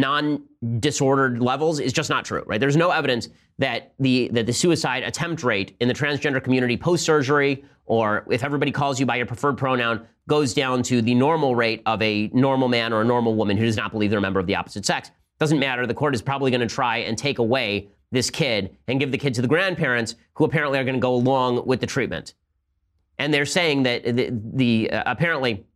non-disordered 0.00 1.40
levels 1.40 1.80
is 1.80 1.92
just 1.92 2.10
not 2.10 2.24
true. 2.24 2.42
Right? 2.46 2.60
There's 2.60 2.76
no 2.76 2.90
evidence 2.90 3.28
that 3.58 3.94
the 3.98 4.28
that 4.32 4.46
the 4.46 4.52
suicide 4.52 5.02
attempt 5.02 5.42
rate 5.42 5.76
in 5.80 5.88
the 5.88 5.94
transgender 5.94 6.42
community 6.42 6.76
post-surgery 6.76 7.64
or 7.86 8.26
if 8.30 8.42
everybody 8.42 8.72
calls 8.72 8.98
you 8.98 9.06
by 9.06 9.16
your 9.16 9.26
preferred 9.26 9.56
pronoun 9.56 10.06
goes 10.26 10.54
down 10.54 10.82
to 10.82 11.02
the 11.02 11.14
normal 11.14 11.54
rate 11.54 11.82
of 11.86 12.00
a 12.02 12.28
normal 12.32 12.68
man 12.68 12.92
or 12.92 13.02
a 13.02 13.04
normal 13.04 13.34
woman 13.34 13.56
who 13.56 13.64
does 13.64 13.76
not 13.76 13.92
believe 13.92 14.10
they're 14.10 14.18
a 14.18 14.22
member 14.22 14.40
of 14.40 14.46
the 14.46 14.56
opposite 14.56 14.84
sex. 14.86 15.10
Doesn't 15.38 15.58
matter. 15.58 15.86
The 15.86 15.94
court 15.94 16.14
is 16.14 16.22
probably 16.22 16.50
going 16.50 16.66
to 16.66 16.74
try 16.74 16.98
and 16.98 17.18
take 17.18 17.38
away 17.38 17.88
this 18.10 18.30
kid 18.30 18.76
and 18.88 18.98
give 18.98 19.12
the 19.12 19.18
kid 19.18 19.34
to 19.34 19.42
the 19.42 19.48
grandparents 19.48 20.14
who 20.34 20.44
apparently 20.44 20.78
are 20.78 20.84
going 20.84 20.94
to 20.94 21.00
go 21.00 21.14
along 21.14 21.66
with 21.66 21.80
the 21.80 21.86
treatment. 21.86 22.34
And 23.18 23.34
they're 23.34 23.46
saying 23.46 23.82
that 23.84 24.04
the, 24.04 24.30
the 24.54 24.90
uh, 24.90 25.02
apparently 25.06 25.66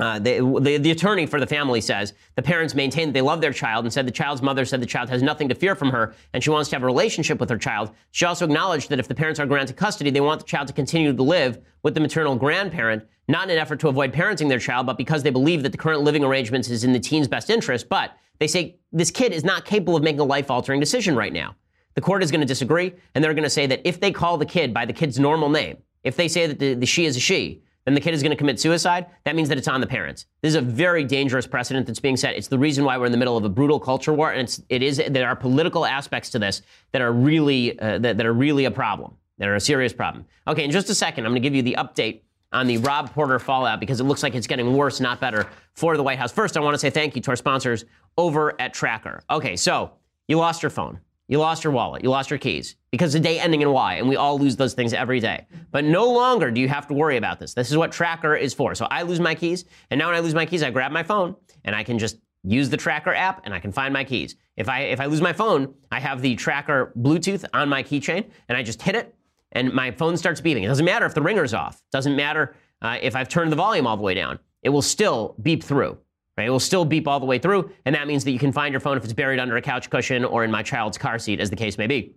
uh, 0.00 0.18
the, 0.18 0.78
the, 0.80 0.90
attorney 0.90 1.26
for 1.26 1.38
the 1.38 1.46
family 1.46 1.80
says 1.80 2.14
the 2.34 2.42
parents 2.42 2.74
maintain 2.74 3.08
that 3.08 3.12
they 3.12 3.20
love 3.20 3.40
their 3.40 3.52
child 3.52 3.84
and 3.84 3.92
said 3.92 4.06
the 4.06 4.12
child's 4.12 4.40
mother 4.40 4.64
said 4.64 4.80
the 4.80 4.86
child 4.86 5.08
has 5.10 5.22
nothing 5.22 5.48
to 5.48 5.54
fear 5.54 5.74
from 5.74 5.90
her 5.90 6.14
and 6.32 6.42
she 6.42 6.50
wants 6.50 6.70
to 6.70 6.76
have 6.76 6.82
a 6.82 6.86
relationship 6.86 7.38
with 7.38 7.50
her 7.50 7.58
child. 7.58 7.90
She 8.10 8.24
also 8.24 8.44
acknowledged 8.44 8.88
that 8.88 8.98
if 8.98 9.08
the 9.08 9.14
parents 9.14 9.38
are 9.38 9.46
granted 9.46 9.76
custody, 9.76 10.10
they 10.10 10.20
want 10.20 10.40
the 10.40 10.46
child 10.46 10.68
to 10.68 10.72
continue 10.72 11.14
to 11.14 11.22
live 11.22 11.58
with 11.82 11.94
the 11.94 12.00
maternal 12.00 12.36
grandparent, 12.36 13.06
not 13.28 13.44
in 13.44 13.50
an 13.50 13.58
effort 13.58 13.80
to 13.80 13.88
avoid 13.88 14.12
parenting 14.12 14.48
their 14.48 14.58
child, 14.58 14.86
but 14.86 14.96
because 14.96 15.22
they 15.22 15.30
believe 15.30 15.62
that 15.62 15.72
the 15.72 15.78
current 15.78 16.02
living 16.02 16.24
arrangements 16.24 16.70
is 16.70 16.84
in 16.84 16.92
the 16.92 17.00
teen's 17.00 17.28
best 17.28 17.50
interest. 17.50 17.88
But 17.88 18.16
they 18.38 18.46
say 18.46 18.76
this 18.92 19.10
kid 19.10 19.32
is 19.32 19.44
not 19.44 19.64
capable 19.64 19.96
of 19.96 20.02
making 20.02 20.20
a 20.20 20.24
life 20.24 20.50
altering 20.50 20.80
decision 20.80 21.14
right 21.14 21.32
now. 21.32 21.54
The 21.94 22.00
court 22.00 22.22
is 22.22 22.30
going 22.30 22.40
to 22.40 22.46
disagree, 22.46 22.94
and 23.14 23.22
they're 23.22 23.34
going 23.34 23.44
to 23.44 23.50
say 23.50 23.66
that 23.66 23.82
if 23.84 24.00
they 24.00 24.12
call 24.12 24.38
the 24.38 24.46
kid 24.46 24.72
by 24.72 24.86
the 24.86 24.92
kid's 24.92 25.18
normal 25.18 25.48
name, 25.48 25.78
if 26.04 26.16
they 26.16 26.28
say 26.28 26.46
that 26.46 26.58
the, 26.58 26.74
the 26.74 26.86
she 26.86 27.04
is 27.04 27.16
a 27.16 27.20
she, 27.20 27.62
then 27.84 27.94
the 27.94 28.00
kid 28.00 28.14
is 28.14 28.22
going 28.22 28.30
to 28.30 28.36
commit 28.36 28.60
suicide, 28.60 29.06
that 29.24 29.34
means 29.34 29.48
that 29.48 29.58
it's 29.58 29.68
on 29.68 29.80
the 29.80 29.86
parents. 29.86 30.26
This 30.42 30.50
is 30.50 30.54
a 30.56 30.60
very 30.60 31.04
dangerous 31.04 31.46
precedent 31.46 31.86
that's 31.86 32.00
being 32.00 32.16
set. 32.16 32.36
It's 32.36 32.48
the 32.48 32.58
reason 32.58 32.84
why 32.84 32.98
we're 32.98 33.06
in 33.06 33.12
the 33.12 33.18
middle 33.18 33.36
of 33.36 33.44
a 33.44 33.48
brutal 33.48 33.80
culture 33.80 34.12
war, 34.12 34.30
and 34.32 34.42
it's, 34.42 34.62
it 34.68 34.82
is 34.82 35.02
there 35.08 35.28
are 35.28 35.36
political 35.36 35.86
aspects 35.86 36.30
to 36.30 36.38
this 36.38 36.62
that 36.92 37.02
are 37.02 37.12
really 37.12 37.78
uh, 37.78 37.98
that, 37.98 38.16
that 38.18 38.26
are 38.26 38.34
really 38.34 38.66
a 38.66 38.70
problem, 38.70 39.14
that 39.38 39.48
are 39.48 39.54
a 39.54 39.60
serious 39.60 39.92
problem. 39.92 40.26
Okay, 40.46 40.64
in 40.64 40.70
just 40.70 40.90
a 40.90 40.94
second, 40.94 41.24
I'm 41.24 41.32
going 41.32 41.42
to 41.42 41.48
give 41.48 41.54
you 41.54 41.62
the 41.62 41.76
update 41.78 42.22
on 42.52 42.66
the 42.66 42.78
Rob 42.78 43.12
Porter 43.12 43.38
fallout 43.38 43.80
because 43.80 44.00
it 44.00 44.04
looks 44.04 44.22
like 44.22 44.34
it's 44.34 44.46
getting 44.46 44.76
worse, 44.76 45.00
not 45.00 45.20
better, 45.20 45.46
for 45.74 45.96
the 45.96 46.02
White 46.02 46.18
House. 46.18 46.32
First, 46.32 46.56
I 46.56 46.60
want 46.60 46.74
to 46.74 46.78
say 46.78 46.90
thank 46.90 47.14
you 47.14 47.22
to 47.22 47.30
our 47.30 47.36
sponsors 47.36 47.84
over 48.18 48.60
at 48.60 48.74
TrackR. 48.74 49.20
Okay, 49.30 49.56
so 49.56 49.92
you 50.28 50.36
lost 50.36 50.62
your 50.62 50.70
phone. 50.70 51.00
You 51.30 51.38
lost 51.38 51.62
your 51.62 51.72
wallet. 51.72 52.02
You 52.02 52.10
lost 52.10 52.28
your 52.28 52.40
keys 52.40 52.74
because 52.90 53.12
the 53.12 53.20
day 53.20 53.38
ending 53.38 53.62
in 53.62 53.70
Y, 53.70 53.94
and 53.94 54.08
we 54.08 54.16
all 54.16 54.36
lose 54.36 54.56
those 54.56 54.74
things 54.74 54.92
every 54.92 55.20
day. 55.20 55.46
But 55.70 55.84
no 55.84 56.10
longer 56.10 56.50
do 56.50 56.60
you 56.60 56.68
have 56.68 56.88
to 56.88 56.94
worry 56.94 57.16
about 57.18 57.38
this. 57.38 57.54
This 57.54 57.70
is 57.70 57.76
what 57.76 57.92
TrackR 57.92 58.38
is 58.38 58.52
for. 58.52 58.74
So 58.74 58.88
I 58.90 59.02
lose 59.02 59.20
my 59.20 59.36
keys, 59.36 59.64
and 59.90 59.98
now 60.00 60.08
when 60.08 60.16
I 60.16 60.18
lose 60.18 60.34
my 60.34 60.44
keys, 60.44 60.64
I 60.64 60.70
grab 60.70 60.90
my 60.90 61.04
phone 61.04 61.36
and 61.64 61.76
I 61.76 61.84
can 61.84 62.00
just 62.00 62.18
use 62.42 62.68
the 62.68 62.76
TrackR 62.76 63.14
app 63.14 63.42
and 63.44 63.54
I 63.54 63.60
can 63.60 63.70
find 63.70 63.94
my 63.94 64.02
keys. 64.02 64.34
If 64.56 64.68
I 64.68 64.80
if 64.80 64.98
I 64.98 65.06
lose 65.06 65.20
my 65.20 65.32
phone, 65.32 65.72
I 65.92 66.00
have 66.00 66.20
the 66.20 66.34
TrackR 66.34 66.96
Bluetooth 66.96 67.44
on 67.54 67.68
my 67.68 67.84
keychain, 67.84 68.28
and 68.48 68.58
I 68.58 68.64
just 68.64 68.82
hit 68.82 68.96
it, 68.96 69.14
and 69.52 69.72
my 69.72 69.92
phone 69.92 70.16
starts 70.16 70.40
beeping. 70.40 70.64
It 70.64 70.66
doesn't 70.68 70.84
matter 70.84 71.06
if 71.06 71.14
the 71.14 71.22
ringer's 71.22 71.54
off. 71.54 71.76
It 71.76 71.92
doesn't 71.92 72.16
matter 72.16 72.56
uh, 72.82 72.98
if 73.00 73.14
I've 73.14 73.28
turned 73.28 73.52
the 73.52 73.56
volume 73.56 73.86
all 73.86 73.96
the 73.96 74.02
way 74.02 74.14
down. 74.14 74.40
It 74.64 74.70
will 74.70 74.82
still 74.82 75.36
beep 75.40 75.62
through. 75.62 75.96
Right? 76.40 76.48
It 76.48 76.52
will 76.52 76.58
still 76.58 76.86
beep 76.86 77.06
all 77.06 77.20
the 77.20 77.26
way 77.26 77.38
through, 77.38 77.70
and 77.84 77.94
that 77.94 78.06
means 78.06 78.24
that 78.24 78.30
you 78.30 78.38
can 78.38 78.50
find 78.50 78.72
your 78.72 78.80
phone 78.80 78.96
if 78.96 79.04
it's 79.04 79.12
buried 79.12 79.38
under 79.38 79.58
a 79.58 79.62
couch 79.62 79.90
cushion 79.90 80.24
or 80.24 80.42
in 80.42 80.50
my 80.50 80.62
child's 80.62 80.96
car 80.96 81.18
seat, 81.18 81.38
as 81.38 81.50
the 81.50 81.56
case 81.56 81.76
may 81.76 81.86
be 81.86 82.14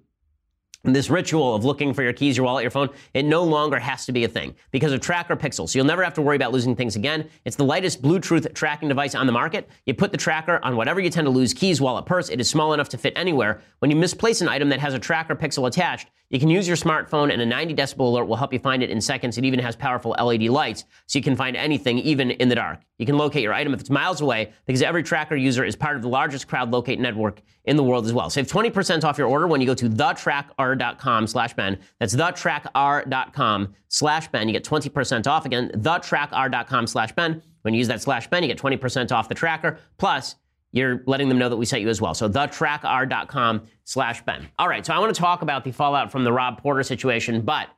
this 0.84 1.10
ritual 1.10 1.56
of 1.56 1.64
looking 1.64 1.94
for 1.94 2.04
your 2.04 2.12
keys, 2.12 2.36
your 2.36 2.46
wallet, 2.46 2.62
your 2.62 2.72
phone, 2.72 2.90
it 3.14 3.24
no 3.24 3.44
longer 3.44 3.80
has 3.80 4.06
to 4.06 4.12
be 4.12 4.26
a 4.26 4.28
thing 4.28 4.54
because 4.72 4.92
of 4.92 5.00
TrackR 5.00 5.40
Pixel. 5.40 5.70
So 5.70 5.80
you'll 5.80 5.86
never 5.86 6.04
have 6.04 6.14
to 6.16 6.22
worry 6.22 6.36
about 6.36 6.52
losing 6.52 6.76
things 6.76 6.98
again. 6.98 7.30
It's 7.46 7.56
the 7.56 7.64
lightest 7.64 8.02
Bluetooth 8.02 8.54
tracking 8.54 8.90
device 8.90 9.16
on 9.16 9.26
the 9.26 9.32
market. 9.32 9.70
You 9.86 9.94
put 9.94 10.12
the 10.12 10.18
tracker 10.18 10.60
on 10.62 10.76
whatever 10.76 11.00
you 11.00 11.10
tend 11.10 11.26
to 11.26 11.32
lose 11.32 11.54
keys, 11.54 11.80
wallet, 11.80 12.06
purse. 12.06 12.28
It 12.28 12.42
is 12.42 12.50
small 12.50 12.74
enough 12.74 12.90
to 12.90 12.98
fit 12.98 13.14
anywhere. 13.16 13.62
When 13.80 13.92
you 13.92 13.98
misplace 13.98 14.42
an 14.42 14.50
item 14.50 14.68
that 14.70 14.80
has 14.80 14.94
a 14.94 15.00
TrackR 15.00 15.40
Pixel 15.40 15.68
attached, 15.68 16.10
you 16.34 16.40
can 16.40 16.50
use 16.50 16.68
your 16.68 16.76
smartphone 16.76 17.32
and 17.32 17.40
a 17.44 17.46
90 17.46 17.76
decibel 17.76 18.08
alert 18.08 18.26
will 18.26 18.36
help 18.36 18.52
you 18.52 18.58
find 18.58 18.82
it 18.82 18.90
in 18.90 19.00
seconds. 19.00 19.38
It 19.38 19.46
even 19.46 19.60
has 19.60 19.76
powerful 19.76 20.16
LED 20.20 20.42
lights 20.46 20.84
so 21.06 21.20
you 21.20 21.24
can 21.24 21.36
find 21.36 21.56
anything 21.56 22.00
even 22.00 22.32
in 22.32 22.50
the 22.50 22.56
dark. 22.56 22.80
You 22.98 23.06
can 23.06 23.20
locate 23.20 23.44
your 23.44 23.54
item 23.54 23.72
if 23.72 23.80
it's 23.80 23.92
miles 23.92 24.20
away 24.20 24.52
because 24.66 24.82
every 24.82 25.04
tracker 25.04 25.36
user 25.36 25.64
is 25.64 25.76
part 25.76 25.96
of 25.96 26.02
the 26.02 26.08
largest 26.08 26.48
crowd 26.48 26.72
locate 26.72 27.00
network 27.00 27.44
in 27.66 27.76
the 27.76 27.84
world 27.84 28.08
as 28.08 28.14
well. 28.14 28.32
Save 28.32 28.48
20% 28.48 29.04
off 29.04 29.20
your 29.20 29.28
order 29.28 29.46
when 29.46 29.62
you 29.62 29.68
go 29.68 29.76
to 29.76 29.88
thetrackr.com 29.88 31.28
slash 31.28 31.54
Ben. 31.54 31.78
That's 32.00 32.16
thetrackr.com 32.16 33.76
slash 33.90 34.28
Ben. 34.30 34.48
You 34.48 34.54
get 34.54 34.64
20% 34.64 35.28
off. 35.28 35.46
Again, 35.46 35.70
thetrackr.com 35.76 36.88
slash 36.88 37.12
Ben. 37.12 37.44
When 37.62 37.76
you 37.76 37.78
use 37.78 37.88
that 37.90 38.02
slash 38.02 38.28
Ben, 38.28 38.42
you 38.42 38.50
get 38.50 38.58
20% 38.58 39.12
off 39.12 39.30
the 39.30 39.36
tracker. 39.36 39.78
Plus, 40.00 40.36
you're 40.74 41.04
letting 41.06 41.30
them 41.30 41.38
know 41.38 41.48
that 41.48 41.56
we 41.56 41.66
sent 41.66 41.82
you 41.82 41.88
as 41.88 42.02
well. 42.02 42.14
So 42.14 42.28
thetrackr.com 42.28 43.62
slash 43.86 44.22
Ben. 44.24 44.50
All 44.60 44.68
right, 44.68 44.86
so 44.86 44.94
I 44.94 45.00
want 45.00 45.16
to 45.16 45.22
talk 45.22 45.42
about 45.42 45.64
the 45.64 45.72
fallout 45.72 46.12
from 46.12 46.26
the 46.26 46.34
Rob 46.34 46.62
Porter 46.62 46.84
situation, 46.84 47.42
but 47.42 47.70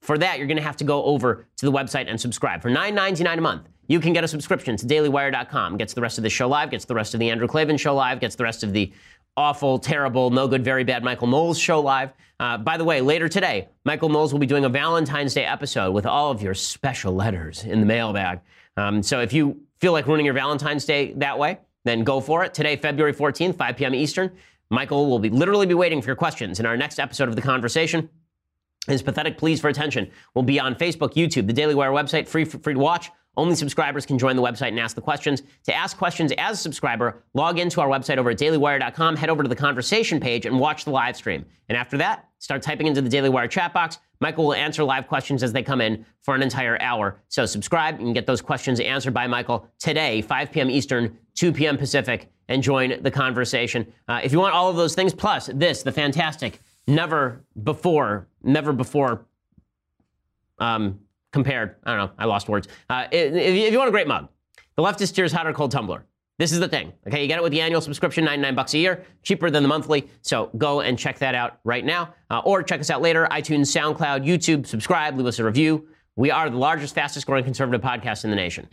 for 0.00 0.16
that, 0.16 0.38
you're 0.38 0.46
going 0.46 0.56
to 0.56 0.62
have 0.62 0.76
to 0.76 0.84
go 0.84 1.04
over 1.04 1.46
to 1.56 1.66
the 1.66 1.72
website 1.72 2.08
and 2.08 2.18
subscribe. 2.18 2.62
For 2.62 2.70
$9.99 2.70 3.38
a 3.38 3.40
month, 3.40 3.68
you 3.88 3.98
can 3.98 4.12
get 4.12 4.24
a 4.24 4.28
subscription 4.28 4.76
to 4.76 4.86
dailywire.com. 4.86 5.76
Gets 5.76 5.94
the 5.94 6.00
rest 6.00 6.18
of 6.18 6.22
the 6.22 6.30
show 6.30 6.48
live, 6.48 6.70
gets 6.70 6.84
the 6.84 6.94
rest 6.94 7.14
of 7.14 7.20
the 7.20 7.30
Andrew 7.30 7.48
Klavan 7.48 7.76
show 7.76 7.94
live, 7.94 8.20
gets 8.20 8.36
the 8.36 8.44
rest 8.44 8.62
of 8.62 8.72
the 8.72 8.92
awful, 9.36 9.78
terrible, 9.78 10.30
no 10.30 10.48
good, 10.48 10.64
very 10.64 10.84
bad 10.84 11.02
Michael 11.04 11.26
Knowles 11.26 11.58
show 11.58 11.80
live. 11.80 12.12
Uh, 12.38 12.56
by 12.58 12.76
the 12.76 12.84
way, 12.84 13.00
later 13.00 13.28
today, 13.28 13.68
Michael 13.84 14.08
Knowles 14.08 14.32
will 14.32 14.40
be 14.40 14.46
doing 14.46 14.64
a 14.64 14.68
Valentine's 14.68 15.34
Day 15.34 15.44
episode 15.44 15.92
with 15.92 16.06
all 16.06 16.30
of 16.30 16.42
your 16.42 16.54
special 16.54 17.12
letters 17.14 17.64
in 17.64 17.80
the 17.80 17.86
mailbag. 17.86 18.40
Um, 18.76 19.02
so 19.02 19.20
if 19.20 19.32
you 19.32 19.60
feel 19.80 19.92
like 19.92 20.06
ruining 20.06 20.26
your 20.26 20.34
Valentine's 20.34 20.84
Day 20.84 21.12
that 21.16 21.38
way, 21.38 21.58
then 21.86 22.04
go 22.04 22.20
for 22.20 22.44
it. 22.44 22.54
Today, 22.54 22.76
February 22.76 23.14
14th, 23.14 23.56
5 23.56 23.76
p.m. 23.76 23.94
Eastern, 23.94 24.30
Michael 24.70 25.08
will 25.08 25.18
be 25.18 25.30
literally 25.30 25.66
be 25.66 25.74
waiting 25.74 26.02
for 26.02 26.08
your 26.08 26.16
questions 26.16 26.58
in 26.58 26.66
our 26.66 26.76
next 26.76 26.98
episode 26.98 27.28
of 27.28 27.36
the 27.36 27.42
conversation. 27.42 28.08
His 28.86 29.02
pathetic 29.02 29.36
pleas 29.38 29.60
for 29.60 29.68
attention 29.68 30.10
will 30.34 30.42
be 30.42 30.60
on 30.60 30.74
Facebook, 30.74 31.14
YouTube, 31.14 31.46
the 31.46 31.52
Daily 31.52 31.74
Wire 31.74 31.90
website, 31.90 32.28
free 32.28 32.44
free 32.44 32.74
to 32.74 32.80
watch. 32.80 33.10
Only 33.36 33.54
subscribers 33.54 34.06
can 34.06 34.18
join 34.18 34.34
the 34.34 34.42
website 34.42 34.68
and 34.68 34.80
ask 34.80 34.94
the 34.94 35.02
questions. 35.02 35.42
To 35.64 35.74
ask 35.74 35.96
questions 35.98 36.32
as 36.38 36.58
a 36.58 36.62
subscriber, 36.62 37.22
log 37.34 37.58
into 37.58 37.80
our 37.82 37.88
website 37.88 38.16
over 38.16 38.30
at 38.30 38.38
dailywire.com, 38.38 39.16
head 39.16 39.28
over 39.28 39.42
to 39.42 39.48
the 39.48 39.56
conversation 39.56 40.20
page, 40.20 40.46
and 40.46 40.58
watch 40.58 40.84
the 40.84 40.90
live 40.90 41.16
stream. 41.16 41.44
And 41.68 41.76
after 41.76 41.98
that, 41.98 42.28
start 42.38 42.62
typing 42.62 42.86
into 42.86 43.02
the 43.02 43.10
Daily 43.10 43.28
Wire 43.28 43.48
chat 43.48 43.74
box. 43.74 43.98
Michael 44.20 44.46
will 44.46 44.54
answer 44.54 44.84
live 44.84 45.06
questions 45.08 45.42
as 45.42 45.52
they 45.52 45.62
come 45.62 45.80
in 45.80 46.04
for 46.22 46.34
an 46.34 46.42
entire 46.42 46.80
hour. 46.80 47.20
So 47.28 47.46
subscribe 47.46 48.00
and 48.00 48.14
get 48.14 48.26
those 48.26 48.40
questions 48.40 48.80
answered 48.80 49.14
by 49.14 49.26
Michael 49.26 49.68
today, 49.78 50.22
5 50.22 50.52
p.m. 50.52 50.70
Eastern, 50.70 51.16
2 51.34 51.52
p.m. 51.52 51.76
Pacific, 51.76 52.30
and 52.48 52.62
join 52.62 53.02
the 53.02 53.10
conversation. 53.10 53.92
Uh, 54.08 54.20
if 54.22 54.32
you 54.32 54.38
want 54.38 54.54
all 54.54 54.70
of 54.70 54.76
those 54.76 54.94
things, 54.94 55.12
plus 55.12 55.50
this, 55.52 55.82
the 55.82 55.92
fantastic, 55.92 56.60
never 56.86 57.44
before, 57.62 58.28
never 58.42 58.72
before 58.72 59.26
um, 60.58 61.00
compared. 61.32 61.76
I 61.84 61.96
don't 61.96 62.06
know. 62.06 62.12
I 62.18 62.24
lost 62.24 62.48
words. 62.48 62.68
Uh, 62.88 63.06
if, 63.10 63.72
you 63.72 63.78
want 63.78 63.88
a 63.88 63.92
great 63.92 64.08
mug, 64.08 64.28
the 64.76 64.82
leftist 64.82 65.14
tears 65.14 65.32
hot 65.32 65.46
or 65.46 65.52
cold 65.52 65.70
tumbler. 65.70 66.04
This 66.38 66.52
is 66.52 66.60
the 66.60 66.68
thing. 66.68 66.92
Okay, 67.06 67.22
you 67.22 67.28
get 67.28 67.38
it 67.38 67.42
with 67.42 67.52
the 67.52 67.62
annual 67.62 67.80
subscription, 67.80 68.24
99 68.24 68.54
bucks 68.54 68.74
a 68.74 68.78
year, 68.78 69.04
cheaper 69.22 69.50
than 69.50 69.62
the 69.62 69.68
monthly. 69.68 70.08
So 70.20 70.50
go 70.58 70.82
and 70.82 70.98
check 70.98 71.18
that 71.20 71.34
out 71.34 71.60
right 71.64 71.84
now. 71.84 72.14
Uh, 72.30 72.40
or 72.44 72.62
check 72.62 72.80
us 72.80 72.90
out 72.90 73.00
later, 73.00 73.26
iTunes, 73.30 73.74
SoundCloud, 73.74 74.26
YouTube, 74.26 74.66
subscribe, 74.66 75.16
leave 75.16 75.26
us 75.26 75.38
a 75.38 75.44
review. 75.44 75.88
We 76.14 76.30
are 76.30 76.50
the 76.50 76.58
largest, 76.58 76.94
fastest 76.94 77.26
growing 77.26 77.44
conservative 77.44 77.80
podcast 77.80 78.24
in 78.24 78.30
the 78.30 78.36
nation. 78.36 78.68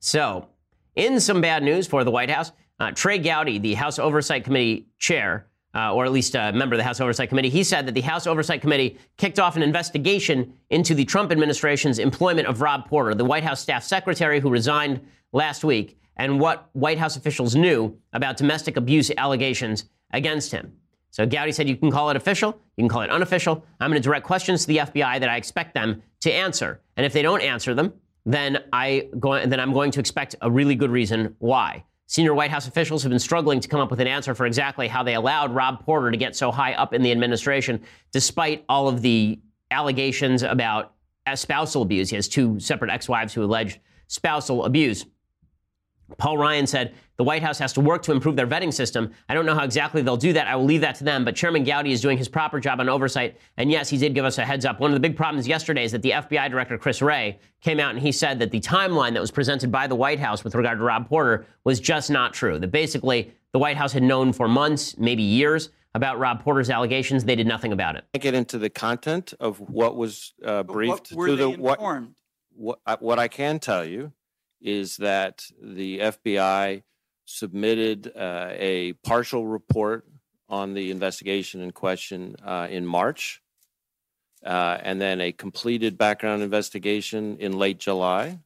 So, 0.00 0.48
In 0.96 1.20
some 1.20 1.40
bad 1.40 1.62
news 1.62 1.86
for 1.86 2.02
the 2.02 2.10
White 2.10 2.30
House, 2.30 2.50
uh, 2.80 2.90
Trey 2.90 3.18
Gowdy, 3.18 3.58
the 3.58 3.74
House 3.74 3.98
Oversight 4.00 4.42
Committee 4.44 4.88
chair, 4.98 5.46
uh, 5.74 5.94
or 5.94 6.04
at 6.04 6.12
least 6.12 6.34
a 6.34 6.52
member 6.52 6.74
of 6.74 6.78
the 6.78 6.84
House 6.84 7.00
Oversight 7.00 7.28
Committee, 7.28 7.50
he 7.50 7.62
said 7.62 7.86
that 7.86 7.92
the 7.92 8.00
House 8.00 8.26
Oversight 8.26 8.60
Committee 8.60 8.98
kicked 9.16 9.38
off 9.38 9.56
an 9.56 9.62
investigation 9.62 10.52
into 10.70 10.94
the 10.94 11.04
Trump 11.04 11.30
administration's 11.30 11.98
employment 11.98 12.48
of 12.48 12.60
Rob 12.60 12.86
Porter, 12.86 13.14
the 13.14 13.24
White 13.24 13.44
House 13.44 13.60
staff 13.60 13.84
secretary 13.84 14.40
who 14.40 14.50
resigned 14.50 15.00
last 15.32 15.62
week, 15.64 15.98
and 16.16 16.40
what 16.40 16.68
White 16.72 16.98
House 16.98 17.16
officials 17.16 17.54
knew 17.54 17.96
about 18.12 18.36
domestic 18.36 18.76
abuse 18.76 19.10
allegations 19.16 19.86
against 20.12 20.52
him. 20.52 20.72
So 21.10 21.26
Gowdy 21.26 21.52
said 21.52 21.68
you 21.68 21.76
can 21.76 21.90
call 21.90 22.10
it 22.10 22.16
official, 22.16 22.58
you 22.76 22.82
can 22.82 22.88
call 22.88 23.02
it 23.02 23.10
unofficial. 23.10 23.64
I'm 23.80 23.90
going 23.90 24.00
to 24.00 24.06
direct 24.06 24.26
questions 24.26 24.62
to 24.62 24.66
the 24.68 24.76
FBI 24.78 25.20
that 25.20 25.28
I 25.28 25.36
expect 25.36 25.74
them 25.74 26.02
to 26.20 26.32
answer. 26.32 26.80
And 26.96 27.04
if 27.04 27.12
they 27.12 27.22
don't 27.22 27.40
answer 27.40 27.74
them, 27.74 27.92
then 28.26 28.58
I 28.72 29.08
go, 29.18 29.44
then 29.44 29.58
I'm 29.58 29.72
going 29.72 29.90
to 29.92 30.00
expect 30.00 30.36
a 30.40 30.50
really 30.50 30.74
good 30.74 30.90
reason 30.90 31.34
why. 31.38 31.84
Senior 32.10 32.34
White 32.34 32.50
House 32.50 32.66
officials 32.66 33.04
have 33.04 33.10
been 33.10 33.20
struggling 33.20 33.60
to 33.60 33.68
come 33.68 33.78
up 33.78 33.88
with 33.88 34.00
an 34.00 34.08
answer 34.08 34.34
for 34.34 34.44
exactly 34.44 34.88
how 34.88 35.04
they 35.04 35.14
allowed 35.14 35.54
Rob 35.54 35.78
Porter 35.84 36.10
to 36.10 36.16
get 36.16 36.34
so 36.34 36.50
high 36.50 36.72
up 36.72 36.92
in 36.92 37.02
the 37.02 37.12
administration, 37.12 37.80
despite 38.10 38.64
all 38.68 38.88
of 38.88 39.00
the 39.00 39.38
allegations 39.70 40.42
about 40.42 40.94
spousal 41.36 41.82
abuse. 41.82 42.10
He 42.10 42.16
has 42.16 42.26
two 42.26 42.58
separate 42.58 42.90
ex 42.90 43.08
wives 43.08 43.32
who 43.32 43.44
alleged 43.44 43.78
spousal 44.08 44.64
abuse. 44.64 45.06
Paul 46.18 46.38
Ryan 46.38 46.66
said 46.66 46.94
the 47.16 47.24
White 47.24 47.42
House 47.42 47.58
has 47.58 47.72
to 47.74 47.80
work 47.80 48.02
to 48.04 48.12
improve 48.12 48.36
their 48.36 48.46
vetting 48.46 48.72
system. 48.72 49.12
I 49.28 49.34
don't 49.34 49.44
know 49.44 49.54
how 49.54 49.64
exactly 49.64 50.00
they'll 50.00 50.16
do 50.16 50.32
that. 50.32 50.46
I 50.46 50.56
will 50.56 50.64
leave 50.64 50.80
that 50.80 50.94
to 50.96 51.04
them. 51.04 51.24
But 51.24 51.36
Chairman 51.36 51.64
Gowdy 51.64 51.92
is 51.92 52.00
doing 52.00 52.16
his 52.16 52.28
proper 52.28 52.60
job 52.60 52.80
on 52.80 52.88
oversight. 52.88 53.36
And 53.56 53.70
yes, 53.70 53.88
he 53.90 53.98
did 53.98 54.14
give 54.14 54.24
us 54.24 54.38
a 54.38 54.44
heads 54.44 54.64
up. 54.64 54.80
One 54.80 54.90
of 54.90 54.94
the 54.94 55.00
big 55.00 55.16
problems 55.16 55.46
yesterday 55.46 55.84
is 55.84 55.92
that 55.92 56.02
the 56.02 56.12
FBI 56.12 56.50
Director, 56.50 56.78
Chris 56.78 57.02
Wray, 57.02 57.38
came 57.60 57.78
out 57.78 57.90
and 57.90 58.00
he 58.00 58.12
said 58.12 58.38
that 58.38 58.50
the 58.50 58.60
timeline 58.60 59.12
that 59.12 59.20
was 59.20 59.30
presented 59.30 59.70
by 59.70 59.86
the 59.86 59.94
White 59.94 60.18
House 60.18 60.44
with 60.44 60.54
regard 60.54 60.78
to 60.78 60.84
Rob 60.84 61.08
Porter 61.08 61.46
was 61.64 61.78
just 61.78 62.10
not 62.10 62.32
true. 62.32 62.58
That 62.58 62.70
basically 62.70 63.32
the 63.52 63.58
White 63.58 63.76
House 63.76 63.92
had 63.92 64.02
known 64.02 64.32
for 64.32 64.48
months, 64.48 64.96
maybe 64.96 65.22
years, 65.22 65.70
about 65.94 66.18
Rob 66.18 66.42
Porter's 66.42 66.70
allegations. 66.70 67.24
They 67.24 67.36
did 67.36 67.46
nothing 67.46 67.72
about 67.72 67.96
it. 67.96 68.04
I 68.14 68.18
get 68.18 68.34
into 68.34 68.58
the 68.58 68.70
content 68.70 69.34
of 69.40 69.58
what 69.60 69.96
was 69.96 70.32
uh, 70.44 70.62
briefed 70.62 71.10
what 71.10 71.18
were 71.18 71.26
to 71.26 71.36
they 71.36 71.52
the 71.52 71.60
what, 71.60 71.78
informed? 71.78 72.14
what 72.54 73.02
what 73.02 73.18
I 73.18 73.28
can 73.28 73.58
tell 73.58 73.84
you 73.84 74.12
is 74.60 74.96
that 74.98 75.44
the 75.60 76.00
FBI 76.00 76.82
submitted 77.24 78.12
uh, 78.16 78.48
a 78.50 78.92
partial 79.04 79.46
report 79.46 80.06
on 80.48 80.74
the 80.74 80.90
investigation 80.90 81.60
in 81.60 81.70
question 81.70 82.34
uh, 82.44 82.66
in 82.68 82.84
March, 82.84 83.40
uh, 84.44 84.78
and 84.82 85.00
then 85.00 85.20
a 85.20 85.32
completed 85.32 85.96
background 85.96 86.42
investigation 86.42 87.36
in 87.38 87.52
late 87.52 87.78
July. 87.78 88.40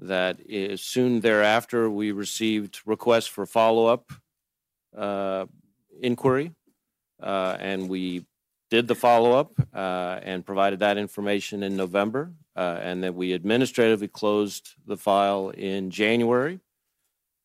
That 0.00 0.38
is 0.44 0.82
soon 0.82 1.20
thereafter, 1.20 1.88
we 1.88 2.10
received 2.10 2.80
requests 2.84 3.28
for 3.28 3.46
follow 3.46 3.86
up 3.86 4.10
uh, 4.96 5.46
inquiry, 6.00 6.52
uh, 7.22 7.56
and 7.60 7.88
we 7.88 8.26
did 8.72 8.88
the 8.88 8.94
follow 8.94 9.32
up 9.32 9.52
uh, 9.74 10.18
and 10.22 10.46
provided 10.46 10.78
that 10.78 10.96
information 10.96 11.62
in 11.62 11.76
November, 11.76 12.32
uh, 12.56 12.78
and 12.80 13.04
then 13.04 13.14
we 13.14 13.34
administratively 13.34 14.08
closed 14.08 14.76
the 14.86 14.96
file 14.96 15.50
in 15.50 15.90
January. 15.90 16.58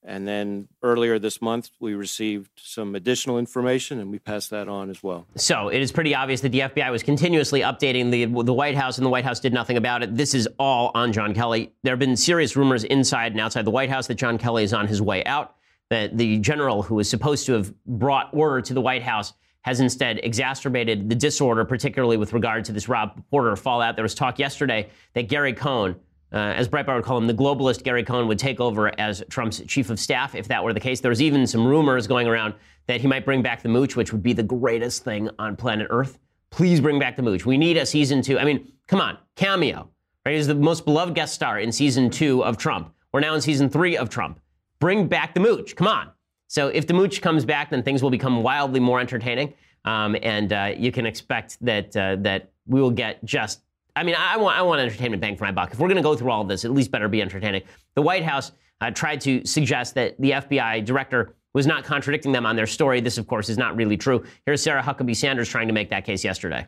And 0.05 0.25
then 0.25 0.69
earlier 0.82 1.19
this 1.19 1.41
month, 1.41 1.71
we 1.82 1.95
received 1.95 2.49
some 2.55 2.95
additional 2.95 3.38
information 3.39 3.99
and 3.99 4.09
we 4.09 4.19
passed 4.19 4.51
that 4.51 4.69
on 4.69 4.89
as 4.89 5.03
well. 5.03 5.28
So 5.36 5.67
it 5.67 5.82
is 5.82 5.91
pretty 5.91 6.15
obvious 6.15 6.39
that 6.41 6.53
the 6.53 6.61
FBI 6.61 6.89
was 6.89 7.03
continuously 7.03 7.59
updating 7.59 8.09
the, 8.09 8.23
the 8.43 8.53
White 8.53 8.78
House, 8.78 8.97
and 8.97 9.05
the 9.05 9.09
White 9.09 9.25
House 9.25 9.41
did 9.41 9.51
nothing 9.51 9.75
about 9.75 10.03
it. 10.03 10.15
This 10.15 10.34
is 10.34 10.47
all 10.57 10.91
on 10.95 11.11
John 11.11 11.34
Kelly. 11.34 11.73
There 11.84 11.91
have 11.91 11.99
been 11.99 12.15
serious 12.15 12.55
rumors 12.55 12.86
inside 12.86 13.34
and 13.34 13.41
outside 13.41 13.65
the 13.65 13.71
White 13.71 13.89
House 13.89 14.07
that 14.07 14.15
John 14.15 14.38
Kelly 14.38 14.63
is 14.63 14.73
on 14.73 14.88
his 14.88 15.01
way 15.01 15.25
out, 15.25 15.55
that 15.89 16.17
the 16.17 16.39
general 16.39 16.84
who 16.84 16.95
was 16.95 17.09
supposed 17.09 17.45
to 17.47 17.51
have 17.51 17.73
brought 17.86 18.30
order 18.32 18.61
to 18.61 18.73
the 18.73 18.80
White 18.80 19.03
House 19.03 19.34
has 19.68 19.82
instead 19.82 20.22
exacerbated 20.24 21.09
the 21.09 21.15
disorder, 21.15 21.65
particularly 21.65 22.15
with 22.15 22.32
regard 22.32 22.63
to 22.63 22.72
this 22.72 22.88
Rob 22.88 23.22
Porter 23.30 23.53
fallout. 23.57 23.97
There 23.97 24.03
was 24.03 24.15
talk 24.15 24.39
yesterday 24.39 24.88
that 25.13 25.24
Gary 25.24 25.51
Cohn, 25.51 25.93
uh, 26.32 26.38
as 26.38 26.70
Breitbart 26.70 26.95
would 26.95 27.03
call 27.03 27.18
him, 27.18 27.28
the 27.28 27.34
globalist 27.34 27.84
Gary 27.84 28.05
Cohn 28.05 28.30
would 28.30 28.39
take 28.39 28.61
over 28.61 28.97
as 28.97 29.26
Trump's 29.30 29.61
chief 29.68 29.89
of 29.89 29.99
staff 29.99 30.36
if 30.36 30.47
that 30.47 30.63
were 30.63 30.72
the 30.72 30.80
case. 30.80 31.01
There 31.01 31.09
was 31.09 31.22
even 31.22 31.45
some 31.45 31.68
rumors 31.68 32.07
going 32.07 32.30
around 32.30 32.53
that 32.86 33.01
he 33.01 33.07
might 33.07 33.26
bring 33.26 33.41
back 33.41 33.61
the 33.61 33.68
mooch, 33.68 33.97
which 33.97 34.13
would 34.13 34.24
be 34.24 34.32
the 34.32 34.41
greatest 34.41 35.03
thing 35.03 35.30
on 35.38 35.57
planet 35.57 35.88
Earth. 35.89 36.18
Please 36.49 36.80
bring 36.80 36.97
back 36.97 37.18
the 37.18 37.22
mooch. 37.22 37.45
We 37.45 37.57
need 37.57 37.76
a 37.76 37.86
season 37.86 38.22
two. 38.22 38.39
I 38.39 38.45
mean, 38.45 38.72
come 38.88 39.01
on, 39.01 39.18
cameo. 39.36 39.89
Right? 40.26 40.36
He's 40.36 40.47
the 40.47 40.55
most 40.55 40.86
beloved 40.86 41.13
guest 41.13 41.36
star 41.36 41.59
in 41.59 41.74
season 41.74 42.09
two 42.09 42.41
of 42.41 42.57
Trump. 42.57 42.93
We're 43.11 43.20
now 43.20 43.36
in 43.36 43.41
season 43.41 43.70
three 43.70 43.97
of 43.97 44.09
Trump. 44.09 44.39
Bring 44.80 45.07
back 45.07 45.34
the 45.34 45.41
mooch. 45.41 45.76
Come 45.76 45.88
on. 45.88 46.11
So 46.48 46.70
if 46.70 46.88
the 46.88 46.93
mooch 46.93 47.22
comes 47.22 47.45
back, 47.45 47.70
then 47.70 47.84
things 47.84 48.02
will 48.02 48.10
become 48.10 48.41
wildly 48.41 48.80
more 48.80 49.00
entertaining, 49.00 49.54
um, 49.86 50.16
and 50.22 50.52
uh, 50.52 50.74
you 50.78 50.91
can 50.91 51.06
expect 51.06 51.58
that 51.62 51.95
uh, 51.95 52.16
that 52.22 52.52
we 52.66 52.82
will 52.82 52.91
get 52.91 53.24
just. 53.26 53.62
I 53.95 54.04
mean, 54.04 54.16
I 54.18 54.38
want 54.38 54.58
I 54.58 54.62
want 54.62 54.82
entertainment 54.82 55.22
bang 55.22 55.36
for 55.36 55.43
my 55.43 55.52
buck. 55.52 55.72
If 55.74 55.80
we're 55.80 55.88
going 55.88 55.98
to 55.98 56.04
go 56.04 56.16
through 56.16 56.32
all 56.32 56.41
of 56.41 56.48
this, 56.48 56.66
at 56.66 56.72
least 56.72 56.91
better 56.91 57.08
be 57.08 57.22
entertaining. 57.22 57.64
The 57.95 58.02
White 58.02 58.24
House 58.24 58.52
uh, 58.80 58.91
tried 58.91 59.22
to 59.22 59.45
suggest 59.45 59.95
that 59.95 60.20
the 60.20 60.32
FBI 60.32 60.86
director 60.86 61.34
was 61.54 61.66
not 61.66 61.84
contradicting 61.84 62.32
them 62.32 62.45
on 62.45 62.56
their 62.56 62.68
story. 62.68 63.02
This, 63.02 63.18
of 63.18 63.28
course, 63.28 63.50
is 63.50 63.58
not 63.58 63.76
really 63.76 63.98
true. 63.98 64.24
Here's 64.45 64.62
Sarah 64.62 64.84
Huckabee 64.84 65.16
Sanders 65.16 65.50
trying 65.50 65.68
to 65.68 65.74
make 65.74 65.89
that 65.89 66.06
case 66.06 66.24
yesterday. 66.24 66.68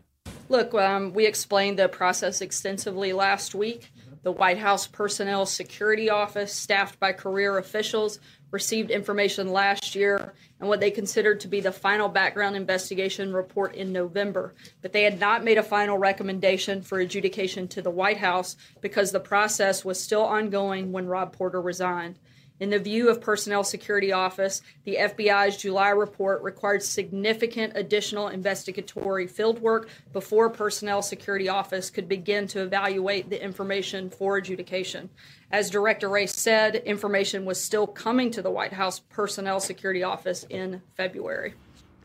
Look, 0.50 0.74
um, 0.74 1.14
we 1.14 1.28
explained 1.28 1.78
the 1.78 1.88
process 1.88 2.42
extensively 2.42 3.14
last 3.14 3.54
week. 3.54 3.92
The 4.24 4.32
White 4.32 4.58
House 4.58 4.88
Personnel 4.88 5.46
Security 5.46 6.10
Office, 6.10 6.54
staffed 6.54 7.00
by 7.00 7.14
career 7.14 7.58
officials, 7.58 8.20
received 8.52 8.92
information 8.92 9.52
last 9.52 9.96
year 9.96 10.34
and 10.60 10.68
what 10.68 10.80
they 10.80 10.92
considered 10.92 11.40
to 11.40 11.48
be 11.48 11.62
the 11.62 11.72
final 11.72 12.10
background 12.10 12.56
investigation 12.56 13.34
report 13.34 13.76
in 13.76 13.92
November. 13.92 14.54
But 14.82 14.94
they 14.94 15.04
had 15.04 15.20
not 15.20 15.44
made 15.44 15.58
a 15.58 15.64
final 15.64 15.98
recommendation 15.98 16.82
for 16.82 17.00
adjudication 17.00 17.68
to 17.70 17.82
the 17.82 17.90
White 17.90 18.18
House 18.18 18.56
because 18.82 19.12
the 19.12 19.20
process 19.20 19.86
was 19.86 20.02
still 20.02 20.24
ongoing 20.24 20.92
when 20.92 21.08
Rob 21.08 21.34
Porter 21.34 21.62
resigned. 21.62 22.20
In 22.60 22.72
the 22.72 22.80
view 22.80 23.10
of 23.10 23.22
Personnel 23.22 23.64
Security 23.64 24.12
Office, 24.12 24.62
the 24.84 24.98
FBI's 24.98 25.56
July 25.56 25.92
report 25.92 26.42
required 26.42 26.84
significant 26.84 27.72
additional 27.78 28.28
investigatory 28.28 29.28
fieldwork 29.28 29.88
before 30.12 30.50
Personnel 30.50 31.02
Security 31.02 31.48
Office 31.48 31.90
could 31.90 32.10
begin 32.10 32.48
to 32.48 32.62
evaluate 32.62 33.30
the 33.30 33.42
information 33.42 34.10
for 34.10 34.36
adjudication. 34.36 35.10
As 35.52 35.72
Director 35.72 36.10
Wray 36.10 36.28
said, 36.28 36.76
information 36.76 37.44
was 37.44 37.60
still 37.60 37.88
coming 37.88 38.30
to 38.32 38.42
the 38.44 38.52
White 38.52 38.74
House 38.74 39.00
Personnel 39.00 39.60
Security 39.60 40.04
Office 40.04 40.46
in 40.50 40.80
February. 40.96 41.56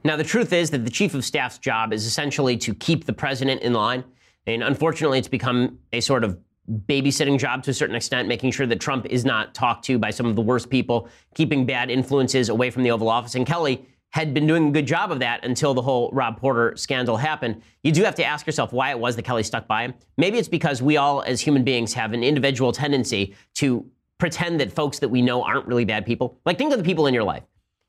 Now, 0.02 0.16
the 0.16 0.24
truth 0.24 0.52
is 0.54 0.70
that 0.70 0.84
the 0.84 0.90
chief 0.90 1.14
of 1.14 1.26
staff's 1.26 1.58
job 1.58 1.92
is 1.92 2.06
essentially 2.06 2.56
to 2.58 2.74
keep 2.74 3.04
the 3.04 3.12
president 3.12 3.60
in 3.60 3.74
line. 3.74 4.04
And 4.46 4.62
unfortunately, 4.62 5.18
it's 5.18 5.28
become 5.28 5.78
a 5.92 6.00
sort 6.00 6.24
of 6.24 6.38
babysitting 6.86 7.38
job 7.38 7.62
to 7.64 7.70
a 7.70 7.74
certain 7.74 7.94
extent, 7.96 8.28
making 8.28 8.50
sure 8.50 8.66
that 8.66 8.80
Trump 8.80 9.06
is 9.10 9.26
not 9.26 9.54
talked 9.54 9.84
to 9.86 9.98
by 9.98 10.08
some 10.08 10.24
of 10.24 10.36
the 10.36 10.42
worst 10.42 10.70
people, 10.70 11.08
keeping 11.34 11.66
bad 11.66 11.90
influences 11.90 12.48
away 12.48 12.70
from 12.70 12.82
the 12.82 12.90
Oval 12.90 13.10
Office. 13.10 13.34
And 13.34 13.46
Kelly 13.46 13.86
had 14.14 14.32
been 14.32 14.46
doing 14.46 14.68
a 14.68 14.70
good 14.70 14.86
job 14.86 15.10
of 15.10 15.18
that 15.18 15.44
until 15.44 15.74
the 15.74 15.82
whole 15.82 16.08
Rob 16.12 16.38
Porter 16.38 16.76
scandal 16.76 17.16
happened. 17.16 17.60
You 17.82 17.90
do 17.90 18.04
have 18.04 18.14
to 18.14 18.24
ask 18.24 18.46
yourself 18.46 18.72
why 18.72 18.90
it 18.90 18.98
was 19.00 19.16
that 19.16 19.24
Kelly 19.24 19.42
stuck 19.42 19.66
by 19.66 19.82
him. 19.82 19.94
Maybe 20.16 20.38
it's 20.38 20.46
because 20.46 20.80
we 20.80 20.96
all, 20.96 21.22
as 21.22 21.40
human 21.40 21.64
beings, 21.64 21.92
have 21.94 22.12
an 22.12 22.22
individual 22.22 22.70
tendency 22.70 23.34
to 23.54 23.84
pretend 24.18 24.60
that 24.60 24.70
folks 24.70 25.00
that 25.00 25.08
we 25.08 25.20
know 25.20 25.42
aren't 25.42 25.66
really 25.66 25.84
bad 25.84 26.06
people. 26.06 26.38
Like, 26.46 26.58
think 26.58 26.70
of 26.72 26.78
the 26.78 26.84
people 26.84 27.08
in 27.08 27.12
your 27.12 27.24
life 27.24 27.42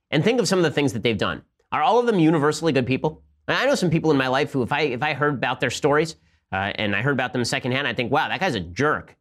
and 0.09 0.23
think 0.23 0.39
of 0.39 0.47
some 0.47 0.57
of 0.57 0.63
the 0.63 0.71
things 0.71 0.93
that 0.93 1.03
they've 1.03 1.15
done. 1.15 1.43
Are 1.71 1.83
all 1.83 1.99
of 1.99 2.07
them 2.07 2.17
universally 2.17 2.73
good 2.73 2.87
people? 2.87 3.21
I 3.47 3.67
know 3.67 3.75
some 3.75 3.91
people 3.91 4.09
in 4.09 4.17
my 4.17 4.27
life 4.27 4.51
who, 4.51 4.63
if 4.63 4.71
I 4.71 4.81
if 4.81 5.03
I 5.03 5.13
heard 5.13 5.35
about 5.35 5.59
their 5.59 5.69
stories 5.69 6.15
uh, 6.51 6.71
and 6.73 6.95
I 6.95 7.03
heard 7.03 7.13
about 7.13 7.33
them 7.33 7.45
secondhand, 7.45 7.87
I 7.87 7.93
think, 7.93 8.11
wow, 8.11 8.29
that 8.29 8.39
guy's 8.39 8.55
a 8.55 8.61
jerk. 8.61 9.15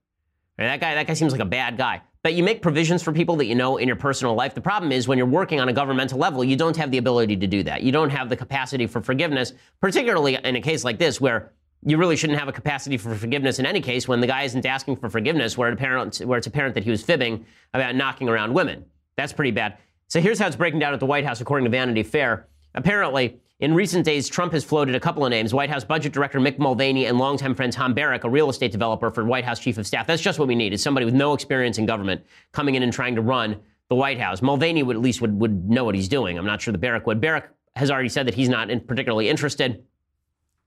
That 0.57 0.81
guy 0.81 0.95
that 0.95 1.07
guy 1.07 1.13
seems 1.13 1.33
like 1.33 1.43
a 1.43 1.45
bad 1.45 1.77
guy. 1.77 2.01
But 2.25 2.33
you 2.33 2.43
make 2.43 2.62
provisions 2.62 3.03
for 3.03 3.12
people 3.12 3.37
that 3.37 3.45
you 3.45 3.55
know 3.55 3.77
in 3.77 3.87
your 3.87 3.99
personal 3.99 4.35
life. 4.35 4.55
The 4.55 4.61
problem 4.62 4.93
is 4.93 5.07
when 5.07 5.18
you're 5.18 5.27
working 5.27 5.61
on 5.61 5.68
a 5.68 5.75
governmental 5.75 6.18
level, 6.18 6.43
you 6.43 6.57
don't 6.57 6.75
have 6.79 6.91
the 6.91 6.97
ability 6.97 7.37
to 7.37 7.47
do 7.47 7.62
that. 7.64 7.83
You 7.83 7.93
don't 7.93 8.09
have 8.09 8.31
the 8.31 8.37
capacity 8.37 8.87
for 8.87 9.03
forgiveness, 9.03 9.53
particularly 9.79 10.37
in 10.43 10.57
a 10.57 10.61
case 10.62 10.85
like 10.85 10.99
this 10.99 11.20
where 11.20 11.53
you 11.85 11.99
really 11.99 12.16
shouldn't 12.16 12.39
have 12.39 12.49
a 12.49 12.53
capacity 12.53 12.97
for 12.97 13.14
forgiveness 13.14 13.59
in 13.59 13.66
any 13.66 13.83
case 13.83 14.09
when 14.09 14.22
the 14.22 14.27
guy 14.27 14.45
isn't 14.45 14.64
asking 14.64 14.97
for 14.97 15.11
forgiveness 15.11 15.59
where, 15.59 15.68
it 15.68 15.75
apparent, 15.75 16.16
where 16.20 16.39
it's 16.39 16.47
apparent 16.47 16.75
that 16.77 16.85
he 16.85 16.91
was 16.91 17.03
fibbing 17.03 17.45
about 17.75 17.95
knocking 17.95 18.31
around 18.31 18.55
women. 18.55 18.87
That's 19.18 19.35
pretty 19.35 19.51
bad. 19.51 19.77
So 20.09 20.18
here's 20.18 20.39
how 20.39 20.47
it's 20.47 20.57
breaking 20.57 20.81
down 20.81 20.95
at 20.95 21.01
the 21.01 21.07
White 21.07 21.27
House, 21.27 21.43
according 21.43 21.64
to 21.64 21.70
Vanity 21.70 22.03
Fair. 22.03 22.49
Apparently, 22.75 23.39
in 23.61 23.73
recent 23.73 24.05
days, 24.05 24.29
Trump 24.29 24.53
has 24.53 24.65
floated 24.65 24.97
a 24.97 25.01
couple 25.01 25.25
of 25.25 25.31
names 25.31 25.55
White 25.55 25.71
House 25.71 25.85
Budget 25.85 26.13
Director 26.13 26.41
Mick 26.41 26.59
Mulvaney 26.59 27.07
and 27.07 27.19
longtime 27.19 27.55
friend 27.55 27.73
Tom 27.73 27.95
Barrack, 27.95 28.25
a 28.25 28.29
real 28.29 28.51
estate 28.51 28.73
developer 28.73 29.11
for 29.11 29.25
White 29.25 29.45
House 29.45 29.61
Chief 29.61 29.79
of 29.79 29.87
Staff. 29.87 30.09
That's 30.09 30.23
just 30.23 30.41
what 30.41 30.49
we 30.49 30.57
need 30.57 30.73
is 30.73 30.83
somebody 30.83 31.07
with 31.07 31.15
no 31.15 31.35
experience 31.35 31.79
in 31.79 31.87
government 31.87 32.25
coming 32.53 32.75
in 32.75 32.83
and 32.83 32.93
trying 32.93 33.15
to 33.15 33.23
run 33.23 33.61
the 33.89 33.95
White 33.95 34.19
House. 34.19 34.43
Mulvaney 34.43 34.83
would 34.83 34.97
at 34.97 35.03
least 35.03 35.21
would, 35.21 35.39
would 35.39 35.71
know 35.71 35.85
what 35.85 35.95
he's 35.95 36.09
doing. 36.09 36.37
I'm 36.37 36.47
not 36.47 36.61
sure 36.61 36.73
that 36.73 36.79
Barrack 36.79 37.07
would. 37.07 37.21
Barrack 37.21 37.51
has 37.77 37.91
already 37.91 38.09
said 38.09 38.27
that 38.27 38.35
he's 38.35 38.49
not 38.49 38.71
in 38.71 38.81
particularly 38.81 39.29
interested. 39.29 39.85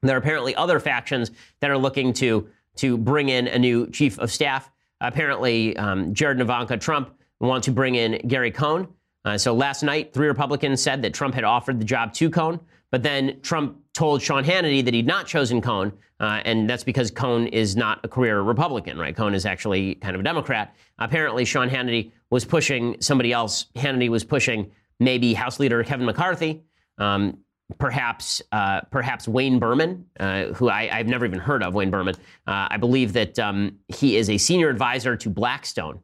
There 0.01 0.15
are 0.15 0.19
apparently 0.19 0.55
other 0.55 0.79
factions 0.79 1.31
that 1.59 1.69
are 1.69 1.77
looking 1.77 2.13
to, 2.13 2.47
to 2.77 2.97
bring 2.97 3.27
in 3.29 3.47
a 3.47 3.59
new 3.59 3.89
chief 3.89 4.17
of 4.19 4.31
staff. 4.31 4.71
Apparently, 5.01 5.75
um, 5.75 6.13
Jared 6.13 6.37
and 6.37 6.41
Ivanka 6.41 6.77
Trump 6.77 7.13
want 7.39 7.65
to 7.65 7.71
bring 7.71 7.95
in 7.95 8.27
Gary 8.27 8.51
Cohn. 8.51 8.87
Uh, 9.25 9.37
so 9.37 9.53
last 9.53 9.83
night, 9.83 10.13
three 10.13 10.27
Republicans 10.27 10.81
said 10.81 11.01
that 11.01 11.13
Trump 11.13 11.35
had 11.35 11.43
offered 11.43 11.79
the 11.79 11.85
job 11.85 12.13
to 12.13 12.29
Cohn, 12.29 12.59
but 12.91 13.03
then 13.03 13.39
Trump 13.41 13.77
told 13.93 14.21
Sean 14.21 14.43
Hannity 14.43 14.83
that 14.85 14.93
he'd 14.93 15.07
not 15.07 15.27
chosen 15.27 15.61
Cohn, 15.61 15.91
uh, 16.19 16.41
and 16.45 16.69
that's 16.69 16.83
because 16.83 17.11
Cohn 17.11 17.47
is 17.47 17.75
not 17.75 17.99
a 18.03 18.07
career 18.07 18.41
Republican, 18.41 18.97
right? 18.97 19.15
Cohn 19.15 19.33
is 19.33 19.45
actually 19.45 19.95
kind 19.95 20.15
of 20.15 20.21
a 20.21 20.23
Democrat. 20.23 20.75
Apparently, 20.99 21.45
Sean 21.45 21.69
Hannity 21.69 22.11
was 22.29 22.45
pushing 22.45 22.95
somebody 23.01 23.31
else. 23.31 23.67
Hannity 23.75 24.09
was 24.09 24.23
pushing 24.23 24.71
maybe 24.99 25.33
House 25.33 25.59
Leader 25.59 25.83
Kevin 25.83 26.05
McCarthy. 26.05 26.63
Um, 26.97 27.37
perhaps 27.77 28.41
uh, 28.51 28.81
perhaps 28.91 29.27
Wayne 29.27 29.59
Berman, 29.59 30.05
uh, 30.19 30.45
who 30.53 30.69
I, 30.69 30.85
have 30.87 31.07
never 31.07 31.25
even 31.25 31.39
heard 31.39 31.63
of. 31.63 31.73
Wayne 31.73 31.91
Berman. 31.91 32.15
Uh, 32.47 32.67
I 32.69 32.77
believe 32.77 33.13
that 33.13 33.37
um, 33.39 33.77
he 33.87 34.17
is 34.17 34.29
a 34.29 34.37
senior 34.37 34.69
advisor 34.69 35.15
to 35.17 35.29
Blackstone. 35.29 35.99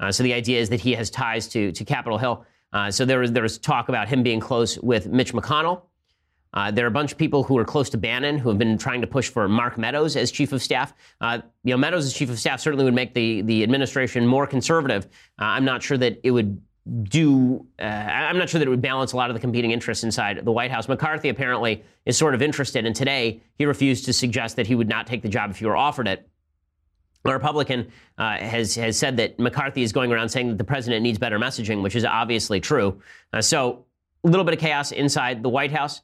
Uh, 0.00 0.12
so 0.12 0.22
the 0.22 0.32
idea 0.32 0.60
is 0.60 0.68
that 0.68 0.80
he 0.80 0.94
has 0.94 1.10
ties 1.10 1.48
to 1.48 1.72
to 1.72 1.84
Capitol 1.84 2.18
Hill. 2.18 2.46
Uh, 2.72 2.90
so 2.90 3.04
there 3.04 3.18
was 3.18 3.32
there 3.32 3.42
was 3.42 3.58
talk 3.58 3.88
about 3.88 4.08
him 4.08 4.22
being 4.22 4.40
close 4.40 4.78
with 4.78 5.08
Mitch 5.08 5.32
McConnell. 5.32 5.82
Uh, 6.54 6.70
there 6.70 6.84
are 6.84 6.88
a 6.88 6.92
bunch 6.92 7.12
of 7.12 7.18
people 7.18 7.42
who 7.42 7.58
are 7.58 7.64
close 7.64 7.90
to 7.90 7.98
Bannon 7.98 8.38
who 8.38 8.48
have 8.48 8.58
been 8.58 8.78
trying 8.78 9.00
to 9.00 9.06
push 9.06 9.28
for 9.28 9.48
Mark 9.48 9.76
Meadows 9.76 10.16
as 10.16 10.30
chief 10.30 10.52
of 10.52 10.62
staff. 10.62 10.94
Uh, 11.20 11.40
you 11.64 11.72
know, 11.72 11.76
Meadows 11.76 12.06
as 12.06 12.14
chief 12.14 12.30
of 12.30 12.38
staff 12.38 12.60
certainly 12.60 12.84
would 12.84 12.94
make 12.94 13.14
the 13.14 13.42
the 13.42 13.62
administration 13.62 14.26
more 14.26 14.46
conservative. 14.46 15.06
Uh, 15.40 15.44
I'm 15.44 15.64
not 15.64 15.82
sure 15.82 15.98
that 15.98 16.18
it 16.22 16.30
would 16.30 16.60
do. 17.04 17.66
Uh, 17.78 17.82
I'm 17.82 18.38
not 18.38 18.48
sure 18.48 18.58
that 18.58 18.66
it 18.66 18.70
would 18.70 18.82
balance 18.82 19.12
a 19.12 19.16
lot 19.16 19.30
of 19.30 19.34
the 19.34 19.40
competing 19.40 19.72
interests 19.72 20.04
inside 20.04 20.44
the 20.44 20.52
White 20.52 20.70
House. 20.70 20.88
McCarthy 20.88 21.28
apparently 21.28 21.84
is 22.06 22.16
sort 22.16 22.34
of 22.34 22.40
interested, 22.40 22.86
and 22.86 22.96
today 22.96 23.42
he 23.58 23.66
refused 23.66 24.06
to 24.06 24.12
suggest 24.12 24.56
that 24.56 24.66
he 24.66 24.74
would 24.74 24.88
not 24.88 25.06
take 25.06 25.22
the 25.22 25.28
job 25.28 25.50
if 25.50 25.58
he 25.58 25.66
were 25.66 25.76
offered 25.76 26.08
it. 26.08 26.28
A 27.24 27.32
Republican 27.32 27.90
uh, 28.16 28.38
has 28.38 28.74
has 28.76 28.96
said 28.96 29.18
that 29.18 29.38
McCarthy 29.38 29.82
is 29.82 29.92
going 29.92 30.12
around 30.12 30.30
saying 30.30 30.48
that 30.48 30.56
the 30.56 30.64
president 30.64 31.02
needs 31.02 31.18
better 31.18 31.38
messaging, 31.38 31.82
which 31.82 31.94
is 31.94 32.04
obviously 32.04 32.58
true. 32.58 33.02
Uh, 33.32 33.42
so 33.42 33.84
a 34.24 34.28
little 34.28 34.44
bit 34.44 34.54
of 34.54 34.60
chaos 34.60 34.92
inside 34.92 35.42
the 35.42 35.48
White 35.48 35.72
House. 35.72 36.00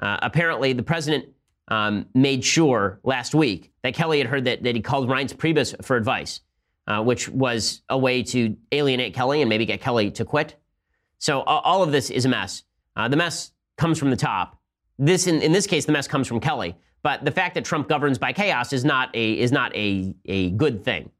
Uh, 0.00 0.18
apparently, 0.22 0.72
the 0.72 0.82
president 0.82 1.26
um, 1.68 2.06
made 2.14 2.44
sure 2.44 3.00
last 3.04 3.34
week 3.34 3.72
that 3.82 3.94
Kelly 3.94 4.18
had 4.18 4.26
heard 4.26 4.44
that, 4.44 4.62
that 4.62 4.74
he 4.74 4.82
called 4.82 5.08
Reince 5.08 5.34
Priebus 5.34 5.82
for 5.84 5.96
advice, 5.96 6.40
uh, 6.86 7.02
which 7.02 7.28
was 7.28 7.82
a 7.88 7.96
way 7.96 8.22
to 8.24 8.56
alienate 8.72 9.14
Kelly 9.14 9.40
and 9.40 9.48
maybe 9.48 9.64
get 9.64 9.80
Kelly 9.80 10.10
to 10.12 10.24
quit. 10.24 10.56
So 11.18 11.40
all 11.42 11.82
of 11.82 11.90
this 11.90 12.10
is 12.10 12.26
a 12.26 12.28
mess. 12.28 12.64
Uh, 12.96 13.08
the 13.08 13.16
mess 13.16 13.52
comes 13.78 13.98
from 13.98 14.10
the 14.10 14.16
top. 14.16 14.60
This, 14.98 15.26
in, 15.26 15.40
in 15.40 15.52
this 15.52 15.66
case, 15.66 15.86
the 15.86 15.92
mess 15.92 16.06
comes 16.06 16.28
from 16.28 16.38
Kelly. 16.38 16.76
But 17.02 17.24
the 17.24 17.30
fact 17.30 17.54
that 17.54 17.64
Trump 17.64 17.88
governs 17.88 18.18
by 18.18 18.32
chaos 18.32 18.72
is 18.72 18.84
not 18.84 19.14
a 19.14 19.32
is 19.38 19.52
not 19.52 19.74
a, 19.76 20.14
a 20.24 20.50
good 20.50 20.84
thing. 20.84 21.10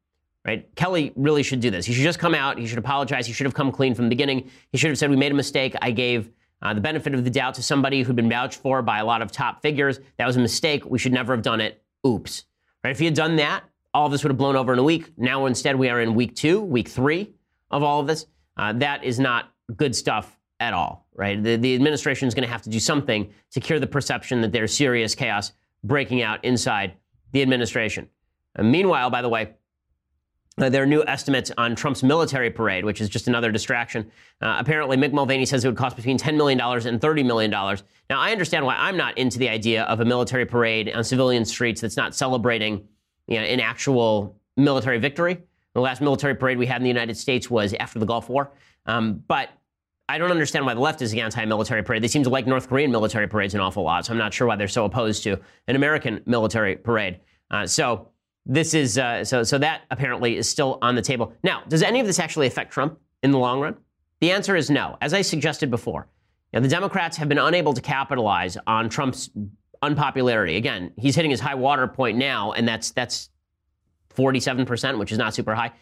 Right? 0.44 0.74
Kelly 0.76 1.12
really 1.16 1.42
should 1.42 1.60
do 1.60 1.70
this. 1.70 1.86
He 1.86 1.92
should 1.92 2.02
just 2.02 2.18
come 2.18 2.34
out. 2.34 2.58
He 2.58 2.66
should 2.66 2.78
apologize. 2.78 3.26
He 3.26 3.32
should 3.32 3.46
have 3.46 3.54
come 3.54 3.72
clean 3.72 3.94
from 3.94 4.06
the 4.06 4.08
beginning. 4.10 4.50
He 4.72 4.78
should 4.78 4.88
have 4.88 4.98
said, 4.98 5.10
"We 5.10 5.16
made 5.16 5.32
a 5.32 5.34
mistake. 5.34 5.74
I 5.80 5.90
gave 5.90 6.30
uh, 6.64 6.74
the 6.74 6.80
benefit 6.80 7.14
of 7.14 7.22
the 7.22 7.30
doubt 7.30 7.54
to 7.54 7.62
somebody 7.62 8.02
who'd 8.02 8.16
been 8.16 8.28
vouched 8.28 8.58
for 8.58 8.82
by 8.82 8.98
a 8.98 9.04
lot 9.04 9.22
of 9.22 9.30
top 9.30 9.62
figures. 9.62 10.00
That 10.16 10.26
was 10.26 10.36
a 10.36 10.40
mistake. 10.40 10.84
We 10.84 10.98
should 10.98 11.12
never 11.12 11.34
have 11.34 11.42
done 11.42 11.60
it. 11.60 11.82
Oops. 12.06 12.44
Right? 12.82 12.90
If 12.90 12.98
he 12.98 13.04
had 13.04 13.14
done 13.14 13.36
that, 13.36 13.64
all 13.92 14.06
of 14.06 14.12
this 14.12 14.24
would 14.24 14.30
have 14.30 14.38
blown 14.38 14.56
over 14.56 14.72
in 14.72 14.78
a 14.78 14.82
week. 14.82 15.12
Now, 15.16 15.46
instead, 15.46 15.76
we 15.76 15.88
are 15.88 16.00
in 16.00 16.14
week 16.14 16.34
two, 16.34 16.60
week 16.60 16.88
three 16.88 17.34
of 17.70 17.82
all 17.82 18.00
of 18.00 18.06
this. 18.06 18.26
Uh, 18.56 18.72
that 18.74 19.04
is 19.04 19.20
not 19.20 19.52
good 19.76 19.94
stuff 19.94 20.38
at 20.58 20.72
all, 20.72 21.06
right? 21.14 21.42
The, 21.42 21.56
the 21.56 21.74
administration 21.74 22.26
is 22.26 22.34
going 22.34 22.46
to 22.46 22.50
have 22.52 22.62
to 22.62 22.70
do 22.70 22.80
something 22.80 23.32
to 23.52 23.60
cure 23.60 23.78
the 23.78 23.86
perception 23.86 24.40
that 24.40 24.52
there's 24.52 24.74
serious 24.74 25.14
chaos 25.14 25.52
breaking 25.82 26.22
out 26.22 26.44
inside 26.44 26.94
the 27.32 27.42
administration. 27.42 28.08
And 28.56 28.70
meanwhile, 28.70 29.10
by 29.10 29.22
the 29.22 29.28
way, 29.28 29.54
uh, 30.58 30.68
there 30.68 30.82
are 30.82 30.86
new 30.86 31.02
estimates 31.06 31.50
on 31.58 31.74
Trump's 31.74 32.02
military 32.02 32.50
parade, 32.50 32.84
which 32.84 33.00
is 33.00 33.08
just 33.08 33.26
another 33.26 33.50
distraction. 33.50 34.10
Uh, 34.40 34.56
apparently, 34.58 34.96
Mick 34.96 35.12
Mulvaney 35.12 35.46
says 35.46 35.64
it 35.64 35.68
would 35.68 35.76
cost 35.76 35.96
between 35.96 36.16
$10 36.16 36.36
million 36.36 36.60
and 36.60 37.00
$30 37.00 37.24
million. 37.26 37.50
Now, 37.50 38.20
I 38.20 38.30
understand 38.30 38.64
why 38.64 38.76
I'm 38.76 38.96
not 38.96 39.18
into 39.18 39.38
the 39.38 39.48
idea 39.48 39.82
of 39.84 40.00
a 40.00 40.04
military 40.04 40.46
parade 40.46 40.92
on 40.94 41.02
civilian 41.02 41.44
streets 41.44 41.80
that's 41.80 41.96
not 41.96 42.14
celebrating 42.14 42.86
you 43.26 43.40
know, 43.40 43.44
an 43.44 43.58
actual 43.58 44.38
military 44.56 44.98
victory. 44.98 45.42
The 45.74 45.80
last 45.80 46.00
military 46.00 46.36
parade 46.36 46.56
we 46.56 46.66
had 46.66 46.76
in 46.76 46.84
the 46.84 46.88
United 46.88 47.16
States 47.16 47.50
was 47.50 47.74
after 47.74 47.98
the 47.98 48.06
Gulf 48.06 48.28
War. 48.28 48.52
Um, 48.86 49.24
but 49.26 49.48
I 50.08 50.18
don't 50.18 50.30
understand 50.30 50.66
why 50.66 50.74
the 50.74 50.80
left 50.80 51.02
is 51.02 51.10
the 51.10 51.20
anti-military 51.20 51.82
parade. 51.82 52.02
They 52.02 52.08
seem 52.08 52.22
to 52.24 52.30
like 52.30 52.46
North 52.46 52.68
Korean 52.68 52.92
military 52.92 53.26
parades 53.26 53.54
an 53.54 53.60
awful 53.60 53.82
lot, 53.82 54.04
so 54.04 54.12
I'm 54.12 54.18
not 54.18 54.32
sure 54.32 54.46
why 54.46 54.54
they're 54.54 54.68
so 54.68 54.84
opposed 54.84 55.24
to 55.24 55.40
an 55.66 55.74
American 55.74 56.20
military 56.26 56.76
parade. 56.76 57.20
Uh, 57.50 57.66
so 57.66 58.10
this 58.46 58.74
is 58.74 58.98
uh, 58.98 59.24
so 59.24 59.42
so 59.42 59.58
that 59.58 59.82
apparently 59.90 60.36
is 60.36 60.48
still 60.48 60.78
on 60.82 60.94
the 60.94 61.02
table. 61.02 61.32
Now, 61.42 61.62
does 61.68 61.82
any 61.82 62.00
of 62.00 62.06
this 62.06 62.18
actually 62.18 62.46
affect 62.46 62.72
Trump 62.72 62.98
in 63.22 63.30
the 63.30 63.38
long 63.38 63.60
run? 63.60 63.76
The 64.20 64.32
answer 64.32 64.56
is 64.56 64.70
no. 64.70 64.96
As 65.00 65.14
I 65.14 65.22
suggested 65.22 65.70
before, 65.70 66.08
you 66.52 66.60
know, 66.60 66.62
the 66.62 66.68
Democrats 66.68 67.16
have 67.16 67.28
been 67.28 67.38
unable 67.38 67.72
to 67.72 67.80
capitalize 67.80 68.56
on 68.66 68.88
Trump's 68.88 69.30
unpopularity. 69.82 70.56
Again, 70.56 70.92
he's 70.96 71.16
hitting 71.16 71.30
his 71.30 71.40
high 71.40 71.54
water 71.54 71.86
point 71.86 72.18
now, 72.18 72.52
and 72.52 72.66
that's 72.68 72.90
that's 72.90 73.30
47%, 74.14 74.98
which 74.98 75.10
is 75.10 75.18
not 75.18 75.34
super 75.34 75.54
high. 75.54 75.72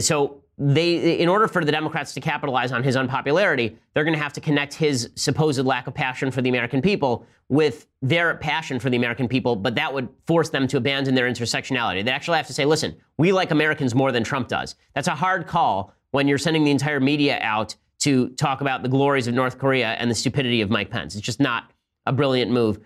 So 0.00 0.42
they, 0.58 1.18
in 1.18 1.28
order 1.28 1.48
for 1.48 1.64
the 1.64 1.72
Democrats 1.72 2.14
to 2.14 2.20
capitalize 2.20 2.72
on 2.72 2.82
his 2.82 2.96
unpopularity, 2.96 3.76
they're 3.92 4.04
going 4.04 4.16
to 4.16 4.22
have 4.22 4.32
to 4.32 4.40
connect 4.40 4.72
his 4.72 5.10
supposed 5.14 5.64
lack 5.64 5.86
of 5.86 5.94
passion 5.94 6.30
for 6.30 6.40
the 6.40 6.48
American 6.48 6.80
people 6.80 7.26
with 7.48 7.86
their 8.00 8.34
passion 8.36 8.80
for 8.80 8.88
the 8.88 8.96
American 8.96 9.28
people, 9.28 9.54
but 9.54 9.74
that 9.74 9.92
would 9.92 10.08
force 10.26 10.48
them 10.48 10.66
to 10.66 10.78
abandon 10.78 11.14
their 11.14 11.30
intersectionality. 11.30 12.04
They 12.04 12.10
actually 12.10 12.38
have 12.38 12.46
to 12.46 12.54
say, 12.54 12.64
listen, 12.64 12.96
we 13.18 13.32
like 13.32 13.50
Americans 13.50 13.94
more 13.94 14.12
than 14.12 14.24
Trump 14.24 14.48
does. 14.48 14.74
That's 14.94 15.08
a 15.08 15.14
hard 15.14 15.46
call 15.46 15.92
when 16.10 16.26
you're 16.26 16.38
sending 16.38 16.64
the 16.64 16.70
entire 16.70 17.00
media 17.00 17.38
out 17.42 17.76
to 17.98 18.30
talk 18.30 18.62
about 18.62 18.82
the 18.82 18.88
glories 18.88 19.26
of 19.26 19.34
North 19.34 19.58
Korea 19.58 19.88
and 19.92 20.10
the 20.10 20.14
stupidity 20.14 20.62
of 20.62 20.70
Mike 20.70 20.90
Pence. 20.90 21.14
It's 21.14 21.24
just 21.24 21.40
not 21.40 21.70
a 22.06 22.12
brilliant 22.12 22.50
move. 22.50 22.80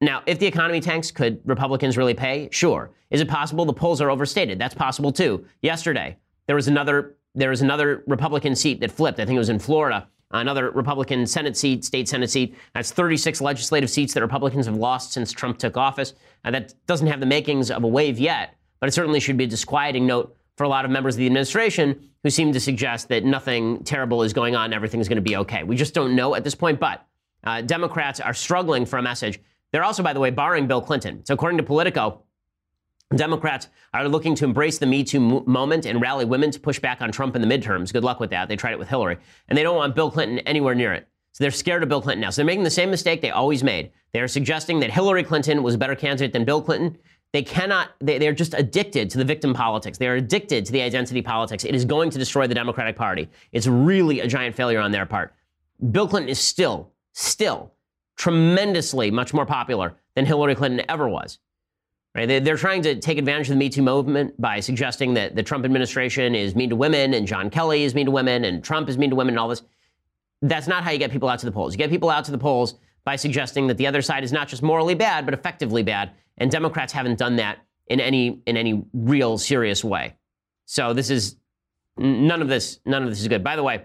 Now, 0.00 0.22
if 0.26 0.38
the 0.38 0.46
economy 0.46 0.80
tanks, 0.80 1.10
could 1.10 1.40
Republicans 1.44 1.96
really 1.96 2.14
pay? 2.14 2.48
Sure. 2.52 2.90
Is 3.10 3.20
it 3.20 3.28
possible 3.28 3.64
the 3.64 3.72
polls 3.72 4.00
are 4.00 4.10
overstated? 4.10 4.58
That's 4.58 4.74
possible 4.74 5.12
too. 5.12 5.44
Yesterday, 5.62 6.16
there 6.50 6.56
was 6.56 6.66
another 6.66 7.14
there 7.36 7.50
was 7.50 7.62
another 7.62 8.02
Republican 8.08 8.56
seat 8.56 8.80
that 8.80 8.90
flipped. 8.90 9.20
I 9.20 9.24
think 9.24 9.36
it 9.36 9.38
was 9.38 9.50
in 9.50 9.60
Florida. 9.60 10.08
Another 10.32 10.72
Republican 10.72 11.24
Senate 11.24 11.56
seat, 11.56 11.84
state 11.84 12.08
Senate 12.08 12.28
seat. 12.28 12.56
That's 12.74 12.90
36 12.90 13.40
legislative 13.40 13.88
seats 13.88 14.14
that 14.14 14.20
Republicans 14.20 14.66
have 14.66 14.74
lost 14.74 15.12
since 15.12 15.30
Trump 15.30 15.58
took 15.58 15.76
office. 15.76 16.14
Uh, 16.44 16.50
that 16.50 16.74
doesn't 16.88 17.06
have 17.06 17.20
the 17.20 17.26
makings 17.26 17.70
of 17.70 17.84
a 17.84 17.86
wave 17.86 18.18
yet, 18.18 18.56
but 18.80 18.88
it 18.88 18.92
certainly 18.92 19.20
should 19.20 19.36
be 19.36 19.44
a 19.44 19.46
disquieting 19.46 20.08
note 20.08 20.36
for 20.56 20.64
a 20.64 20.68
lot 20.68 20.84
of 20.84 20.90
members 20.90 21.14
of 21.14 21.18
the 21.18 21.26
administration 21.26 22.10
who 22.24 22.30
seem 22.30 22.52
to 22.52 22.58
suggest 22.58 23.06
that 23.10 23.24
nothing 23.24 23.84
terrible 23.84 24.24
is 24.24 24.32
going 24.32 24.56
on, 24.56 24.72
everything's 24.72 25.06
going 25.06 25.22
to 25.22 25.22
be 25.22 25.36
okay. 25.36 25.62
We 25.62 25.76
just 25.76 25.94
don't 25.94 26.16
know 26.16 26.34
at 26.34 26.42
this 26.42 26.56
point, 26.56 26.80
but 26.80 27.06
uh, 27.44 27.60
Democrats 27.60 28.18
are 28.18 28.34
struggling 28.34 28.86
for 28.86 28.98
a 28.98 29.02
message. 29.02 29.38
They're 29.70 29.84
also, 29.84 30.02
by 30.02 30.14
the 30.14 30.20
way, 30.20 30.30
barring 30.30 30.66
Bill 30.66 30.82
Clinton. 30.82 31.24
So, 31.24 31.34
according 31.34 31.58
to 31.58 31.62
Politico, 31.62 32.24
Democrats 33.16 33.68
are 33.92 34.08
looking 34.08 34.36
to 34.36 34.44
embrace 34.44 34.78
the 34.78 34.86
Me 34.86 35.02
Too 35.02 35.18
moment 35.20 35.84
and 35.84 36.00
rally 36.00 36.24
women 36.24 36.52
to 36.52 36.60
push 36.60 36.78
back 36.78 37.02
on 37.02 37.10
Trump 37.10 37.34
in 37.34 37.42
the 37.42 37.48
midterms. 37.48 37.92
Good 37.92 38.04
luck 38.04 38.20
with 38.20 38.30
that. 38.30 38.48
They 38.48 38.54
tried 38.54 38.72
it 38.72 38.78
with 38.78 38.88
Hillary. 38.88 39.16
And 39.48 39.58
they 39.58 39.64
don't 39.64 39.76
want 39.76 39.96
Bill 39.96 40.12
Clinton 40.12 40.38
anywhere 40.40 40.76
near 40.76 40.92
it. 40.92 41.08
So 41.32 41.42
they're 41.42 41.50
scared 41.50 41.82
of 41.82 41.88
Bill 41.88 42.00
Clinton 42.00 42.20
now. 42.20 42.30
So 42.30 42.36
they're 42.36 42.46
making 42.46 42.62
the 42.62 42.70
same 42.70 42.88
mistake 42.88 43.20
they 43.20 43.30
always 43.30 43.64
made. 43.64 43.90
They 44.12 44.20
are 44.20 44.28
suggesting 44.28 44.78
that 44.80 44.92
Hillary 44.92 45.24
Clinton 45.24 45.62
was 45.64 45.74
a 45.74 45.78
better 45.78 45.96
candidate 45.96 46.32
than 46.32 46.44
Bill 46.44 46.62
Clinton. 46.62 46.96
They 47.32 47.42
cannot, 47.42 47.90
they, 48.00 48.18
they're 48.18 48.32
just 48.32 48.54
addicted 48.54 49.10
to 49.10 49.18
the 49.18 49.24
victim 49.24 49.54
politics. 49.54 49.98
They 49.98 50.08
are 50.08 50.16
addicted 50.16 50.64
to 50.66 50.72
the 50.72 50.82
identity 50.82 51.22
politics. 51.22 51.64
It 51.64 51.74
is 51.74 51.84
going 51.84 52.10
to 52.10 52.18
destroy 52.18 52.46
the 52.46 52.54
Democratic 52.54 52.94
Party. 52.94 53.28
It's 53.50 53.66
really 53.66 54.20
a 54.20 54.28
giant 54.28 54.54
failure 54.54 54.80
on 54.80 54.92
their 54.92 55.06
part. 55.06 55.34
Bill 55.90 56.06
Clinton 56.06 56.28
is 56.28 56.38
still, 56.38 56.92
still 57.12 57.72
tremendously 58.16 59.10
much 59.10 59.32
more 59.32 59.46
popular 59.46 59.96
than 60.14 60.26
Hillary 60.26 60.54
Clinton 60.54 60.84
ever 60.88 61.08
was. 61.08 61.38
Right? 62.14 62.26
They're 62.26 62.56
trying 62.56 62.82
to 62.82 62.96
take 62.96 63.18
advantage 63.18 63.48
of 63.48 63.54
the 63.54 63.58
Me 63.58 63.68
Too 63.68 63.82
movement 63.82 64.40
by 64.40 64.58
suggesting 64.58 65.14
that 65.14 65.36
the 65.36 65.44
Trump 65.44 65.64
administration 65.64 66.34
is 66.34 66.56
mean 66.56 66.70
to 66.70 66.76
women 66.76 67.14
and 67.14 67.26
John 67.26 67.50
Kelly 67.50 67.84
is 67.84 67.94
mean 67.94 68.06
to 68.06 68.12
women 68.12 68.44
and 68.44 68.64
Trump 68.64 68.88
is 68.88 68.98
mean 68.98 69.10
to 69.10 69.16
women 69.16 69.34
and 69.34 69.38
all 69.38 69.48
this. 69.48 69.62
That's 70.42 70.66
not 70.66 70.82
how 70.82 70.90
you 70.90 70.98
get 70.98 71.12
people 71.12 71.28
out 71.28 71.38
to 71.40 71.46
the 71.46 71.52
polls. 71.52 71.72
You 71.72 71.78
get 71.78 71.90
people 71.90 72.10
out 72.10 72.24
to 72.24 72.32
the 72.32 72.38
polls 72.38 72.74
by 73.04 73.14
suggesting 73.14 73.68
that 73.68 73.76
the 73.76 73.86
other 73.86 74.02
side 74.02 74.24
is 74.24 74.32
not 74.32 74.48
just 74.48 74.62
morally 74.62 74.94
bad, 74.94 75.24
but 75.24 75.34
effectively 75.34 75.82
bad. 75.82 76.10
And 76.38 76.50
Democrats 76.50 76.92
haven't 76.92 77.18
done 77.18 77.36
that 77.36 77.58
in 77.86 78.00
any 78.00 78.40
in 78.46 78.56
any 78.56 78.82
real 78.92 79.38
serious 79.38 79.84
way. 79.84 80.16
So 80.66 80.92
this 80.92 81.10
is 81.10 81.36
none 81.96 82.42
of 82.42 82.48
this 82.48 82.80
none 82.86 83.02
of 83.02 83.10
this 83.10 83.20
is 83.20 83.28
good. 83.28 83.44
By 83.44 83.56
the 83.56 83.62
way, 83.62 83.82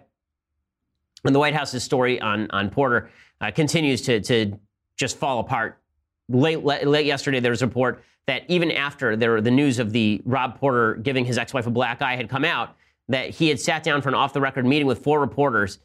and 1.26 1.36
the 1.36 1.40
White 1.40 1.54
House's 1.54 1.84
story 1.84 2.22
on 2.22 2.50
on 2.52 2.70
Porter 2.70 3.10
uh, 3.42 3.52
continues 3.52 4.02
to 4.04 4.22
to 4.22 4.60
just 4.96 5.18
fall 5.18 5.40
apart. 5.40 5.80
Late, 6.28 6.64
late, 6.64 7.06
yesterday, 7.06 7.40
there 7.40 7.52
was 7.52 7.62
a 7.62 7.68
report 7.68 8.04
that 8.26 8.44
even 8.48 8.72
after 8.72 9.16
there, 9.16 9.40
the 9.42 9.52
news 9.52 9.78
of 9.78 9.92
the 9.92 10.22
Rob 10.26 10.58
Porter 10.60 10.96
giving 10.96 11.26
his 11.26 11.38
ex-wife 11.38 11.68
a 11.68 11.72
black 11.72 12.02
eye 12.02 12.16
had 12.16 12.30
come 12.30 12.44
out, 12.44 12.76
that 13.08 13.30
he 13.30 13.50
had 13.50 13.60
sat 13.60 13.84
down 13.84 14.02
for 14.02 14.10
an 14.10 14.16
off-the-record 14.16 14.66
meeting 14.66 14.88
with 14.88 15.04
four 15.04 15.20
reporters 15.20 15.80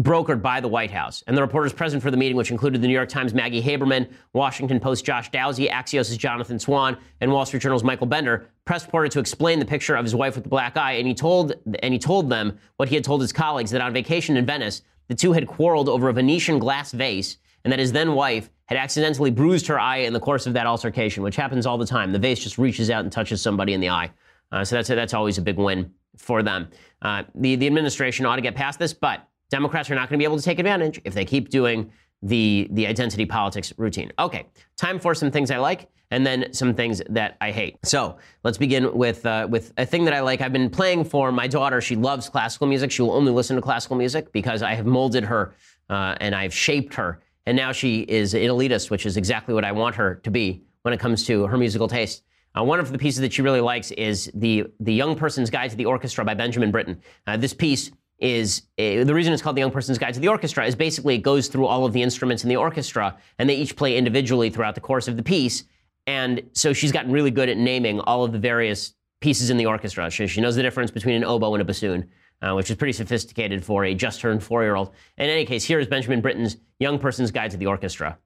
brokered 0.00 0.40
by 0.40 0.60
the 0.60 0.68
White 0.68 0.90
House. 0.90 1.22
And 1.26 1.36
the 1.36 1.42
reporters 1.42 1.72
present 1.72 2.02
for 2.02 2.10
the 2.10 2.16
meeting, 2.16 2.36
which 2.36 2.50
included 2.50 2.80
the 2.80 2.86
New 2.86 2.94
York 2.94 3.08
Times' 3.08 3.34
Maggie 3.34 3.62
Haberman, 3.62 4.10
Washington 4.32 4.80
Post 4.80 5.04
Josh 5.04 5.30
Dawsey, 5.30 5.68
Axios' 5.68 6.16
Jonathan 6.16 6.58
Swan, 6.58 6.96
and 7.20 7.30
Wall 7.30 7.44
Street 7.44 7.62
Journal's 7.62 7.84
Michael 7.84 8.06
Bender, 8.06 8.48
pressed 8.64 8.88
Porter 8.88 9.08
to 9.08 9.18
explain 9.18 9.58
the 9.58 9.64
picture 9.64 9.96
of 9.96 10.04
his 10.04 10.14
wife 10.14 10.36
with 10.36 10.44
the 10.44 10.50
black 10.50 10.76
eye, 10.76 10.92
and 10.92 11.06
he 11.06 11.14
told 11.14 11.54
and 11.80 11.92
he 11.92 11.98
told 11.98 12.30
them 12.30 12.58
what 12.76 12.88
he 12.88 12.94
had 12.94 13.04
told 13.04 13.20
his 13.20 13.32
colleagues 13.32 13.72
that 13.72 13.80
on 13.80 13.92
vacation 13.92 14.36
in 14.36 14.46
Venice, 14.46 14.82
the 15.08 15.14
two 15.14 15.32
had 15.32 15.46
quarreled 15.46 15.88
over 15.88 16.08
a 16.08 16.12
Venetian 16.12 16.58
glass 16.58 16.92
vase, 16.92 17.36
and 17.64 17.72
that 17.72 17.78
his 17.78 17.92
then 17.92 18.14
wife 18.14 18.50
had 18.66 18.78
accidentally 18.78 19.30
bruised 19.30 19.66
her 19.66 19.78
eye 19.78 19.98
in 19.98 20.12
the 20.12 20.20
course 20.20 20.46
of 20.46 20.52
that 20.54 20.66
altercation, 20.66 21.22
which 21.22 21.36
happens 21.36 21.66
all 21.66 21.78
the 21.78 21.86
time. 21.86 22.12
The 22.12 22.18
vase 22.18 22.40
just 22.40 22.58
reaches 22.58 22.90
out 22.90 23.04
and 23.04 23.12
touches 23.12 23.40
somebody 23.42 23.72
in 23.72 23.80
the 23.80 23.88
eye. 23.88 24.10
Uh, 24.50 24.64
so 24.64 24.76
that's 24.76 24.88
that's 24.88 25.14
always 25.14 25.38
a 25.38 25.42
big 25.42 25.56
win 25.56 25.92
for 26.16 26.42
them. 26.42 26.68
Uh, 27.00 27.22
the 27.34 27.56
the 27.56 27.66
administration 27.66 28.26
ought 28.26 28.36
to 28.36 28.42
get 28.42 28.54
past 28.54 28.78
this, 28.78 28.92
but 28.92 29.26
Democrats 29.50 29.90
are 29.90 29.94
not 29.94 30.08
going 30.08 30.18
to 30.18 30.22
be 30.22 30.24
able 30.24 30.38
to 30.38 30.42
take 30.42 30.58
advantage 30.58 31.00
if 31.04 31.14
they 31.14 31.24
keep 31.24 31.48
doing 31.48 31.90
the 32.22 32.68
the 32.72 32.86
identity 32.86 33.26
politics 33.26 33.72
routine. 33.76 34.12
Okay, 34.18 34.46
time 34.76 34.98
for 34.98 35.14
some 35.14 35.30
things 35.30 35.50
I 35.50 35.58
like 35.58 35.88
and 36.12 36.26
then 36.26 36.52
some 36.52 36.74
things 36.74 37.00
that 37.08 37.38
I 37.40 37.50
hate. 37.50 37.78
So 37.84 38.18
let's 38.44 38.58
begin 38.58 38.94
with 38.94 39.24
uh, 39.24 39.48
with 39.50 39.72
a 39.78 39.86
thing 39.86 40.04
that 40.04 40.14
I 40.14 40.20
like. 40.20 40.42
I've 40.42 40.52
been 40.52 40.70
playing 40.70 41.04
for 41.04 41.32
my 41.32 41.48
daughter. 41.48 41.80
She 41.80 41.96
loves 41.96 42.28
classical 42.28 42.66
music. 42.66 42.90
She 42.90 43.00
will 43.00 43.12
only 43.12 43.32
listen 43.32 43.56
to 43.56 43.62
classical 43.62 43.96
music 43.96 44.30
because 44.30 44.62
I 44.62 44.74
have 44.74 44.84
molded 44.84 45.24
her 45.24 45.54
uh, 45.88 46.14
and 46.20 46.34
I've 46.34 46.54
shaped 46.54 46.94
her, 46.94 47.22
and 47.46 47.56
now 47.56 47.72
she 47.72 48.00
is 48.00 48.34
an 48.34 48.40
elitist, 48.42 48.90
which 48.90 49.06
is 49.06 49.16
exactly 49.16 49.54
what 49.54 49.64
I 49.64 49.72
want 49.72 49.96
her 49.96 50.16
to 50.16 50.30
be 50.30 50.62
when 50.82 50.94
it 50.94 51.00
comes 51.00 51.24
to 51.26 51.46
her 51.46 51.56
musical 51.56 51.88
taste. 51.88 52.22
Uh, 52.56 52.62
one 52.62 52.78
of 52.78 52.92
the 52.92 52.98
pieces 52.98 53.20
that 53.20 53.32
she 53.32 53.42
really 53.42 53.60
likes 53.60 53.90
is 53.92 54.30
the 54.34 54.64
the 54.80 54.92
Young 54.92 55.16
Person's 55.16 55.50
Guide 55.50 55.70
to 55.70 55.76
the 55.76 55.86
Orchestra 55.86 56.24
by 56.24 56.34
Benjamin 56.34 56.70
Britten. 56.70 57.00
Uh, 57.26 57.36
this 57.36 57.54
piece 57.54 57.90
is 58.18 58.62
uh, 58.78 59.02
the 59.04 59.14
reason 59.14 59.32
it's 59.32 59.42
called 59.42 59.56
the 59.56 59.60
Young 59.60 59.70
Person's 59.70 59.98
Guide 59.98 60.14
to 60.14 60.20
the 60.20 60.28
Orchestra 60.28 60.66
is 60.66 60.76
basically 60.76 61.14
it 61.16 61.22
goes 61.22 61.48
through 61.48 61.66
all 61.66 61.84
of 61.84 61.92
the 61.92 62.02
instruments 62.02 62.44
in 62.44 62.48
the 62.48 62.56
orchestra, 62.56 63.16
and 63.38 63.48
they 63.48 63.56
each 63.56 63.74
play 63.74 63.96
individually 63.96 64.50
throughout 64.50 64.74
the 64.74 64.80
course 64.80 65.08
of 65.08 65.16
the 65.16 65.22
piece. 65.22 65.64
And 66.06 66.42
so 66.52 66.72
she's 66.72 66.92
gotten 66.92 67.10
really 67.12 67.30
good 67.30 67.48
at 67.48 67.56
naming 67.56 68.00
all 68.00 68.24
of 68.24 68.32
the 68.32 68.38
various 68.38 68.94
pieces 69.20 69.50
in 69.50 69.56
the 69.56 69.66
orchestra. 69.66 70.10
She, 70.10 70.26
she 70.26 70.40
knows 70.40 70.56
the 70.56 70.62
difference 70.62 70.90
between 70.90 71.14
an 71.14 71.24
oboe 71.24 71.54
and 71.54 71.62
a 71.62 71.64
bassoon, 71.64 72.10
uh, 72.42 72.54
which 72.54 72.70
is 72.70 72.76
pretty 72.76 72.92
sophisticated 72.92 73.64
for 73.64 73.84
a 73.84 73.94
just 73.94 74.20
turned 74.20 74.42
four 74.42 74.62
year 74.62 74.74
old. 74.74 74.90
In 75.16 75.30
any 75.30 75.46
case, 75.46 75.64
here 75.64 75.78
is 75.78 75.86
Benjamin 75.86 76.20
Britten's 76.20 76.56
Young 76.78 76.98
Person's 76.98 77.30
Guide 77.30 77.52
to 77.52 77.56
the 77.56 77.66
Orchestra. 77.66 78.18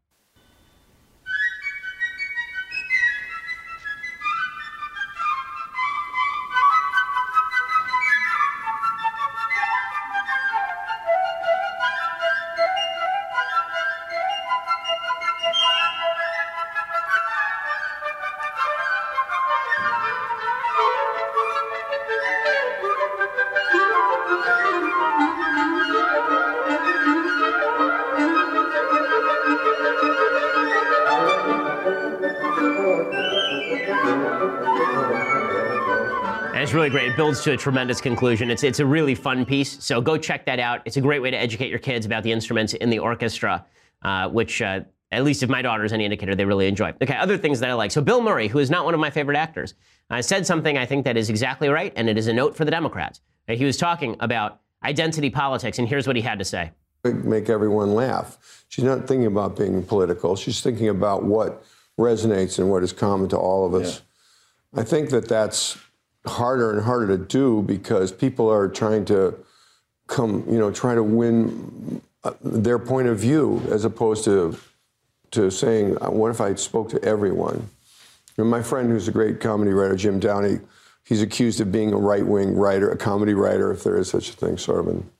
It 37.16 37.20
builds 37.24 37.42
to 37.44 37.52
a 37.52 37.56
tremendous 37.56 37.98
conclusion. 37.98 38.50
It's 38.50 38.62
it's 38.62 38.78
a 38.78 38.84
really 38.84 39.14
fun 39.14 39.46
piece. 39.46 39.82
So 39.82 40.02
go 40.02 40.18
check 40.18 40.44
that 40.44 40.58
out. 40.58 40.82
It's 40.84 40.98
a 40.98 41.00
great 41.00 41.22
way 41.22 41.30
to 41.30 41.36
educate 41.38 41.70
your 41.70 41.78
kids 41.78 42.04
about 42.04 42.22
the 42.24 42.30
instruments 42.30 42.74
in 42.74 42.90
the 42.90 42.98
orchestra, 42.98 43.64
uh, 44.02 44.28
which. 44.28 44.60
Uh, 44.60 44.80
at 45.12 45.24
least 45.24 45.42
if 45.44 45.48
my 45.48 45.62
daughter 45.62 45.84
is 45.84 45.92
any 45.92 46.04
indicator, 46.04 46.34
they 46.34 46.44
really 46.44 46.66
enjoy. 46.66 46.92
Okay, 47.00 47.16
other 47.16 47.38
things 47.38 47.60
that 47.60 47.70
I 47.70 47.74
like. 47.74 47.92
So 47.92 48.02
Bill 48.02 48.20
Murray, 48.20 48.48
who 48.48 48.58
is 48.58 48.70
not 48.70 48.84
one 48.84 48.92
of 48.92 48.98
my 48.98 49.08
favorite 49.08 49.36
actors, 49.36 49.74
uh, 50.10 50.20
said 50.20 50.44
something 50.44 50.76
I 50.76 50.84
think 50.84 51.04
that 51.04 51.16
is 51.16 51.30
exactly 51.30 51.68
right, 51.68 51.92
and 51.94 52.08
it 52.08 52.18
is 52.18 52.26
a 52.26 52.32
note 52.32 52.56
for 52.56 52.64
the 52.64 52.72
Democrats. 52.72 53.20
Uh, 53.48 53.54
he 53.54 53.64
was 53.64 53.76
talking 53.76 54.16
about 54.18 54.60
identity 54.82 55.30
politics, 55.30 55.78
and 55.78 55.88
here's 55.88 56.08
what 56.08 56.16
he 56.16 56.22
had 56.22 56.40
to 56.40 56.44
say. 56.44 56.72
Make 57.04 57.48
everyone 57.48 57.94
laugh. 57.94 58.64
She's 58.68 58.84
not 58.84 59.06
thinking 59.06 59.26
about 59.26 59.56
being 59.56 59.84
political. 59.84 60.34
She's 60.34 60.60
thinking 60.60 60.88
about 60.88 61.22
what 61.22 61.64
resonates 61.96 62.58
and 62.58 62.68
what 62.68 62.82
is 62.82 62.92
common 62.92 63.28
to 63.28 63.38
all 63.38 63.64
of 63.64 63.74
us. 63.74 64.02
Yeah. 64.74 64.80
I 64.80 64.84
think 64.84 65.10
that 65.10 65.28
that's 65.28 65.78
harder 66.26 66.72
and 66.72 66.82
harder 66.82 67.06
to 67.16 67.18
do 67.18 67.62
because 67.62 68.12
people 68.12 68.50
are 68.50 68.68
trying 68.68 69.04
to 69.06 69.36
come, 70.06 70.44
you 70.48 70.58
know, 70.58 70.70
try 70.70 70.94
to 70.94 71.02
win 71.02 72.00
uh, 72.24 72.32
their 72.42 72.78
point 72.78 73.08
of 73.08 73.18
view 73.18 73.62
as 73.70 73.84
opposed 73.84 74.24
to 74.24 74.58
to 75.32 75.50
saying, 75.50 75.98
uh, 76.00 76.10
what 76.10 76.30
if 76.30 76.40
I 76.40 76.54
spoke 76.54 76.88
to 76.90 77.04
everyone? 77.04 77.68
And 78.38 78.48
my 78.48 78.62
friend, 78.62 78.90
who's 78.90 79.08
a 79.08 79.12
great 79.12 79.40
comedy 79.40 79.72
writer, 79.72 79.96
Jim 79.96 80.20
Downey, 80.20 80.60
he's 81.04 81.20
accused 81.20 81.60
of 81.60 81.72
being 81.72 81.92
a 81.92 81.96
right-wing 81.96 82.56
writer, 82.56 82.90
a 82.90 82.96
comedy 82.96 83.34
writer, 83.34 83.72
if 83.72 83.82
there 83.82 83.96
is 83.96 84.08
such 84.08 84.30
a 84.30 84.32
thing, 84.32 84.56
sort 84.56 84.80
of. 84.80 84.88
And 84.88 85.10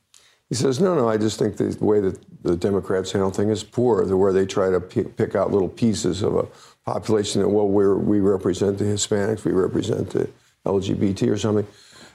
he 0.49 0.55
says, 0.55 0.81
no, 0.81 0.95
no, 0.95 1.09
I 1.09 1.17
just 1.17 1.39
think 1.39 1.57
the 1.57 1.77
way 1.81 2.01
that 2.01 2.19
the 2.43 2.57
Democrats 2.57 3.13
handle 3.13 3.31
things 3.31 3.51
is 3.51 3.65
poor, 3.65 4.05
the 4.05 4.17
where 4.17 4.33
they 4.33 4.47
try 4.47 4.71
to 4.71 4.81
pick 4.81 5.35
out 5.35 5.51
little 5.51 5.69
pieces 5.69 6.23
of 6.23 6.37
a 6.37 6.47
population 6.85 7.43
that, 7.43 7.49
well, 7.49 7.69
we 7.69 7.87
we 7.95 8.21
represent 8.21 8.79
the 8.79 8.85
Hispanics, 8.85 9.45
we 9.45 9.53
represent 9.53 10.11
the 10.11 10.29
LGBT 10.67 11.31
or 11.31 11.39
something. 11.39 11.67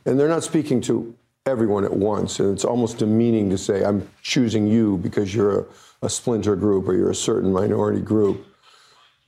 And 0.05 0.19
they're 0.19 0.27
not 0.27 0.43
speaking 0.43 0.81
to 0.81 1.15
everyone 1.45 1.83
at 1.83 1.93
once. 1.93 2.39
And 2.39 2.53
it's 2.53 2.65
almost 2.65 2.97
demeaning 2.97 3.49
to 3.49 3.57
say, 3.57 3.83
I'm 3.83 4.07
choosing 4.21 4.67
you 4.67 4.97
because 4.97 5.33
you're 5.33 5.61
a, 5.61 5.65
a 6.03 6.09
splinter 6.09 6.55
group 6.55 6.87
or 6.87 6.93
you're 6.93 7.11
a 7.11 7.15
certain 7.15 7.51
minority 7.51 8.01
group. 8.01 8.45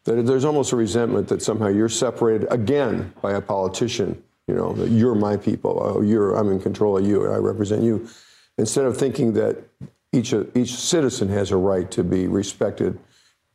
That 0.06 0.26
there's 0.26 0.46
almost 0.46 0.74
a 0.74 0.76
resentment 0.76 1.28
that 1.30 1.42
somehow 1.42 1.68
you're 1.68 1.90
separated 1.90 2.48
again 2.52 3.14
by 3.22 3.34
a 3.34 3.42
politician. 3.42 4.22
You 4.48 4.56
know, 4.56 4.74
that 4.74 4.90
you're 4.90 5.16
my 5.16 5.38
people. 5.38 5.80
Oh, 5.82 6.02
you're, 6.02 6.36
I'm 6.36 6.52
in 6.52 6.60
control 6.60 6.98
of 6.98 7.08
you. 7.08 7.32
I 7.32 7.38
represent 7.38 7.82
you. 7.82 8.10
Instead 8.58 8.86
of 8.86 8.98
thinking 8.98 9.34
that 9.34 9.64
each, 10.12 10.34
each 10.54 10.76
citizen 10.76 11.30
has 11.30 11.52
a 11.52 11.58
right 11.58 11.90
to 11.92 12.04
be 12.04 12.28
respected 12.28 13.00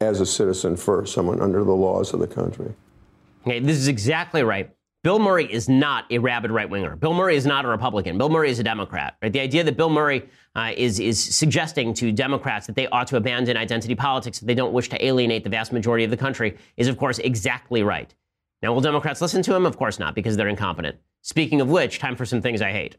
as 0.01 0.21
a 0.21 0.27
citizen 0.27 0.77
first, 0.77 1.13
someone 1.13 1.41
under 1.41 1.63
the 1.63 1.73
laws 1.73 2.15
of 2.15 2.21
the 2.21 2.27
country. 2.27 2.73
Okay, 3.47 3.61
this 3.61 3.77
is 3.77 3.89
exactly 3.89 4.43
right. 4.43 4.71
Bill 5.09 5.19
Murray 5.19 5.51
is 5.51 5.71
not 5.71 6.05
a 6.11 6.19
rabid 6.19 6.51
right 6.51 6.69
winger. 6.69 6.95
Bill 6.95 7.15
Murray 7.15 7.35
is 7.35 7.47
not 7.47 7.65
a 7.65 7.69
Republican. 7.69 8.19
Bill 8.19 8.29
Murray 8.29 8.51
is 8.51 8.59
a 8.59 8.63
Democrat. 8.63 9.17
Right? 9.23 9.33
The 9.33 9.41
idea 9.41 9.65
that 9.65 9.75
Bill 9.75 9.89
Murray 9.89 10.29
uh, 10.55 10.73
is 10.77 11.01
is 11.01 11.19
suggesting 11.19 11.95
to 11.95 12.13
Democrats 12.13 12.67
that 12.67 12.77
they 12.77 12.89
ought 12.89 13.07
to 13.07 13.17
abandon 13.17 13.57
identity 13.57 13.95
politics, 13.95 14.39
that 14.39 14.45
they 14.45 14.55
don't 14.55 14.75
wish 14.75 14.91
to 14.91 15.03
alienate 15.03 15.45
the 15.45 15.49
vast 15.49 15.73
majority 15.73 16.05
of 16.05 16.11
the 16.11 16.17
country, 16.19 16.59
is 16.77 16.89
of 16.89 16.99
course 16.99 17.19
exactly 17.21 17.83
right. 17.83 18.15
Now, 18.61 18.75
will 18.75 18.83
Democrats 18.83 19.23
listen 19.23 19.41
to 19.45 19.55
him? 19.55 19.65
Of 19.65 19.79
course 19.79 19.99
not, 19.99 20.15
because 20.15 20.37
they're 20.37 20.47
incompetent. 20.47 20.97
Speaking 21.23 21.63
of 21.63 21.71
which, 21.71 21.99
time 21.99 22.15
for 22.15 22.27
some 22.27 22.43
things 22.43 22.61
I 22.61 22.73
hate. 22.73 22.99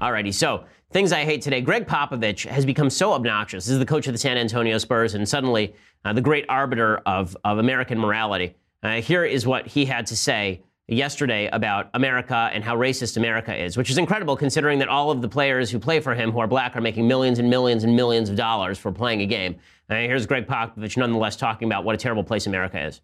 Alrighty, 0.00 0.32
so 0.32 0.64
things 0.92 1.12
I 1.12 1.24
hate 1.24 1.42
today. 1.42 1.60
Gregg 1.60 1.86
Popovich 1.86 2.48
has 2.48 2.64
become 2.64 2.88
so 2.88 3.12
obnoxious. 3.12 3.66
This 3.66 3.72
is 3.72 3.78
the 3.78 3.86
coach 3.86 4.06
of 4.06 4.14
the 4.14 4.18
San 4.18 4.38
Antonio 4.38 4.78
Spurs, 4.78 5.14
and 5.14 5.28
suddenly 5.28 5.74
uh, 6.06 6.14
the 6.14 6.22
great 6.22 6.46
arbiter 6.48 7.02
of, 7.04 7.36
of 7.44 7.58
American 7.58 7.98
morality. 7.98 8.54
Uh, 8.82 9.02
here 9.02 9.26
is 9.26 9.46
what 9.46 9.66
he 9.66 9.84
had 9.84 10.06
to 10.06 10.16
say 10.16 10.62
yesterday 10.88 11.50
about 11.52 11.90
America 11.92 12.50
and 12.54 12.64
how 12.64 12.74
racist 12.76 13.18
America 13.18 13.54
is, 13.54 13.76
which 13.76 13.90
is 13.90 13.98
incredible 13.98 14.38
considering 14.38 14.78
that 14.78 14.88
all 14.88 15.10
of 15.10 15.20
the 15.20 15.28
players 15.28 15.70
who 15.70 15.78
play 15.78 16.00
for 16.00 16.14
him 16.14 16.32
who 16.32 16.38
are 16.38 16.48
black 16.48 16.74
are 16.74 16.80
making 16.80 17.06
millions 17.06 17.38
and 17.38 17.50
millions 17.50 17.84
and 17.84 17.94
millions 17.94 18.30
of 18.30 18.36
dollars 18.36 18.78
for 18.78 18.90
playing 18.90 19.20
a 19.20 19.26
game. 19.26 19.56
Uh, 19.90 19.96
here's 19.96 20.24
Gregg 20.24 20.46
Popovich 20.46 20.96
nonetheless 20.96 21.36
talking 21.36 21.68
about 21.68 21.84
what 21.84 21.94
a 21.94 21.98
terrible 21.98 22.24
place 22.24 22.46
America 22.46 22.82
is. 22.82 23.02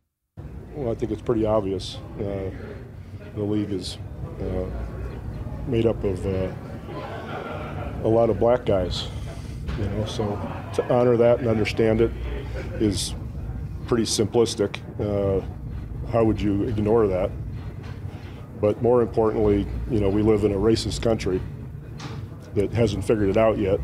Well, 0.75 0.91
I 0.91 0.95
think 0.95 1.13
it's 1.13 1.23
pretty 1.23 1.45
obvious. 1.45 1.99
Uh, 2.19 2.51
the 3.35 3.43
league 3.43 3.71
is 3.71 3.99
uh, 4.41 4.65
made 5.67 5.85
up 5.85 6.03
of 6.03 6.25
uh, 6.25 6.51
a 8.07 8.09
lot 8.09 8.31
of 8.31 8.39
black 8.39 8.65
guys, 8.65 9.09
you 9.79 9.85
know, 9.85 10.05
so 10.05 10.25
to 10.75 10.95
honor 10.95 11.17
that 11.17 11.41
and 11.41 11.49
understand 11.49 12.01
it 12.01 12.13
is 12.81 13.15
pretty 13.89 14.05
simplistic. 14.05 14.79
Uh, 15.01 15.45
how 16.13 16.23
would 16.23 16.41
you 16.41 16.63
ignore 16.63 17.09
that? 17.09 17.33
But 18.61 18.81
more 18.81 19.03
importantly, 19.03 19.67
you 19.91 19.99
know, 19.99 20.09
we 20.09 20.23
live 20.23 20.45
in 20.45 20.53
a 20.53 20.57
racist 20.57 21.03
country 21.03 21.43
that 22.55 22.73
hasn't 22.73 23.05
figured 23.05 23.29
it 23.29 23.37
out 23.37 23.59
yet, 23.59 23.81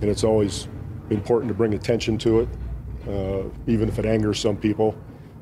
and 0.00 0.10
it's 0.10 0.24
always 0.24 0.66
important 1.10 1.48
to 1.48 1.54
bring 1.54 1.74
attention 1.74 2.18
to 2.18 2.40
it, 2.40 2.48
uh, 3.08 3.48
even 3.68 3.88
if 3.88 4.00
it 4.00 4.06
angers 4.06 4.40
some 4.40 4.56
people. 4.56 4.96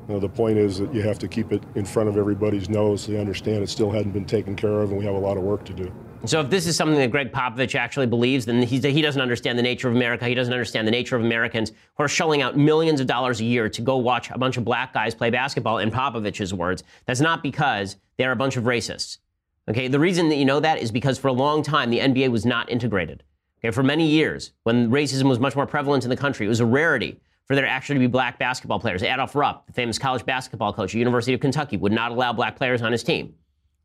You 0.07 0.13
know, 0.13 0.19
the 0.19 0.29
point 0.29 0.59
is 0.59 0.77
that 0.77 0.93
you 0.93 1.01
have 1.01 1.17
to 1.17 1.27
keep 1.27 1.51
it 1.51 1.63
in 1.73 1.85
front 1.85 2.07
of 2.07 2.17
everybody's 2.17 2.69
nose 2.69 3.01
so 3.01 3.13
they 3.13 3.19
understand 3.19 3.63
it 3.63 3.69
still 3.69 3.89
hadn't 3.89 4.11
been 4.11 4.25
taken 4.25 4.55
care 4.55 4.81
of, 4.81 4.91
and 4.91 4.99
we 4.99 5.05
have 5.05 5.15
a 5.15 5.19
lot 5.19 5.37
of 5.37 5.43
work 5.43 5.65
to 5.65 5.73
do. 5.73 5.91
So 6.25 6.41
if 6.41 6.49
this 6.49 6.65
is 6.65 6.75
something 6.75 6.97
that 6.97 7.11
Gregg 7.11 7.31
Popovich 7.31 7.75
actually 7.75 8.07
believes, 8.07 8.45
then 8.45 8.61
he 8.61 9.01
doesn't 9.01 9.21
understand 9.21 9.59
the 9.59 9.63
nature 9.63 9.87
of 9.87 9.95
America. 9.95 10.27
He 10.27 10.33
doesn't 10.33 10.53
understand 10.53 10.87
the 10.87 10.91
nature 10.91 11.15
of 11.15 11.23
Americans 11.23 11.71
who 11.95 12.03
are 12.03 12.07
shelling 12.07 12.41
out 12.41 12.57
millions 12.57 12.99
of 12.99 13.07
dollars 13.07 13.41
a 13.41 13.45
year 13.45 13.69
to 13.69 13.81
go 13.81 13.97
watch 13.97 14.31
a 14.31 14.37
bunch 14.37 14.57
of 14.57 14.65
black 14.65 14.93
guys 14.93 15.13
play 15.13 15.29
basketball, 15.29 15.77
in 15.77 15.91
Popovich's 15.91 16.53
words. 16.53 16.83
That's 17.05 17.21
not 17.21 17.43
because 17.43 17.97
they're 18.17 18.31
a 18.31 18.35
bunch 18.35 18.57
of 18.57 18.63
racists. 18.63 19.19
Okay, 19.67 19.87
the 19.87 19.99
reason 19.99 20.29
that 20.29 20.35
you 20.35 20.45
know 20.45 20.59
that 20.59 20.79
is 20.79 20.91
because 20.91 21.17
for 21.17 21.27
a 21.27 21.33
long 21.33 21.63
time 21.63 21.89
the 21.89 21.99
NBA 21.99 22.29
was 22.29 22.45
not 22.45 22.69
integrated. 22.69 23.23
Okay, 23.59 23.71
for 23.71 23.83
many 23.83 24.07
years, 24.07 24.51
when 24.63 24.89
racism 24.89 25.23
was 25.23 25.39
much 25.39 25.55
more 25.55 25.65
prevalent 25.65 26.03
in 26.03 26.09
the 26.09 26.17
country, 26.17 26.45
it 26.45 26.49
was 26.49 26.59
a 26.59 26.65
rarity 26.65 27.19
for 27.45 27.55
there 27.55 27.65
actually 27.65 27.95
to 27.95 27.99
be 27.99 28.07
black 28.07 28.39
basketball 28.39 28.79
players. 28.79 29.03
Adolph 29.03 29.35
Rupp, 29.35 29.67
the 29.67 29.73
famous 29.73 29.97
college 29.99 30.25
basketball 30.25 30.73
coach 30.73 30.89
at 30.89 30.93
the 30.93 30.99
University 30.99 31.33
of 31.33 31.39
Kentucky, 31.39 31.77
would 31.77 31.91
not 31.91 32.11
allow 32.11 32.33
black 32.33 32.55
players 32.55 32.81
on 32.81 32.91
his 32.91 33.03
team. 33.03 33.35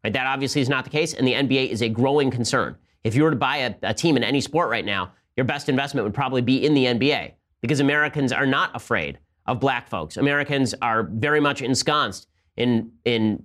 Right, 0.03 0.13
that 0.13 0.27
obviously 0.27 0.63
is 0.63 0.69
not 0.69 0.85
the 0.85 0.91
case, 0.91 1.13
and 1.15 1.27
the 1.27 1.35
NBA 1.35 1.69
is 1.69 1.83
a 1.83 1.89
growing 1.89 2.31
concern. 2.31 2.77
If 3.05 3.15
you 3.15 3.23
were 3.23 3.31
to 3.31 3.37
buy 3.37 3.59
a, 3.59 3.75
a 3.83 3.95
team 3.95 4.17
in 4.17 4.25
any 4.25 4.41
sport 4.41 4.71
right 4.71 4.85
now, 4.85 5.13
your 5.37 5.45
best 5.45 5.69
investment 5.69 6.05
would 6.05 6.15
probably 6.15 6.43
be 6.43 6.65
in 6.65 6.75
the 6.75 6.87
NBA 6.87 7.33
because 7.61 7.81
Americans 7.81 8.33
are 8.33 8.47
not 8.47 8.75
afraid 8.75 9.19
of 9.47 9.61
black 9.61 9.89
folks. 9.89 10.17
Americans 10.17 10.75
are 10.81 11.03
very 11.03 11.41
much 11.41 11.61
ensconced 11.63 12.29
in 12.57 12.93
in 13.05 13.45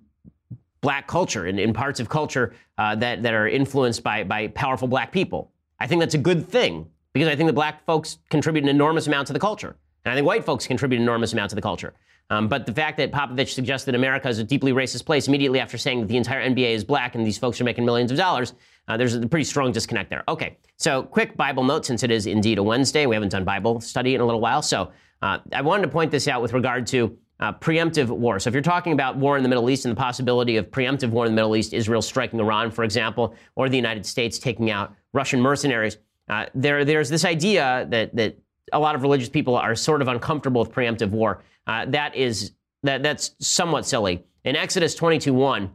black 0.86 1.08
culture, 1.08 1.48
in, 1.48 1.58
in 1.58 1.74
parts 1.74 2.00
of 2.00 2.10
culture 2.10 2.54
uh, 2.78 2.94
that, 2.94 3.24
that 3.24 3.34
are 3.34 3.48
influenced 3.48 4.04
by, 4.04 4.24
by 4.24 4.48
powerful 4.50 4.88
black 4.88 5.12
people. 5.12 5.52
I 5.80 5.88
think 5.88 6.00
that's 6.00 6.14
a 6.14 6.20
good 6.20 6.48
thing 6.48 6.86
because 7.12 7.28
I 7.28 7.36
think 7.36 7.48
the 7.48 7.54
black 7.54 7.84
folks 7.86 8.20
contribute 8.30 8.62
an 8.62 8.70
enormous 8.70 9.08
amount 9.08 9.26
to 9.28 9.34
the 9.34 9.40
culture. 9.40 9.76
And 10.06 10.12
I 10.12 10.16
think 10.16 10.28
white 10.28 10.46
folks 10.46 10.68
contribute 10.68 10.98
an 10.98 11.02
enormous 11.02 11.34
amount 11.34 11.50
to 11.50 11.56
the 11.56 11.62
culture. 11.62 11.96
Um, 12.30 12.48
but 12.48 12.66
the 12.66 12.74
fact 12.74 12.98
that 12.98 13.12
Popovich 13.12 13.50
suggests 13.50 13.86
that 13.86 13.94
America 13.94 14.28
is 14.28 14.40
a 14.40 14.44
deeply 14.44 14.72
racist 14.74 15.06
place 15.06 15.28
immediately 15.28 15.60
after 15.60 15.78
saying 15.78 16.02
that 16.02 16.08
the 16.08 16.18
entire 16.18 16.42
NBA 16.42 16.74
is 16.74 16.84
black 16.84 17.16
and 17.16 17.26
these 17.26 17.38
folks 17.38 17.62
are 17.62 17.64
making 17.64 17.86
millions 17.86 18.12
of 18.12 18.18
dollars, 18.18 18.54
uh, 18.88 18.98
there's 18.98 19.14
a 19.14 19.28
pretty 19.28 19.44
strong 19.44 19.72
disconnect 19.72 20.10
there. 20.10 20.24
Okay, 20.28 20.58
so 20.78 21.04
quick 21.04 21.38
Bible 21.38 21.64
note 21.64 21.86
since 21.86 22.04
it 22.04 22.12
is 22.12 22.26
indeed 22.26 22.58
a 22.58 22.64
Wednesday. 22.64 23.06
We 23.06 23.16
haven't 23.16 23.30
done 23.30 23.44
Bible 23.44 23.80
study 23.80 24.16
in 24.16 24.22
a 24.22 24.26
little 24.26 24.42
while. 24.42 24.62
So 24.62 24.92
uh, 25.22 25.40
I 25.54 25.62
wanted 25.62 25.84
to 25.84 25.90
point 25.90 26.12
this 26.12 26.28
out 26.28 26.42
with 26.42 26.54
regard 26.54 26.88
to 26.88 27.18
uh, 27.40 27.54
preemptive 27.54 28.08
war. 28.08 28.40
So 28.40 28.48
if 28.48 28.54
you're 28.54 28.64
talking 28.64 28.94
about 28.94 29.18
war 29.18 29.38
in 29.38 29.44
the 29.44 29.50
Middle 29.50 29.70
East 29.70 29.86
and 29.86 29.92
the 29.92 30.00
possibility 30.00 30.58
of 30.58 30.68
preemptive 30.72 31.10
war 31.10 31.26
in 31.26 31.32
the 31.32 31.36
Middle 31.36 31.56
East, 31.56 31.74
Israel 31.74 32.02
striking 32.02 32.40
Iran, 32.40 32.72
for 32.72 32.84
example, 32.84 33.36
or 33.56 33.70
the 33.70 33.76
United 33.76 34.06
States 34.06 34.40
taking 34.40 34.72
out 34.72 34.94
Russian 35.14 35.42
mercenaries, 35.42 35.98
uh, 36.30 36.46
there, 36.56 36.86
there's 36.86 37.10
this 37.10 37.26
idea 37.26 37.86
that, 37.90 38.16
that 38.16 38.38
a 38.74 38.80
lot 38.80 38.96
of 38.96 39.02
religious 39.02 39.30
people 39.30 39.56
are 39.56 39.76
sort 39.76 40.02
of 40.02 40.08
uncomfortable 40.08 40.62
with 40.62 40.72
preemptive 40.72 41.10
war. 41.10 41.44
Uh, 41.68 41.86
that 41.86 42.16
is 42.16 42.52
that 42.84 43.04
that's 43.04 43.32
somewhat 43.40 43.86
silly. 43.86 44.24
In 44.44 44.56
Exodus 44.56 44.96
22:1, 44.96 45.70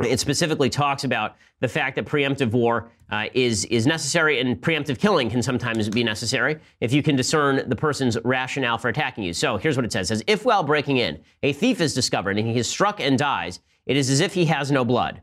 it 0.00 0.18
specifically 0.18 0.70
talks 0.70 1.04
about 1.04 1.36
the 1.60 1.68
fact 1.68 1.96
that 1.96 2.06
preemptive 2.06 2.52
war 2.52 2.90
uh, 3.10 3.26
is 3.34 3.66
is 3.66 3.86
necessary, 3.86 4.40
and 4.40 4.60
preemptive 4.60 4.98
killing 4.98 5.28
can 5.28 5.42
sometimes 5.42 5.88
be 5.88 6.02
necessary 6.02 6.58
if 6.80 6.92
you 6.92 7.02
can 7.02 7.14
discern 7.14 7.68
the 7.68 7.76
person's 7.76 8.16
rationale 8.24 8.78
for 8.78 8.88
attacking 8.88 9.24
you. 9.24 9.32
So 9.32 9.58
here's 9.58 9.76
what 9.76 9.84
it 9.84 9.92
says: 9.92 10.08
"Says 10.08 10.24
if 10.26 10.44
while 10.44 10.62
breaking 10.62 10.96
in, 10.96 11.20
a 11.42 11.52
thief 11.52 11.80
is 11.80 11.94
discovered 11.94 12.38
and 12.38 12.48
he 12.48 12.56
is 12.56 12.68
struck 12.68 13.00
and 13.00 13.18
dies, 13.18 13.60
it 13.86 13.96
is 13.96 14.08
as 14.08 14.20
if 14.20 14.34
he 14.34 14.46
has 14.46 14.72
no 14.72 14.84
blood." 14.84 15.20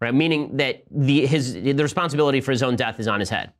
Right, 0.00 0.14
meaning 0.14 0.56
that 0.56 0.82
the 0.90 1.26
his 1.26 1.54
the 1.54 1.74
responsibility 1.74 2.40
for 2.40 2.50
his 2.50 2.62
own 2.62 2.76
death 2.76 3.00
is 3.00 3.08
on 3.08 3.20
his 3.20 3.30
head. 3.30 3.52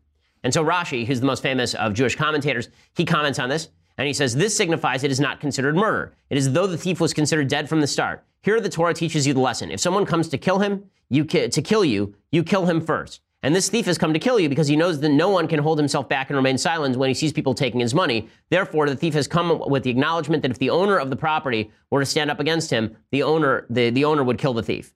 And 0.45 0.53
so 0.53 0.65
Rashi, 0.65 1.07
who's 1.07 1.21
the 1.21 1.27
most 1.27 1.43
famous 1.43 1.75
of 1.75 1.95
Jewish 1.95 2.17
commentators, 2.17 2.69
he 2.97 3.05
comments 3.05 3.39
on 3.39 3.49
this 3.49 3.69
and 3.99 4.07
he 4.07 4.13
says, 4.13 4.35
This 4.35 4.57
signifies 4.57 5.05
it 5.05 5.11
is 5.11 5.21
not 5.21 5.41
considered 5.41 5.77
murder. 5.77 6.15
It 6.31 6.39
is 6.39 6.53
though 6.53 6.67
the 6.67 6.79
thief 6.79 7.01
was 7.01 7.15
considered 7.15 7.49
dead 7.49 7.69
from 7.69 7.81
the 7.81 7.87
start. 7.87 8.25
Here 8.43 8.61
the 8.61 8.69
Torah 8.69 8.95
teaches 8.95 9.27
you 9.27 9.35
the 9.35 9.41
lesson. 9.41 9.71
If 9.71 9.81
someone 9.81 10.07
comes 10.07 10.29
to 10.29 10.39
kill 10.39 10.59
him, 10.59 10.85
you 11.09 11.25
ki- 11.25 11.49
to 11.49 11.63
kill 11.63 11.85
you, 11.85 12.15
you 12.31 12.43
kill 12.43 12.67
him 12.67 12.81
first. 12.81 13.21
And 13.45 13.55
this 13.55 13.69
thief 13.69 13.87
has 13.87 13.99
come 13.99 14.13
to 14.13 14.21
kill 14.21 14.39
you 14.39 14.49
because 14.49 14.69
he 14.69 14.77
knows 14.77 15.01
that 15.01 15.09
no 15.09 15.29
one 15.29 15.49
can 15.49 15.59
hold 15.59 15.79
himself 15.79 16.09
back 16.09 16.31
and 16.31 16.37
remain 16.37 16.57
silent 16.57 16.97
when 16.97 17.09
he 17.09 17.15
sees 17.15 17.33
people 17.33 17.55
taking 17.55 17.81
his 17.81 17.93
money. 17.93 18.29
Therefore, 18.51 18.89
the 18.89 18.97
thief 18.97 19.15
has 19.15 19.27
come 19.27 19.63
with 19.69 19.83
the 19.83 19.91
acknowledgement 19.91 20.43
that 20.43 20.53
if 20.53 20.59
the 20.59 20.71
owner 20.71 20.97
of 20.97 21.11
the 21.11 21.17
property 21.17 21.71
were 21.91 22.01
to 22.01 22.07
stand 22.07 22.31
up 22.31 22.39
against 22.39 22.71
him, 22.71 22.97
the 23.11 23.25
owner, 23.25 23.67
the, 23.69 23.91
the 23.91 24.05
owner 24.05 24.23
would 24.23 24.39
kill 24.39 24.55
the 24.55 24.63
thief. 24.63 24.95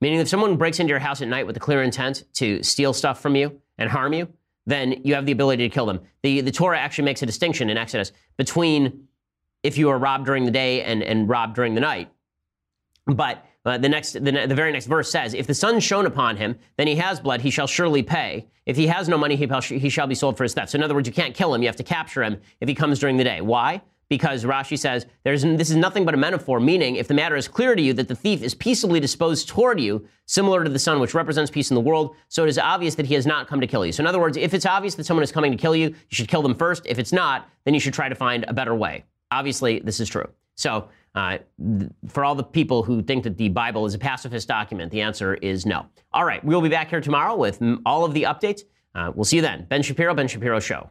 Meaning, 0.00 0.18
if 0.18 0.28
someone 0.28 0.56
breaks 0.56 0.80
into 0.80 0.90
your 0.90 0.98
house 0.98 1.22
at 1.22 1.28
night 1.28 1.46
with 1.46 1.56
a 1.56 1.60
clear 1.60 1.82
intent 1.82 2.24
to 2.34 2.62
steal 2.64 2.92
stuff 2.92 3.20
from 3.20 3.36
you 3.36 3.60
and 3.78 3.88
harm 3.88 4.12
you, 4.12 4.28
then 4.66 5.00
you 5.04 5.14
have 5.14 5.26
the 5.26 5.32
ability 5.32 5.68
to 5.68 5.72
kill 5.72 5.86
them. 5.86 6.00
The, 6.22 6.40
the 6.40 6.52
Torah 6.52 6.78
actually 6.78 7.04
makes 7.04 7.22
a 7.22 7.26
distinction 7.26 7.70
in 7.70 7.76
Exodus 7.76 8.12
between 8.36 9.08
if 9.62 9.78
you 9.78 9.88
are 9.90 9.98
robbed 9.98 10.26
during 10.26 10.44
the 10.44 10.50
day 10.50 10.82
and, 10.82 11.02
and 11.02 11.28
robbed 11.28 11.54
during 11.54 11.74
the 11.74 11.80
night. 11.80 12.10
But 13.06 13.44
uh, 13.66 13.78
the 13.78 13.88
next, 13.88 14.12
the, 14.12 14.46
the, 14.46 14.54
very 14.54 14.72
next 14.72 14.86
verse 14.86 15.10
says, 15.10 15.34
"If 15.34 15.46
the 15.46 15.54
sun 15.54 15.80
shone 15.80 16.06
upon 16.06 16.36
him, 16.36 16.58
then 16.76 16.86
he 16.86 16.96
has 16.96 17.20
blood; 17.20 17.40
he 17.40 17.50
shall 17.50 17.66
surely 17.66 18.02
pay. 18.02 18.46
If 18.66 18.76
he 18.76 18.86
has 18.86 19.08
no 19.08 19.18
money, 19.18 19.36
he, 19.36 19.46
he 19.78 19.88
shall 19.88 20.06
be 20.06 20.14
sold 20.14 20.36
for 20.36 20.42
his 20.42 20.54
theft." 20.54 20.70
So, 20.70 20.76
in 20.76 20.82
other 20.82 20.94
words, 20.94 21.06
you 21.06 21.14
can't 21.14 21.34
kill 21.34 21.54
him; 21.54 21.62
you 21.62 21.68
have 21.68 21.76
to 21.76 21.82
capture 21.82 22.22
him 22.22 22.40
if 22.60 22.68
he 22.68 22.74
comes 22.74 22.98
during 22.98 23.16
the 23.16 23.24
day. 23.24 23.40
Why? 23.40 23.82
Because 24.08 24.44
Rashi 24.44 24.78
says 24.78 25.06
there's, 25.22 25.42
this 25.42 25.70
is 25.70 25.76
nothing 25.76 26.04
but 26.04 26.14
a 26.14 26.16
metaphor, 26.16 26.60
meaning 26.60 26.96
if 26.96 27.08
the 27.08 27.14
matter 27.14 27.36
is 27.36 27.48
clear 27.48 27.74
to 27.74 27.82
you 27.82 27.92
that 27.94 28.08
the 28.08 28.14
thief 28.14 28.42
is 28.42 28.54
peaceably 28.54 29.00
disposed 29.00 29.48
toward 29.48 29.80
you, 29.80 30.06
similar 30.26 30.64
to 30.64 30.70
the 30.70 30.78
sun, 30.78 31.00
which 31.00 31.14
represents 31.14 31.50
peace 31.50 31.70
in 31.70 31.74
the 31.74 31.80
world, 31.80 32.14
so 32.28 32.44
it 32.44 32.48
is 32.48 32.58
obvious 32.58 32.94
that 32.94 33.06
he 33.06 33.14
has 33.14 33.26
not 33.26 33.46
come 33.46 33.60
to 33.60 33.66
kill 33.66 33.84
you. 33.84 33.92
So, 33.92 34.02
in 34.02 34.06
other 34.06 34.20
words, 34.20 34.36
if 34.36 34.54
it's 34.54 34.66
obvious 34.66 34.94
that 34.96 35.04
someone 35.04 35.22
is 35.22 35.32
coming 35.32 35.52
to 35.52 35.58
kill 35.58 35.76
you, 35.76 35.88
you 35.88 35.94
should 36.08 36.28
kill 36.28 36.42
them 36.42 36.54
first. 36.54 36.86
If 36.86 36.98
it's 36.98 37.12
not, 37.12 37.48
then 37.64 37.74
you 37.74 37.80
should 37.80 37.94
try 37.94 38.08
to 38.08 38.14
find 38.14 38.44
a 38.48 38.52
better 38.52 38.74
way. 38.74 39.04
Obviously, 39.30 39.80
this 39.80 40.00
is 40.00 40.08
true. 40.08 40.28
So, 40.56 40.88
uh, 41.14 41.38
for 42.08 42.24
all 42.24 42.34
the 42.34 42.42
people 42.42 42.82
who 42.82 43.02
think 43.02 43.24
that 43.24 43.36
the 43.36 43.48
Bible 43.48 43.86
is 43.86 43.94
a 43.94 43.98
pacifist 43.98 44.48
document, 44.48 44.90
the 44.90 45.00
answer 45.00 45.34
is 45.34 45.64
no. 45.64 45.86
All 46.12 46.24
right, 46.24 46.44
we'll 46.44 46.60
be 46.60 46.68
back 46.68 46.90
here 46.90 47.00
tomorrow 47.00 47.36
with 47.36 47.62
all 47.86 48.04
of 48.04 48.14
the 48.14 48.24
updates. 48.24 48.62
Uh, 48.94 49.12
we'll 49.14 49.24
see 49.24 49.36
you 49.36 49.42
then. 49.42 49.66
Ben 49.68 49.82
Shapiro, 49.82 50.14
Ben 50.14 50.28
Shapiro 50.28 50.60
Show. 50.60 50.90